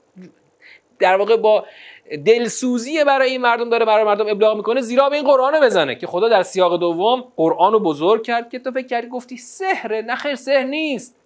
در 0.98 1.16
واقع 1.16 1.36
با 1.36 1.64
دلسوزی 2.26 3.04
برای 3.04 3.30
این 3.30 3.40
مردم 3.40 3.70
داره 3.70 3.84
برای 3.84 4.04
مردم 4.04 4.28
ابلاغ 4.28 4.56
می‌کنه 4.56 4.80
زیرا 4.80 5.08
به 5.08 5.16
این 5.16 5.26
قرآن 5.26 5.60
بزنه 5.60 5.94
که 5.94 6.06
خدا 6.06 6.28
در 6.28 6.42
سیاق 6.42 6.80
دوم 6.80 7.24
قرآن 7.36 7.72
رو 7.72 7.80
بزرگ 7.80 8.22
کرد 8.22 8.50
که 8.50 8.58
تو 8.58 8.70
فکر 8.70 8.86
کردی 8.86 9.08
گفتی 9.08 9.36
سحره 9.36 10.02
نخیر 10.02 10.34
سحر 10.34 10.64
نیست. 10.64 11.16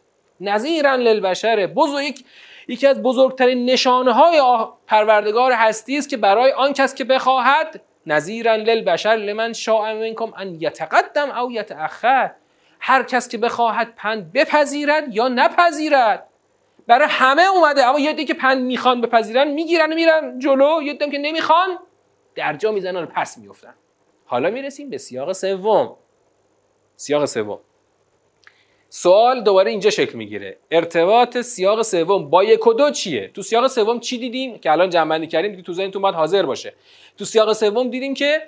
نظیرا 0.40 0.94
للبشره. 0.94 1.66
بزرگ 1.66 2.24
یکی 2.68 2.86
از 2.86 3.02
بزرگترین 3.02 3.64
نشانه 3.64 4.12
های 4.12 4.42
پروردگار 4.86 5.52
هستی 5.52 5.98
است 5.98 6.08
که 6.08 6.16
برای 6.16 6.52
آن 6.52 6.72
کس 6.72 6.94
که 6.94 7.04
بخواهد 7.04 7.80
نظیرا 8.06 8.56
للبشر 8.56 9.16
لمن 9.16 9.52
شاء 9.52 9.94
منکم 9.94 10.32
ان 10.36 10.54
یتقدم 10.60 11.30
او 11.30 11.52
یتأخر. 11.52 12.30
هر 12.80 13.02
کس 13.02 13.28
که 13.28 13.38
بخواهد 13.38 13.94
پند 13.96 14.32
بپذیرد 14.32 15.14
یا 15.16 15.28
نپذیرد. 15.28 16.28
برای 16.86 17.06
همه 17.10 17.42
اومده 17.42 17.84
اما 17.86 18.00
یه 18.00 18.24
که 18.24 18.34
پند 18.34 18.62
می‌خوان 18.62 19.00
بپذیرن 19.00 19.48
می‌گیرن 19.48 19.92
و 19.92 19.94
میرن 19.94 20.38
جلو. 20.38 20.82
یه 20.82 20.96
که 20.96 21.18
نمی‌خوان 21.18 21.78
در 22.34 22.54
جا 22.54 22.72
می‌زنن 22.72 23.02
و 23.02 23.06
پس 23.06 23.38
میفتن. 23.38 23.74
حالا 24.24 24.50
می‌رسیم 24.50 24.90
به 24.90 24.98
سیاق 24.98 25.32
سوم. 25.32 25.96
سیاق 26.96 27.24
سوم. 27.24 27.60
سوال 28.94 29.42
دوباره 29.42 29.70
اینجا 29.70 29.90
شکل 29.90 30.18
می‌گیره. 30.18 30.56
ارتباط 30.70 31.38
سیاق 31.38 31.82
سوم 31.82 32.30
با 32.30 32.44
یک 32.44 32.66
و 32.66 32.72
دو 32.72 32.90
چیه؟ 32.90 33.28
تو 33.28 33.42
سیاق 33.42 33.66
سوم 33.66 34.00
چی 34.00 34.18
دیدیم؟ 34.18 34.58
که 34.58 34.72
الان 34.72 34.90
جنبندی 34.90 35.26
کردیم 35.26 35.50
دیگه 35.50 35.62
تو 35.62 35.72
ذهنتون 35.72 36.02
باید 36.02 36.14
حاضر 36.14 36.46
باشه. 36.46 36.74
تو 37.18 37.24
سیاق 37.24 37.52
سوم 37.52 37.90
دیدیم 37.90 38.14
که 38.14 38.42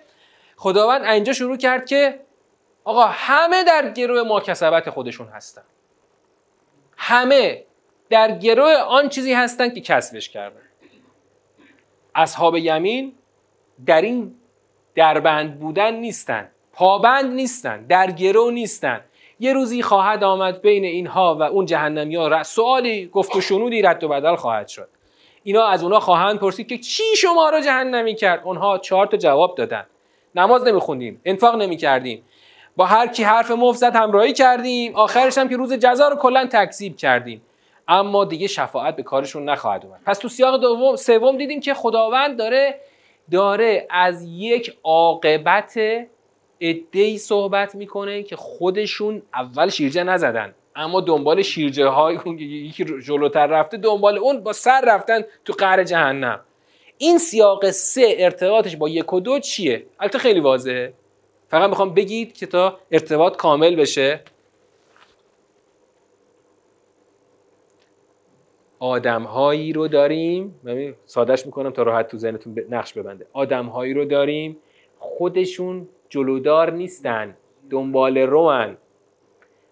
خداوند 0.56 1.04
اینجا 1.04 1.32
شروع 1.32 1.56
کرد 1.56 1.86
که 1.86 2.20
آقا 2.84 3.04
همه 3.04 3.64
در 3.64 3.90
گروه 3.90 4.22
ما 4.22 4.40
کسبت 4.40 4.90
خودشون 4.90 5.26
هستن. 5.28 5.62
همه 6.96 7.64
در 8.10 8.38
گروه 8.38 8.74
آن 8.74 9.08
چیزی 9.08 9.32
هستن 9.32 9.74
که 9.74 9.80
کسبش 9.80 10.28
کردن. 10.28 10.62
اصحاب 12.14 12.56
یمین 12.56 13.14
در 13.86 14.02
این 14.02 14.34
دربند 14.94 15.60
بودن 15.60 15.94
نیستن 15.94 16.50
پابند 16.72 17.32
نیستن 17.32 17.86
در 17.86 18.10
گروه 18.10 18.52
نیستن. 18.52 19.00
یه 19.44 19.52
روزی 19.52 19.82
خواهد 19.82 20.24
آمد 20.24 20.62
بین 20.62 20.84
اینها 20.84 21.36
و 21.40 21.42
اون 21.42 21.66
جهنمی 21.66 22.16
ها 22.16 22.42
سوالی 22.42 23.06
گفت 23.06 23.36
و 23.36 23.40
شنودی 23.40 23.82
رد 23.82 24.04
و 24.04 24.08
بدل 24.08 24.36
خواهد 24.36 24.68
شد. 24.68 24.88
اینا 25.42 25.66
از 25.66 25.82
اونا 25.82 26.00
خواهند 26.00 26.38
پرسید 26.38 26.68
که 26.68 26.78
چی 26.78 27.02
شما 27.16 27.50
رو 27.50 27.60
جهنمی 27.60 28.14
کرد؟ 28.14 28.40
اونها 28.44 28.78
چهار 28.78 29.06
تا 29.06 29.16
جواب 29.16 29.54
دادن 29.54 29.86
نماز 30.34 30.64
نمیخوندیم 30.64 31.20
انفاق 31.24 31.54
نمی‌کردیم. 31.56 32.24
با 32.76 32.86
هر 32.86 33.06
کی 33.06 33.22
حرف 33.22 33.50
مفزد 33.50 33.96
همراهی 33.96 34.32
کردیم. 34.32 34.96
آخرش 34.96 35.38
هم 35.38 35.48
که 35.48 35.56
روز 35.56 35.72
جزا 35.72 36.08
رو 36.08 36.16
کلا 36.16 36.46
تکذیب 36.52 36.96
کردیم. 36.96 37.42
اما 37.88 38.24
دیگه 38.24 38.46
شفاعت 38.46 38.96
به 38.96 39.02
کارشون 39.02 39.48
نخواهد 39.48 39.84
اومد. 39.84 40.00
پس 40.06 40.18
تو 40.18 40.28
سیاق 40.28 40.60
دوم 40.60 40.96
سوم 40.96 41.36
دیدیم 41.36 41.60
که 41.60 41.74
خداوند 41.74 42.38
داره 42.38 42.80
داره 43.30 43.86
از 43.90 44.24
یک 44.28 44.76
عاقبت 44.84 45.78
ادهی 46.70 47.18
صحبت 47.18 47.74
می‌کنه 47.74 48.22
که 48.22 48.36
خودشون 48.36 49.22
اول 49.34 49.68
شیرجه 49.68 50.02
نزدن. 50.02 50.54
اما 50.76 51.00
دنبال 51.00 51.42
شیرجه 51.42 51.86
های 51.86 52.18
یکی 52.38 52.84
جلوتر 52.84 53.46
رفته 53.46 53.76
دنبال 53.76 54.18
اون 54.18 54.40
با 54.40 54.52
سر 54.52 54.84
رفتن 54.86 55.22
تو 55.44 55.52
قهر 55.52 55.84
جهنم. 55.84 56.40
این 56.98 57.18
سیاق 57.18 57.70
سه 57.70 58.14
ارتباطش 58.18 58.76
با 58.76 58.88
یک 58.88 59.12
و 59.12 59.20
دو 59.20 59.38
چیه؟ 59.38 59.86
البته 60.00 60.18
خیلی 60.18 60.40
واضحه. 60.40 60.92
فقط 61.48 61.68
می‌خوام 61.70 61.94
بگید 61.94 62.32
که 62.32 62.46
تا 62.46 62.78
ارتباط 62.90 63.36
کامل 63.36 63.76
بشه. 63.76 64.20
آدمهایی 68.78 69.72
رو 69.72 69.88
داریم. 69.88 70.60
من 70.62 70.94
سادش 71.04 71.46
می‌کنم 71.46 71.70
تا 71.70 71.82
راحت 71.82 72.08
تو 72.08 72.18
ذهنتون 72.18 72.58
نقش 72.70 72.92
ببنده. 72.92 73.26
آدمهایی 73.32 73.94
رو 73.94 74.04
داریم. 74.04 74.56
خودشون 74.98 75.88
جلودار 76.14 76.70
نیستن 76.70 77.36
دنبال 77.70 78.18
روان. 78.18 78.76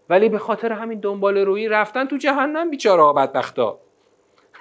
ولی 0.08 0.28
به 0.28 0.38
خاطر 0.38 0.72
همین 0.72 1.00
دنبال 1.00 1.38
روی 1.38 1.68
رفتن 1.68 2.06
تو 2.06 2.16
جهنم 2.16 2.70
بیچاره 2.70 3.12
بدبختا. 3.12 3.78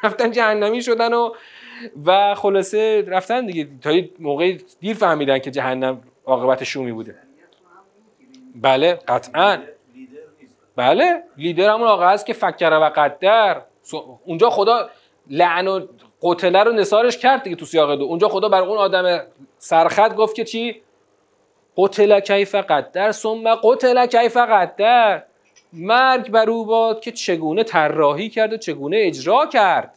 رفتن 0.04 0.32
جهنمی 0.32 0.82
شدن 0.82 1.14
و 1.14 1.34
و 2.06 2.36
خلاصه 2.36 3.06
رفتن 3.08 3.46
دیگه. 3.46 3.68
تا 3.82 3.92
یه 3.92 4.10
موقعی 4.20 4.62
دیر 4.80 4.96
فهمیدن 4.96 5.40
که 5.40 5.52
جهنم 5.52 6.02
عاقبت 6.26 6.64
شومی 6.64 6.92
بوده. 6.92 7.16
بله 8.56 9.00
قطعا. 9.08 9.58
بله 10.76 11.24
لیدر 11.38 11.70
همون 11.70 11.88
آقا 11.88 12.08
هست 12.08 12.26
که 12.26 12.34
فکر 12.34 12.80
و 12.82 12.92
قدر. 12.96 13.62
اونجا 14.26 14.50
خدا 14.50 14.90
لعن 15.30 15.68
و 15.68 15.88
قتله 16.22 16.64
رو 16.64 16.72
نثارش 16.72 17.18
کرد 17.18 17.44
دیگه 17.44 17.56
تو 17.56 17.66
سیاق 17.66 17.96
دو. 17.96 18.04
اونجا 18.04 18.28
خدا 18.28 18.50
بر 18.50 18.62
اون 18.62 18.78
آدم 18.78 19.22
سرخط 19.58 20.16
گفت 20.16 20.36
که 20.36 20.44
چی؟ 20.44 20.82
قتل 21.78 22.20
کیف 22.20 22.56
قدر 22.56 23.12
ثم 23.12 23.56
قتل 23.56 24.06
کیف 24.06 24.38
قدر. 24.38 25.24
مرگ 25.74 26.32
بر 26.32 26.50
او 26.50 26.66
باد 26.66 27.02
که 27.02 27.12
چگونه 27.12 27.64
طراحی 27.64 28.30
کرد 28.30 28.54
و 28.54 28.58
چگونه 28.58 28.98
اجرا 29.00 29.46
کرد. 29.46 29.94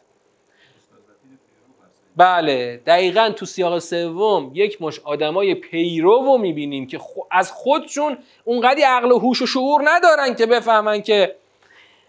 بله 2.17 2.81
دقیقا 2.85 3.29
تو 3.29 3.45
سیاق 3.45 3.79
سوم 3.79 4.51
یک 4.53 4.81
مش 4.81 4.99
آدمای 5.03 5.55
پیرو 5.55 6.23
رو 6.25 6.37
می‌بینیم 6.37 6.87
که 6.87 6.99
از 7.31 7.51
خودشون 7.51 8.17
اونقدی 8.45 8.81
عقل 8.81 9.11
و 9.11 9.19
هوش 9.19 9.41
و 9.41 9.45
شعور 9.45 9.81
ندارن 9.83 10.35
که 10.35 10.45
بفهمن 10.45 11.01
که 11.01 11.35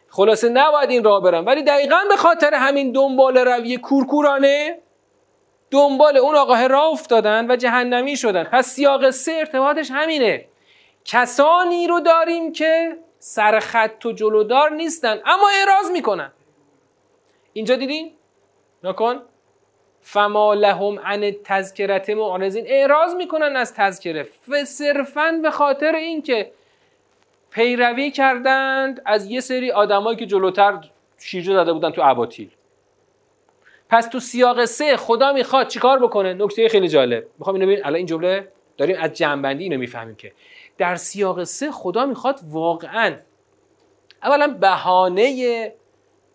خلاصه 0.09 0.49
نباید 0.49 0.91
این 0.91 1.05
راه 1.05 1.23
برن. 1.23 1.45
ولی 1.45 1.63
دقیقا 1.63 1.99
به 2.09 2.17
خاطر 2.17 2.55
همین 2.55 2.93
دنبال 2.93 3.39
روی 3.39 3.77
کورکورانه 3.77 4.79
دنبال 5.71 6.17
اون 6.17 6.37
آقاه 6.37 6.67
راه 6.67 6.93
افتادن 6.93 7.51
و 7.51 7.57
جهنمی 7.57 8.17
شدن. 8.17 8.45
پس 8.45 8.67
سیاق 8.67 9.11
سه 9.11 9.33
ارتباطش 9.33 9.91
همینه. 9.93 10.45
کسانی 11.05 11.87
رو 11.87 12.01
داریم 12.01 12.53
که 12.53 12.99
سرخط 13.19 14.07
و 14.07 14.13
جلودار 14.13 14.71
نیستن 14.71 15.21
اما 15.27 15.49
اعراض 15.49 15.91
می‌کنن. 15.91 16.33
اینجا 17.53 17.77
دیدین؟ 17.77 18.13
نکن 18.85 19.23
فما 20.01 20.55
لهم 20.55 20.99
عن 20.99 21.33
تذکرت 21.45 22.11
معرضین 22.11 22.65
اعراض 22.69 23.15
می‌کنن 23.15 23.57
از 23.57 23.75
تذکره. 23.75 24.29
صرفا 24.65 25.41
به 25.43 25.51
خاطر 25.51 25.95
اینکه 25.95 26.53
پیروی 27.51 28.11
کردند 28.11 29.03
از 29.07 29.27
یه 29.27 29.41
سری 29.41 29.71
آدمایی 29.71 30.17
که 30.17 30.27
جلوتر 30.27 30.79
شیرجه 31.19 31.53
داده 31.53 31.73
بودن 31.73 31.91
تو 31.91 32.03
اباطیل. 32.05 32.51
پس 33.89 34.09
تو 34.09 34.21
سیاق 34.21 34.65
سه 34.65 34.97
خدا 34.97 35.33
می‌خواد 35.33 35.69
چیکار 35.69 35.99
بکنه؟ 35.99 36.35
نکته 36.35 36.69
خیلی 36.69 36.89
جالب. 36.89 37.27
می‌خوام 37.39 37.57
اینو 37.57 37.67
ببین 37.67 37.85
الان 37.85 37.95
این 37.97 38.07
جمله 38.07 38.49
داریم 38.77 38.97
از 39.01 39.13
جنبندی 39.13 39.65
اینو 39.65 39.79
می‌فهمیم 39.79 40.17
که 40.17 40.33
در 40.79 40.97
سیاق 40.97 41.45
سه 41.45 41.71
خدا 41.71 42.07
می‌خواد 42.07 42.41
واقعا 42.51 43.17
اولا 44.23 44.57
بهانه 44.61 45.73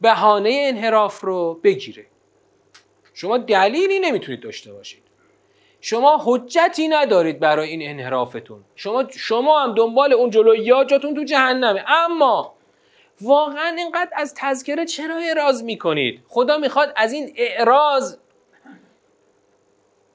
بهانه 0.02 0.62
انحراف 0.64 1.22
رو 1.22 1.60
بگیره. 1.64 2.06
شما 3.14 3.38
دلیلی 3.38 4.00
نمی‌تونید 4.00 4.40
داشته 4.42 4.74
باشید. 4.74 5.04
شما 5.82 6.22
حجتی 6.26 6.88
ندارید 6.88 7.40
برای 7.40 7.70
این 7.70 7.90
انحرافتون. 7.90 8.64
شما 8.76 9.04
شما 9.10 9.64
هم 9.64 9.74
دنبال 9.74 10.14
اون 10.14 10.30
جلو 10.30 10.56
یا 10.56 10.84
جاتون 10.84 11.16
تو 11.16 11.24
جهنمه. 11.24 11.84
اما 11.88 12.54
واقعا 13.22 13.76
اینقدر 13.78 14.12
از 14.14 14.34
تذکره 14.38 14.86
چرا 14.86 15.16
اعراض 15.16 15.64
می‌کنید؟ 15.64 16.22
خدا 16.28 16.58
می‌خواد 16.58 16.94
از 16.96 17.14
این 17.14 17.34
اعراض 17.38 18.18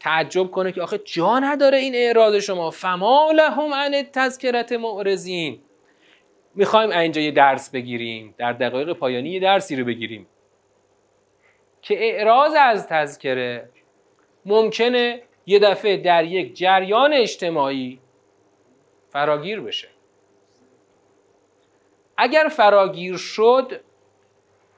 تعجب 0.01 0.51
کنه 0.51 0.73
که 0.73 0.83
آخه 0.83 0.99
جا 0.99 1.39
نداره 1.39 1.79
این 1.79 1.95
اعراض 1.95 2.35
شما. 2.35 2.71
فما 2.71 3.31
لهم 3.35 3.75
عن 3.75 4.03
تذکرت 4.03 4.73
معرضین 4.73 5.61
می‌خوایم 6.55 6.91
اینجا 6.91 7.21
یه 7.21 7.31
درس 7.31 7.71
بگیریم. 7.71 8.35
در 8.39 8.53
دقایق 8.53 8.93
پایانی 8.93 9.31
یه 9.31 9.41
درسی 9.41 9.77
رو 9.77 9.85
بگیریم. 9.85 10.27
که 11.83 11.95
اعراض 11.99 12.55
از 12.59 12.87
تذکره 12.87 13.69
ممکنه 14.45 15.23
یه 15.47 15.59
دفعه 15.59 15.97
در 15.97 16.25
یک 16.25 16.55
جریان 16.55 17.13
اجتماعی 17.13 18.01
فراگیر 19.11 19.61
بشه. 19.61 19.89
اگر 22.17 22.49
فراگیر 22.49 23.17
شد 23.17 23.81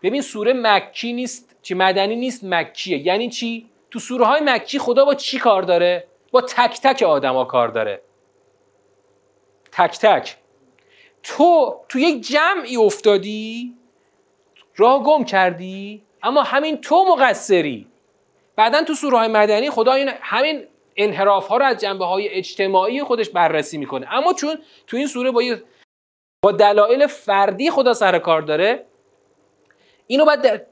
ببین 0.02 0.22
سوره 0.22 0.52
مکی 0.52 1.12
نیست 1.12 1.56
چی 1.62 1.74
مدنی 1.74 2.16
نیست 2.16 2.44
مکیه. 2.44 2.98
یعنی 3.06 3.28
چی؟ 3.28 3.70
تو 3.90 3.98
سوره 3.98 4.24
های 4.24 4.40
مکی 4.40 4.78
خدا 4.78 5.04
با 5.04 5.14
چی 5.14 5.38
کار 5.38 5.62
داره؟ 5.62 6.06
با 6.30 6.40
تک 6.40 6.80
تک 6.80 7.02
آدما 7.02 7.44
کار 7.44 7.68
داره. 7.68 8.02
تک 9.72 9.98
تک. 9.98 10.36
تو 11.22 11.76
تو 11.88 11.98
یک 11.98 12.28
جمعی 12.28 12.76
افتادی 12.76 13.74
راه 14.76 15.02
گم 15.02 15.24
کردی 15.24 16.02
اما 16.22 16.42
همین 16.42 16.80
تو 16.80 17.04
مقصری. 17.04 17.86
بعدا 18.56 18.82
تو 18.82 18.94
سوره 18.94 19.18
های 19.18 19.28
مدنی 19.28 19.70
خدا 19.70 19.92
این 19.92 20.10
همین 20.20 20.66
انحراف 20.96 21.46
ها 21.46 21.56
رو 21.56 21.64
از 21.64 21.80
جنبه 21.80 22.04
های 22.04 22.28
اجتماعی 22.28 23.02
خودش 23.02 23.28
بررسی 23.30 23.78
می‌کنه. 23.78 24.14
اما 24.14 24.32
چون 24.32 24.58
تو 24.86 24.96
این 24.96 25.06
سوره 25.06 25.30
با 25.30 25.40
با 26.42 26.52
دلایل 26.52 27.06
فردی 27.06 27.70
خدا 27.70 27.94
سر 27.94 28.18
کار 28.18 28.42
داره 28.42 28.84
اینو 30.06 30.24
باید 30.24 30.62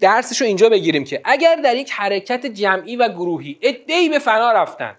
درسش 0.00 0.40
رو 0.40 0.46
اینجا 0.46 0.68
بگیریم 0.68 1.04
که 1.04 1.20
اگر 1.24 1.56
در 1.56 1.76
یک 1.76 1.90
حرکت 1.90 2.46
جمعی 2.46 2.96
و 2.96 3.08
گروهی 3.08 3.58
ادهی 3.62 4.08
به 4.08 4.18
فنا 4.18 4.52
رفتن 4.52 4.96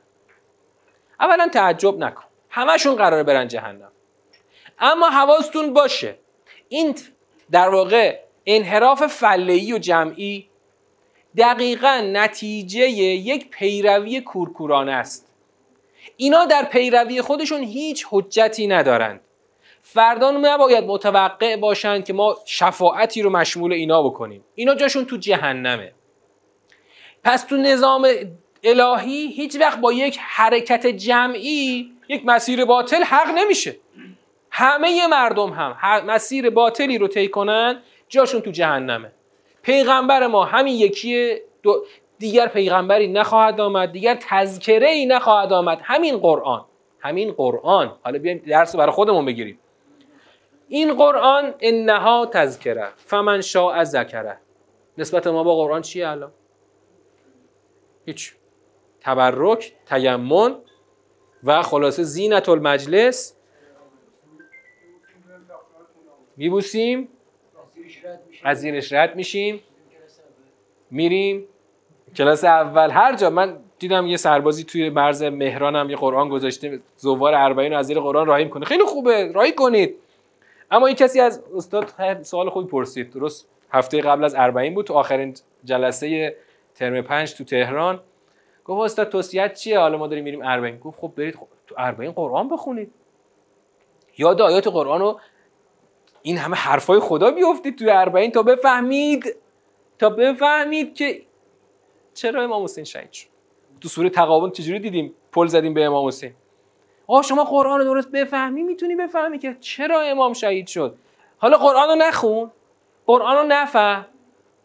اولا 1.19 1.47
تعجب 1.47 1.97
نکن. 1.97 2.23
همشون 2.49 2.95
قراره 2.95 3.23
برن 3.23 3.47
جهنم. 3.47 3.91
اما 4.79 5.09
حواستون 5.09 5.73
باشه 5.73 6.15
این 6.69 6.95
در 7.51 7.69
واقع 7.69 8.19
انحراف 8.45 9.07
فلهی 9.07 9.73
و 9.73 9.77
جمعی 9.77 10.49
دقیقا 11.37 12.01
نتیجه 12.13 12.89
یک 12.89 13.49
پیروی 13.49 14.21
کورکورانه 14.21 14.91
است. 14.91 15.27
اینا 16.17 16.45
در 16.45 16.63
پیروی 16.63 17.21
خودشون 17.21 17.63
هیچ 17.63 18.05
حجتی 18.09 18.67
ندارند. 18.67 19.21
فردان 19.97 20.45
نباید 20.45 20.83
متوقع 20.83 21.55
باشند 21.55 22.05
که 22.05 22.13
ما 22.13 22.35
شفاعتی 22.45 23.21
رو 23.21 23.29
مشمول 23.29 23.73
اینا 23.73 24.03
بکنیم. 24.03 24.43
اینا 24.55 24.75
جاشون 24.75 25.05
تو 25.05 25.17
جهنمه. 25.17 25.93
پس 27.23 27.43
تو 27.43 27.57
نظام 27.57 28.07
الهی 28.63 29.27
هیچ 29.27 29.55
وقت 29.55 29.79
با 29.79 29.93
یک 29.93 30.17
حرکت 30.21 30.87
جمعی 30.87 31.91
یک 32.09 32.21
مسیر 32.25 32.65
باطل 32.65 33.03
حق 33.03 33.27
نمیشه. 33.35 33.75
همه 34.51 35.07
مردم 35.07 35.49
هم 35.49 36.05
مسیر 36.05 36.49
باطلی 36.49 36.97
رو 36.97 37.07
طی 37.07 37.27
کنن 37.27 37.81
جاشون 38.09 38.41
تو 38.41 38.51
جهنمه. 38.51 39.11
پیغمبر 39.61 40.27
ما 40.27 40.45
همین 40.45 40.75
یکی 40.75 41.35
دیگر 42.19 42.47
پیغمبری 42.47 43.07
نخواهد 43.07 43.61
آمد 43.61 43.91
دیگر 43.91 44.15
تذکره 44.15 44.89
ای 44.89 45.05
نخواهد 45.05 45.53
آمد. 45.53 45.79
همین 45.83 46.17
قرآن. 46.17 46.65
همین 46.99 47.31
قرآن. 47.31 47.95
حالا 48.03 48.19
بیایم 48.19 48.43
درس 48.47 48.75
برای 48.75 48.91
خودمون 48.91 49.25
بگیریم. 49.25 49.59
این 50.67 50.93
قرآن 50.93 51.53
انها 51.59 52.25
تذکره 52.25 52.89
فمن 52.95 53.41
شاء 53.41 53.83
ذکره. 53.83 54.37
نسبت 54.97 55.27
ما 55.27 55.43
با 55.43 55.55
قرآن 55.55 55.81
چیه 55.81 56.09
الان؟ 56.09 56.31
هیچ. 58.05 58.35
تبرک 59.01 59.73
تیمن 59.85 60.55
و 61.43 61.61
خلاصه 61.61 62.03
زینت 62.03 62.49
المجلس 62.49 63.35
میبوسیم. 66.37 67.07
از 68.43 68.59
زیرش 68.59 68.93
رد 68.93 69.15
میشیم. 69.15 69.63
میریم. 70.91 71.47
کلاس 72.15 72.43
اول. 72.43 72.89
هر 72.91 73.15
جا. 73.15 73.29
من 73.29 73.59
دیدم 73.79 74.07
یه 74.07 74.17
سربازی 74.17 74.63
توی 74.63 74.89
مرز 74.89 75.23
مهرانم 75.23 75.89
یه 75.89 75.95
قرآن 75.95 76.29
گذاشته. 76.29 76.79
زوار 76.97 77.33
اربعین 77.33 77.73
از 77.73 77.87
زیر 77.87 77.99
قرآن 77.99 78.27
راهی 78.27 78.49
کنه 78.49 78.65
خیلی 78.65 78.83
خوبه. 78.83 79.31
راهی 79.31 79.51
کنید. 79.51 79.95
اما 80.71 80.87
این 80.87 80.95
کسی 80.95 81.19
از 81.19 81.43
استاد 81.55 82.21
سوال 82.21 82.49
خوبی 82.49 82.67
پرسید. 82.67 83.13
درست 83.13 83.49
هفته 83.71 84.01
قبل 84.01 84.23
از 84.23 84.35
اربعین 84.35 84.73
بود 84.73 84.85
تو 84.85 84.93
آخرین 84.93 85.33
جلسه 85.63 86.37
ترم 86.75 87.01
پنج 87.01 87.33
تو 87.33 87.43
تهران. 87.43 88.03
گفت 88.65 88.81
استاد 88.81 89.09
توصیت 89.09 89.53
چیه؟ 89.53 89.79
حالا 89.79 89.97
ما 89.97 90.07
داریم 90.07 90.23
میریم 90.23 90.41
اربعین. 90.43 90.77
گفت 90.77 90.99
خب 90.99 91.13
برید 91.17 91.39
تو 91.67 91.75
اربعین 91.77 92.11
قرآن 92.11 92.49
بخونید. 92.49 92.93
یاد 94.17 94.41
آیات 94.41 94.67
قرآن 94.67 94.99
رو 94.99 95.19
این 96.21 96.37
همه 96.37 96.55
حرفای 96.55 96.99
خدا 96.99 97.31
بیفتید 97.31 97.77
توی 97.77 97.89
اربعین 97.89 98.31
تا 98.31 98.43
بفهمید. 98.43 99.35
تا 99.99 100.09
بفهمید 100.09 100.95
که 100.95 101.21
چرا 102.13 102.43
امام 102.43 102.63
حسین 102.63 102.83
شهید 102.83 103.11
شد. 103.11 103.27
تو 103.81 103.87
سوره 103.89 104.09
تقابل 104.09 104.51
چجوری 104.51 104.79
دیدیم؟ 104.79 105.13
پل 105.31 105.47
زدیم 105.47 105.73
به 105.73 105.85
امام 105.85 106.07
حسین. 106.07 106.33
آه 107.07 107.23
شما 107.23 107.43
قرآن 107.43 107.79
رو 107.79 107.83
درست 107.85 108.11
بفهمی؟ 108.11 108.63
می‌تونی 108.63 108.95
بفهمی 108.95 109.39
که 109.39 109.57
چرا 109.59 110.01
امام 110.01 110.33
شهید 110.33 110.67
شد. 110.67 110.95
حالا 111.37 111.57
قرآن 111.57 111.89
رو 111.89 111.95
نخون. 111.95 112.51
قرآن 113.05 113.37
رو 113.37 113.43
نفهم. 113.47 114.05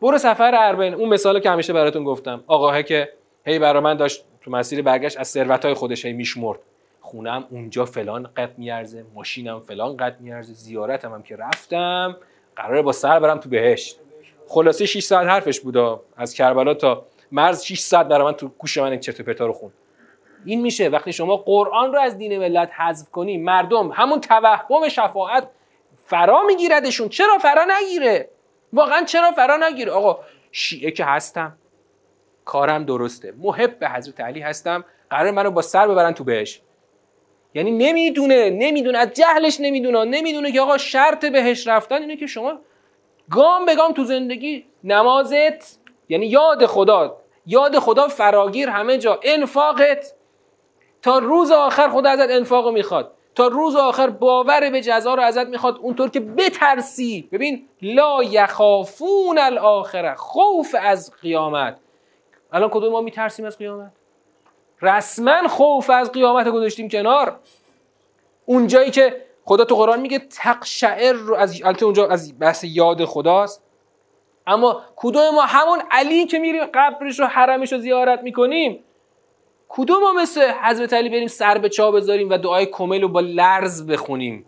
برو 0.03 0.19
سفر 0.19 0.55
اربعین. 0.55 0.95
اون 0.95 1.09
مثال 1.09 1.41
که 1.41 1.51
همیشه 1.51 1.73
براتون 1.73 2.05
گفتم. 2.05 2.45
آقاه 2.47 2.83
که 2.83 3.13
هی 3.47 3.59
برا 3.59 3.81
من 3.81 3.97
داشت 3.97 4.25
تو 4.41 4.51
مسیر 4.51 4.83
برگشت 4.83 5.19
از 5.19 5.37
های 5.37 5.75
خودش 5.75 6.07
هی 6.07 6.13
میشمرد. 6.13 6.59
خونم 7.01 7.45
اونجا 7.51 7.85
فلان 7.85 8.31
قد 8.37 8.59
میارزه 8.59 9.05
ماشینم 9.15 9.61
فلان 9.61 9.97
قد 9.97 10.17
میارزه 10.21 10.53
زیارتم 10.53 11.13
هم 11.13 11.23
که 11.23 11.37
رفتم 11.37 12.17
قراره 12.57 12.83
با 12.83 12.93
سر 12.93 13.21
برم 13.21 13.39
تو 13.39 13.49
بهشت. 13.49 13.99
خلاصه 14.49 14.87
6 14.87 15.03
ساعت 15.03 15.27
حرفش 15.27 15.61
بودا. 15.61 16.03
از 16.17 16.35
کربلا 16.35 16.75
تا 16.75 17.05
مرز 17.33 17.65
6 17.65 17.79
ساعت 17.79 18.09
برای 18.09 18.25
من 18.25 18.33
تو 18.33 18.49
گوش 18.59 18.79
من 18.79 19.01
چرت 19.01 19.21
و 19.21 19.23
پرتا 19.23 19.47
رو 19.47 19.53
خون. 19.53 19.73
این 20.45 20.61
میشه 20.61 20.89
وقتی 20.89 21.13
شما 21.13 21.37
قرآن 21.37 21.93
رو 21.93 22.01
از 22.01 22.19
دین 22.19 22.39
ملت 22.39 22.71
حذف 22.77 23.11
کنی 23.11 23.39
مردم 23.39 23.91
همون 23.91 24.21
توهم 24.21 24.89
شفاعت 24.89 25.49
فرا 26.05 26.43
میگیردشون. 26.43 27.09
چرا 27.09 27.39
فرا 27.39 27.67
نگیره؟ 27.81 28.29
واقعا 28.73 29.05
چرا 29.05 29.31
فرا 29.31 29.69
نگیره؟ 29.69 29.93
آقا 29.93 30.19
شیعه 30.53 30.91
که 30.91 31.05
هستم 31.05 31.57
کارم 32.45 32.85
درسته. 32.85 33.35
محب 33.39 33.79
به 33.79 33.89
حضرت 33.89 34.21
علی 34.21 34.41
هستم 34.41 34.85
قرار 35.11 35.31
منو 35.31 35.51
با 35.51 35.63
سر 35.63 35.89
ببرن 35.89 36.13
تو 36.13 36.25
بهش. 36.25 36.61
یعنی 37.55 37.71
نمی‌دونه 37.71 38.51
نمی‌دونه 38.51 38.99
از 38.99 39.13
جهلش 39.13 39.61
نمی‌دونه 39.61 40.05
نمی‌دونه 40.05 40.53
که 40.53 40.61
آقا 40.61 40.79
شرط 40.79 41.25
بهش 41.25 41.69
رفتن 41.69 42.01
اینه 42.01 42.17
که 42.17 42.27
شما 42.27 42.59
گام 43.31 43.67
به 43.67 43.75
گام 43.75 43.93
تو 43.93 44.05
زندگی 44.05 44.65
نمازت 44.85 45.79
یعنی 46.09 46.27
یاد 46.27 46.67
خدا 46.67 47.17
یاد 47.47 47.79
خدا 47.79 48.09
فراگیر 48.09 48.69
همه 48.69 48.99
جا. 48.99 49.21
انفاقت 49.23 50.15
تا 51.03 51.19
روز 51.19 51.51
آخر 51.51 51.89
خدا 51.89 52.11
ازت 52.11 52.31
انفاق 52.31 52.69
می‌خواد. 52.69 53.13
تا 53.35 53.47
روز 53.47 53.77
آخر 53.77 54.11
باور 54.11 54.71
به 54.71 54.81
جزا 54.81 55.15
رو 55.15 55.23
ازت 55.23 55.47
می‌خواد. 55.47 55.79
اونطور 55.79 56.11
که 56.11 56.21
بترسی. 56.21 57.29
ببین 57.33 57.69
لا 57.83 58.23
یخافون 58.23 59.39
الاخره 59.39 60.15
خوف 60.15 60.77
از 60.81 61.13
قیامت. 61.23 61.77
الان 62.53 62.71
کدوم 62.71 62.93
ما 62.93 63.01
میترسیم 63.01 63.45
از 63.45 63.59
قیامت؟ 63.59 63.93
رسما 64.83 65.49
خوف 65.49 65.91
از 65.91 66.13
قیامت 66.13 66.49
گذاشتیم 66.49 66.89
کنار. 66.89 67.37
اونجایی 68.47 68.91
که 68.91 69.17
خدا 69.45 69.65
تو 69.65 69.75
قرآن 69.75 70.01
میگه 70.01 70.19
تقشعر 70.19 71.13
رو 71.13 71.35
از 71.35 71.63
البته 71.63 71.85
اونجا 71.85 72.09
از 72.09 72.39
بحث 72.39 72.65
یاد 72.65 73.05
خداست. 73.05 73.65
اما 74.47 74.83
کدوم 74.97 75.35
ما؟ 75.35 75.43
همون 75.43 75.83
علی 75.91 76.27
که 76.27 76.39
میریم 76.39 76.65
قبرش 76.75 77.21
رو 77.21 77.27
حرمش 77.27 77.73
رو 77.73 77.79
زیارت 77.79 78.23
می‌کنیم. 78.23 78.85
کدوم 79.75 80.01
ما 80.01 80.13
مثل 80.13 80.53
حضرت 80.63 80.93
علی 80.93 81.09
بریم 81.09 81.29
سر 81.29 81.59
به 81.59 81.69
چا 81.69 81.91
بذاریم 81.91 82.31
و 82.31 82.39
دعای 82.39 82.67
کمیل 82.67 83.03
رو 83.03 83.09
با 83.09 83.21
لرز 83.21 83.87
بخونیم؟ 83.87 84.47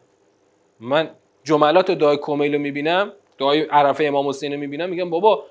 من 0.81 1.11
جملات 1.45 1.91
دعای 1.91 2.19
کمیل 2.23 2.55
رو 2.55 2.61
می‌بینم 2.61 3.13
دعای 3.39 3.61
عرفه 3.61 4.05
امام 4.05 4.29
حسین 4.29 4.53
رو 4.53 4.59
می‌بینم 4.59 4.89
میگم 4.89 5.11
بابا 5.11 5.45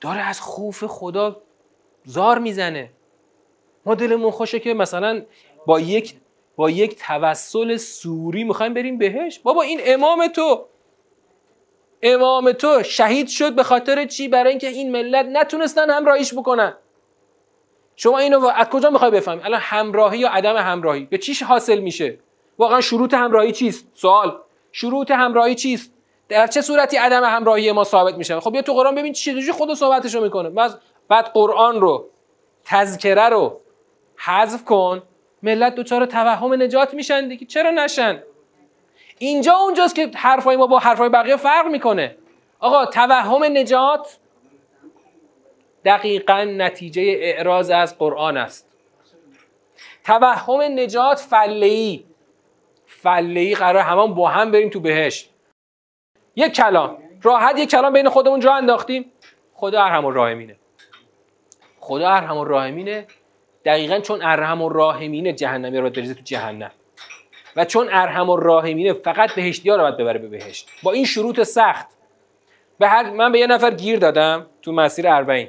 داره 0.00 0.20
از 0.20 0.40
خوف 0.40 0.84
خدا 0.84 1.42
زار 2.04 2.38
می‌زنه. 2.38 2.90
ما 3.86 3.94
دلمون 3.94 4.30
خوشه 4.30 4.60
که 4.60 4.74
مثلا 4.74 5.22
با 5.66 5.80
یک 5.80 6.14
با 6.56 6.70
یک 6.70 7.02
توسل 7.06 7.76
سوری 7.76 8.44
می‌خوایم 8.44 8.74
بریم 8.74 8.98
بهش. 8.98 9.38
بابا 9.38 9.62
این 9.62 9.80
امام 9.84 10.26
تو 10.26 10.64
امام 12.02 12.52
تو 12.52 12.82
شهید 12.82 13.28
شد 13.28 13.54
به 13.54 13.62
خاطر 13.62 14.06
چی؟ 14.06 14.28
برای 14.28 14.50
اینکه 14.50 14.68
این 14.68 14.92
ملت 14.92 15.26
نتونستن 15.32 15.90
همراهیش 15.90 16.34
بکنن. 16.34 16.76
شما 18.00 18.18
اینو 18.18 18.46
از 18.46 18.68
کجا 18.68 18.90
می‌خوای 18.90 19.10
بفهمی؟ 19.10 19.42
الان 19.42 19.60
همراهی 19.60 20.18
یا 20.18 20.28
عدم 20.28 20.56
همراهی؟ 20.56 21.04
به 21.04 21.18
چیش 21.18 21.42
حاصل 21.42 21.78
میشه؟ 21.78 22.18
واقعا 22.58 22.80
شروط 22.80 23.14
همراهی 23.14 23.52
چیست؟ 23.52 23.86
سوال. 23.94 24.38
شروط 24.72 25.10
همراهی 25.10 25.54
چیست؟ 25.54 25.92
در 26.28 26.46
چه 26.46 26.60
صورتی 26.60 26.96
عدم 26.96 27.24
همراهی 27.24 27.72
ما 27.72 27.84
ثابت 27.84 28.14
میشه؟ 28.14 28.40
خب 28.40 28.52
بیا 28.52 28.62
تو 28.62 28.72
قرآن 28.72 28.94
ببین 28.94 29.12
چجوری 29.12 29.52
خدا 29.52 29.74
صحبتشو 29.74 30.20
می‌کنه. 30.20 30.50
بعد 31.08 31.24
قرآن 31.34 31.80
رو 31.80 32.08
تذکره 32.64 33.28
رو 33.28 33.60
حذف 34.16 34.64
کن. 34.64 35.02
ملت 35.42 35.74
دوچار 35.74 36.06
توهم 36.06 36.62
نجات 36.62 36.94
میشن 36.94 37.28
دیگه. 37.28 37.46
چرا 37.46 37.70
نشن؟ 37.70 38.22
اینجا 39.18 39.54
اونجاست 39.54 39.94
که 39.94 40.10
حرفای 40.14 40.56
ما 40.56 40.66
با 40.66 40.78
حرفای 40.78 41.08
بقیه 41.08 41.36
فرق 41.36 41.66
می‌کنه. 41.66 42.16
آقا 42.60 42.86
توهم 42.86 43.44
نجات 43.44 44.18
دقیقا 45.88 46.44
نتیجه 46.44 47.02
اعراض 47.18 47.70
از 47.70 47.98
قرآن 47.98 48.36
است. 48.36 48.68
توهم 50.04 50.60
نجات 50.60 51.18
فلهی 51.18 52.04
فلهی 52.86 53.54
قرار 53.54 53.82
همان 53.82 54.14
با 54.14 54.28
هم 54.28 54.50
بریم 54.50 54.70
تو 54.70 54.80
بهش 54.80 55.28
یک 56.36 56.52
کلام. 56.52 56.98
راحت 57.22 57.58
یک 57.58 57.70
کلام 57.70 57.92
بین 57.92 58.08
خودمون 58.08 58.40
جا 58.40 58.54
انداختیم. 58.54 59.12
خدا 59.54 59.82
ارحم 59.82 60.04
الراحمینه 60.04 60.56
خدا 61.80 62.08
ارحم 62.10 62.36
الراحمینه 62.36 63.06
دقیقا 63.64 64.00
چون 64.00 64.22
ارحم 64.22 64.62
الراحمینه 64.62 65.32
جهنمی 65.32 65.78
را 65.78 65.90
بریزه 65.90 66.14
تو 66.14 66.22
جهنم. 66.24 66.70
و 67.56 67.64
چون 67.64 67.88
ارحم 67.92 68.30
الراحمینه 68.30 68.92
فقط 68.92 69.34
بهشتی 69.34 69.70
ها 69.70 69.76
رو 69.76 69.82
باید 69.82 69.96
ببره 69.96 70.18
به 70.18 70.28
بهشت. 70.28 70.68
با 70.82 70.92
این 70.92 71.04
شروط 71.04 71.42
سخت. 71.42 71.86
به 72.78 72.88
هر 72.88 73.10
من 73.10 73.32
به 73.32 73.38
یه 73.38 73.46
نفر 73.46 73.70
گیر 73.70 73.98
دادم 73.98 74.46
تو 74.62 74.72
مسیر 74.72 75.08
اربعین. 75.08 75.48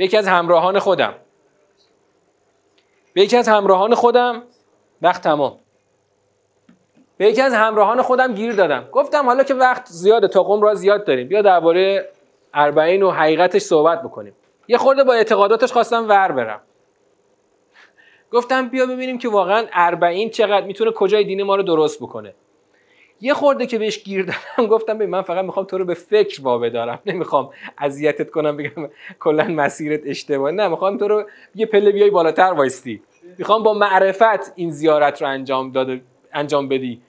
به 0.00 0.04
یکی 0.04 0.16
از 0.16 0.28
همراهان 0.28 0.78
خودم. 0.78 1.14
به 3.12 3.22
یکی 3.22 3.36
از 3.36 3.48
همراهان 3.48 3.94
خودم 3.94 4.42
وقت 5.02 5.22
تمام. 5.22 5.58
به 7.16 7.26
یکی 7.26 7.42
از 7.42 7.54
همراهان 7.54 8.02
خودم 8.02 8.34
گیر 8.34 8.52
دادم. 8.52 8.88
گفتم 8.92 9.26
حالا 9.26 9.44
که 9.44 9.54
وقت 9.54 9.86
زیاده 9.86 10.28
تا 10.28 10.42
قم 10.42 10.62
را 10.62 10.74
زیاد 10.74 11.04
داریم. 11.04 11.28
بیا 11.28 11.42
درباره 11.42 12.08
اربعین 12.54 13.02
و 13.02 13.10
حقیقتش 13.10 13.62
صحبت 13.62 14.02
بکنیم. 14.02 14.32
یه 14.68 14.78
خورده 14.78 15.04
با 15.04 15.12
اعتقاداتش 15.12 15.72
خواستم 15.72 16.08
ور 16.08 16.32
برم. 16.32 16.60
گفتم 18.32 18.68
بیا 18.68 18.86
ببینیم 18.86 19.18
که 19.18 19.28
واقعا 19.28 19.66
اربعین 19.72 20.30
چقدر 20.30 20.66
می‌تونه 20.66 20.92
کجای 20.92 21.24
دین 21.24 21.42
ما 21.42 21.56
رو 21.56 21.62
درست 21.62 22.02
بکنه. 22.02 22.34
یه 23.20 23.34
خورده 23.34 23.66
که 23.66 23.78
بهش 23.78 24.02
گیر 24.02 24.22
دادم 24.22 24.68
گفتم 24.68 24.94
ببین 24.94 25.10
من 25.10 25.22
فقط 25.22 25.44
می‌خوام 25.44 25.66
تو 25.66 25.78
رو 25.78 25.84
به 25.84 25.94
فکر 25.94 26.42
وابدارم 26.42 26.98
نمی‌خوام 27.06 27.50
اذیتت 27.78 28.30
کنم 28.30 28.56
بگم 28.56 28.88
کلا 29.20 29.44
مسیرت 29.44 30.00
اشتباه. 30.04 30.50
نه 30.50 30.68
می‌خوام 30.68 30.98
تو 30.98 31.08
رو 31.08 31.24
یه 31.54 31.66
پله 31.66 31.92
بیای 31.92 32.10
بالاتر 32.10 32.42
وایستی. 32.42 33.02
می‌خوام 33.38 33.62
با 33.62 33.74
معرفت 33.74 34.52
این 34.54 34.70
زیارت 34.70 35.22
رو 35.22 35.28
انجام 35.28 35.72
داده 35.72 36.00
انجام 36.32 36.68
بدی. 36.68 37.02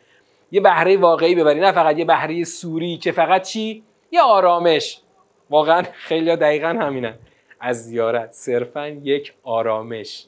یه 0.52 0.62
بهره 0.62 0.98
واقعی 0.98 1.36
ببری. 1.36 1.60
نه 1.60 1.72
فقط 1.72 1.98
یه 1.98 2.06
بهره 2.06 2.44
سوری 2.44 2.98
که 2.98 3.12
فقط 3.12 3.42
چی؟ 3.42 3.84
یه 4.12 4.22
آرامش. 4.22 5.02
واقعا 5.50 5.84
خیلی 5.94 6.36
دقیقا 6.36 6.68
همینن. 6.68 7.14
از 7.60 7.86
زیارت. 7.86 8.32
صرفا 8.32 8.88
یک 8.88 9.34
آرامش. 9.44 10.26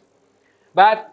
بعد 0.76 1.06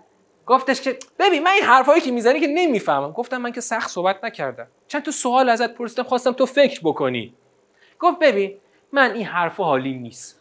گفتش 0.50 0.80
که 0.80 0.98
ببین 1.18 1.42
من 1.42 1.50
این 1.50 1.62
حرفایی 1.62 2.00
که 2.00 2.10
می‌زنی 2.10 2.40
که 2.40 2.46
نمی‌فهمم. 2.46 3.12
گفتم 3.12 3.36
من 3.36 3.52
که 3.52 3.60
سخت 3.60 3.90
صحبت 3.90 4.24
نکردم. 4.24 4.66
چند 4.88 5.02
تو 5.02 5.10
سوال 5.10 5.48
ازت 5.48 5.74
پرسیدم 5.74 6.02
خواستم 6.02 6.32
تو 6.32 6.46
فکر 6.46 6.80
بکنی. 6.84 7.34
گفت 7.98 8.18
ببین 8.18 8.54
من 8.92 9.10
این 9.10 9.26
حرفا 9.26 9.64
حالی 9.64 9.92
نیست. 9.92 10.40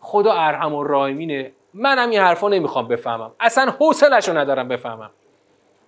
خدا 0.00 0.32
ارحم 0.32 0.74
و 0.74 0.84
رایمینه. 0.84 1.52
منم 1.74 2.10
این 2.10 2.20
حرفا 2.20 2.48
نمی‌خوام 2.48 2.88
بفهمم. 2.88 3.32
اصلا 3.40 3.70
حوصله‌شو 3.78 4.38
ندارم 4.38 4.68
بفهمم. 4.68 5.10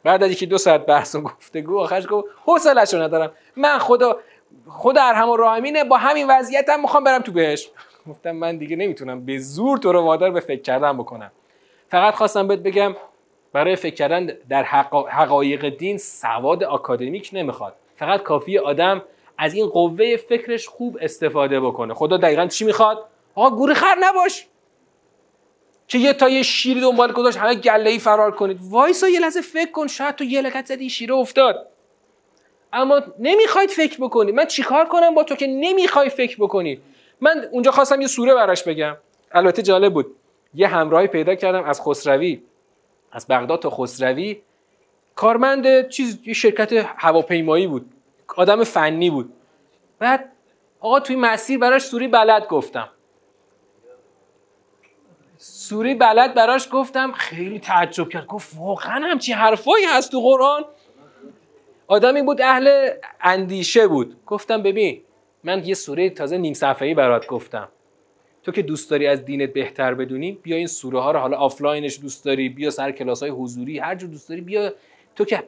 بعد 0.05 0.23
از 0.23 0.31
یکی 0.31 0.47
دو 0.47 0.59
ساعت 0.59 0.87
بحث 0.87 1.15
و 1.15 1.21
گفتگو 1.21 1.81
آخرش 1.81 2.07
گفت 2.11 2.29
حوصله‌شو 2.45 3.03
ندارم. 3.03 3.33
من 3.57 3.79
خدا 3.79 4.19
خدا 4.69 5.03
ارحم 5.03 5.29
و 5.29 5.37
راهمینه 5.37 5.85
با 5.85 5.97
همین 5.97 6.27
وضعیتم 6.31 6.81
می‌خوام 6.81 7.05
برم 7.05 7.23
تو 7.23 7.33
بهش. 7.33 7.71
گفتم 8.09 8.31
من 8.31 8.57
دیگه 8.57 8.77
نمی‌تونم 8.77 9.25
به 9.25 9.39
زور 9.39 9.79
تو 9.79 9.93
رو 9.93 10.01
وادار 10.03 10.31
به 10.31 10.41
فکر 10.41 10.63
کردن 10.63 10.97
بکنم. 10.99 11.31
فقط 11.89 12.15
خواستم 12.15 12.49
بهت 12.49 12.59
بگم 12.59 12.97
برای 13.53 13.77
فکر 13.77 13.95
کردن 13.95 14.27
در 14.49 14.65
حقایق 15.09 15.69
دین 15.69 15.99
سواد 15.99 16.65
آکادمیک 16.65 17.31
نمی‌خواد. 17.33 17.75
فقط 17.97 18.23
کافی 18.23 18.59
آدم 18.59 19.03
از 19.39 19.55
این 19.55 19.67
قوه 19.67 20.17
فکرش 20.17 20.69
خوب 20.69 20.99
استفاده 21.01 21.61
بکنه. 21.61 21.95
خدا 21.95 22.17
دقیقا 22.17 22.47
چی 22.47 22.65
می‌خواد؟ 22.65 23.05
آقا 23.35 23.57
گوری 23.57 23.75
خر 23.75 23.97
نباش! 24.01 24.47
که 25.89 25.99
یه 25.99 26.13
تا 26.13 26.29
یه 26.29 26.43
شیر 26.43 26.81
دنبال 26.81 27.13
گذاشت 27.13 27.39
همه 27.39 27.55
گله 27.55 27.91
ای 27.91 27.99
فرار 27.99 28.31
کنید. 28.31 28.59
وایسا 28.63 29.09
یه 29.09 29.21
لحظه 29.21 29.41
فکر 29.41 29.71
کن 29.71 29.87
شاید 29.87 30.15
تو 30.15 30.25
یه 30.25 30.43
لکت 30.43 30.67
زدی 30.67 30.91
شیره 30.91 31.15
افتاد. 31.15 31.67
اما 32.73 33.03
نمی‌خواید 33.19 33.71
فکر 33.71 33.97
بکنید. 34.01 34.35
من 34.35 34.47
چیکار 34.47 34.85
کنم 34.85 35.15
با 35.15 35.25
تو 35.25 35.35
که 35.37 35.47
نمی‌خوای 35.47 36.09
فکر 36.09 36.37
بکنی؟ 36.41 36.81
من 37.21 37.49
اونجا 37.53 37.71
خواستم 37.71 38.01
یه 38.01 38.07
سوره 38.07 38.35
براش 38.35 38.63
بگم. 38.65 38.97
البته 39.33 39.63
جالب 39.63 39.93
بود. 39.93 40.17
یه 40.55 40.69
همراهی 40.69 41.07
پیدا 41.07 41.35
کردم 41.35 41.65
از 41.65 41.81
خسروی. 41.81 42.43
از 43.13 43.27
بغداد 43.27 43.63
تا 43.63 43.71
خسروی 43.71 44.43
کارمند 45.15 45.89
چیز 45.89 46.19
یه 46.27 46.35
شرکت 46.35 46.73
هواپیمایی 46.97 47.67
بود. 47.67 47.93
آدم 48.37 48.65
فنی 48.65 49.11
بود. 49.11 49.33
بعد 49.99 50.33
آقا 50.81 51.01
توی 51.01 51.17
مسیر 51.17 51.59
براش 51.59 51.83
سوره‌ی 51.83 52.09
بلد 52.09 52.47
گفتم. 52.49 52.89
سوره‌ی 55.39 55.95
بلد 55.95 56.35
براش 56.35 56.69
گفتم 56.73 57.13
خیلی 57.13 57.59
تعجب 57.59 58.09
کرد. 58.09 58.27
گفت 58.27 58.57
واقعا 58.59 59.07
همچی 59.07 59.33
حرفایی 59.33 59.85
هست 59.85 60.11
تو 60.11 60.21
قرآن؟ 60.21 60.65
آدمی 61.87 62.23
بود 62.23 62.41
اهل 62.41 62.91
اندیشه 63.21 63.87
بود. 63.87 64.25
گفتم 64.27 64.63
ببین 64.63 65.03
من 65.45 65.65
یه 65.65 65.75
سوره 65.75 66.11
تازه 66.11 66.39
نیم 66.39 66.55
صفحه‌ای 66.55 66.95
برات 66.95 67.27
گفتم. 67.27 67.69
تو 68.43 68.53
که 68.53 68.63
دوست 68.63 68.91
داری 68.91 69.07
از 69.07 69.25
دینت 69.25 69.53
بهتر 69.53 69.95
بدونی 69.95 70.33
بیا 70.33 70.57
این 70.57 70.67
سوره 70.67 71.01
ها 71.01 71.11
رو 71.11 71.19
حالا 71.19 71.37
آفلاینش 71.37 72.01
دوست 72.01 72.25
داری 72.25 72.49
بیا 72.49 72.71
سر 72.71 72.93
کلاس 72.93 73.23
های 73.23 73.33
حضوری 73.33 73.79
هر 73.79 73.95
جور 73.95 74.11
دوست 74.11 74.29
داری 74.29 74.41
بیا. 74.41 74.73
تو 75.17 75.25
که 75.25 75.43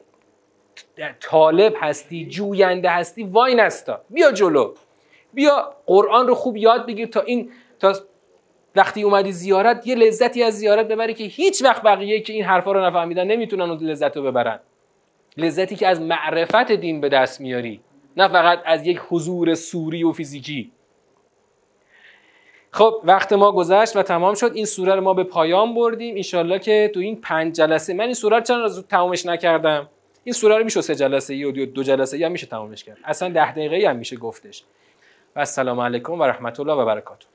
طالب 1.19 1.73
هستی 1.77 2.25
جوینده 2.25 2.89
هستی 2.89 3.23
وای 3.23 3.55
نستا. 3.55 4.01
بیا 4.09 4.31
جلو. 4.31 4.73
بیا 5.33 5.73
قرآن 5.85 6.27
رو 6.27 6.35
خوب 6.35 6.57
یاد 6.57 6.85
بگیر 6.87 7.07
تا 7.07 7.21
این 7.21 7.51
تا 7.79 7.93
وقتی 8.75 9.03
اومدی 9.03 9.31
زیارت 9.31 9.87
یه 9.87 9.95
لذتی 9.95 10.43
از 10.43 10.53
زیارت 10.53 10.87
ببری 10.87 11.13
که 11.13 11.23
هیچ 11.23 11.63
وقت 11.63 11.81
بقیه 11.81 12.19
که 12.19 12.33
این 12.33 12.43
حرفا 12.43 12.71
رو 12.71 12.85
نفهمیدن 12.85 13.27
نمی‌تونن 13.27 13.69
اون 13.69 13.77
لذت 13.77 14.17
رو 14.17 14.23
ببرن. 14.23 14.59
لذتی 15.37 15.75
که 15.75 15.87
از 15.87 16.01
معرفت 16.01 16.71
دین 16.71 17.01
به 17.01 17.09
دست 17.09 17.41
میاری 17.41 17.81
نه 18.17 18.27
فقط 18.27 18.61
از 18.65 18.87
یک 18.87 19.01
حضور 19.09 19.53
سوری 19.53 20.03
و 20.03 20.11
فیزیکی. 20.11 20.71
خب 22.75 23.01
وقت 23.03 23.33
ما 23.33 23.51
گذشت 23.51 23.95
و 23.95 24.03
تمام 24.03 24.33
شد. 24.33 24.51
این 24.53 24.65
سوره 24.65 24.95
رو 24.95 25.01
ما 25.01 25.13
به 25.13 25.23
پایان 25.23 25.75
بردیم. 25.75 26.15
انشالله 26.15 26.59
که 26.59 26.91
تو 26.93 26.99
این 26.99 27.21
پنج 27.21 27.55
جلسه 27.55 27.93
من 27.93 28.03
این 28.03 28.13
سوره 28.13 28.37
رو 28.37 28.43
چند 28.43 28.61
روز 28.61 28.87
تمامش 28.87 29.25
نکردم. 29.25 29.89
این 30.23 30.33
سوره 30.33 30.57
رو 30.57 30.63
میشه 30.63 30.81
سه 30.81 30.95
جلسه 30.95 31.35
یا 31.35 31.51
دو 31.51 31.83
جلسه 31.83 32.17
یا 32.17 32.29
میشه 32.29 32.47
تمامش 32.47 32.83
کرد. 32.83 32.97
اصلا 33.03 33.29
ده 33.29 33.51
دقیقه 33.51 33.89
هم 33.89 33.95
میشه 33.95 34.15
گفتش. 34.15 34.63
و 35.35 35.39
السلام 35.39 35.79
علیکم 35.79 36.13
و 36.13 36.23
رحمت 36.23 36.59
الله 36.59 36.73
و 36.73 36.85
برکاته. 36.85 37.25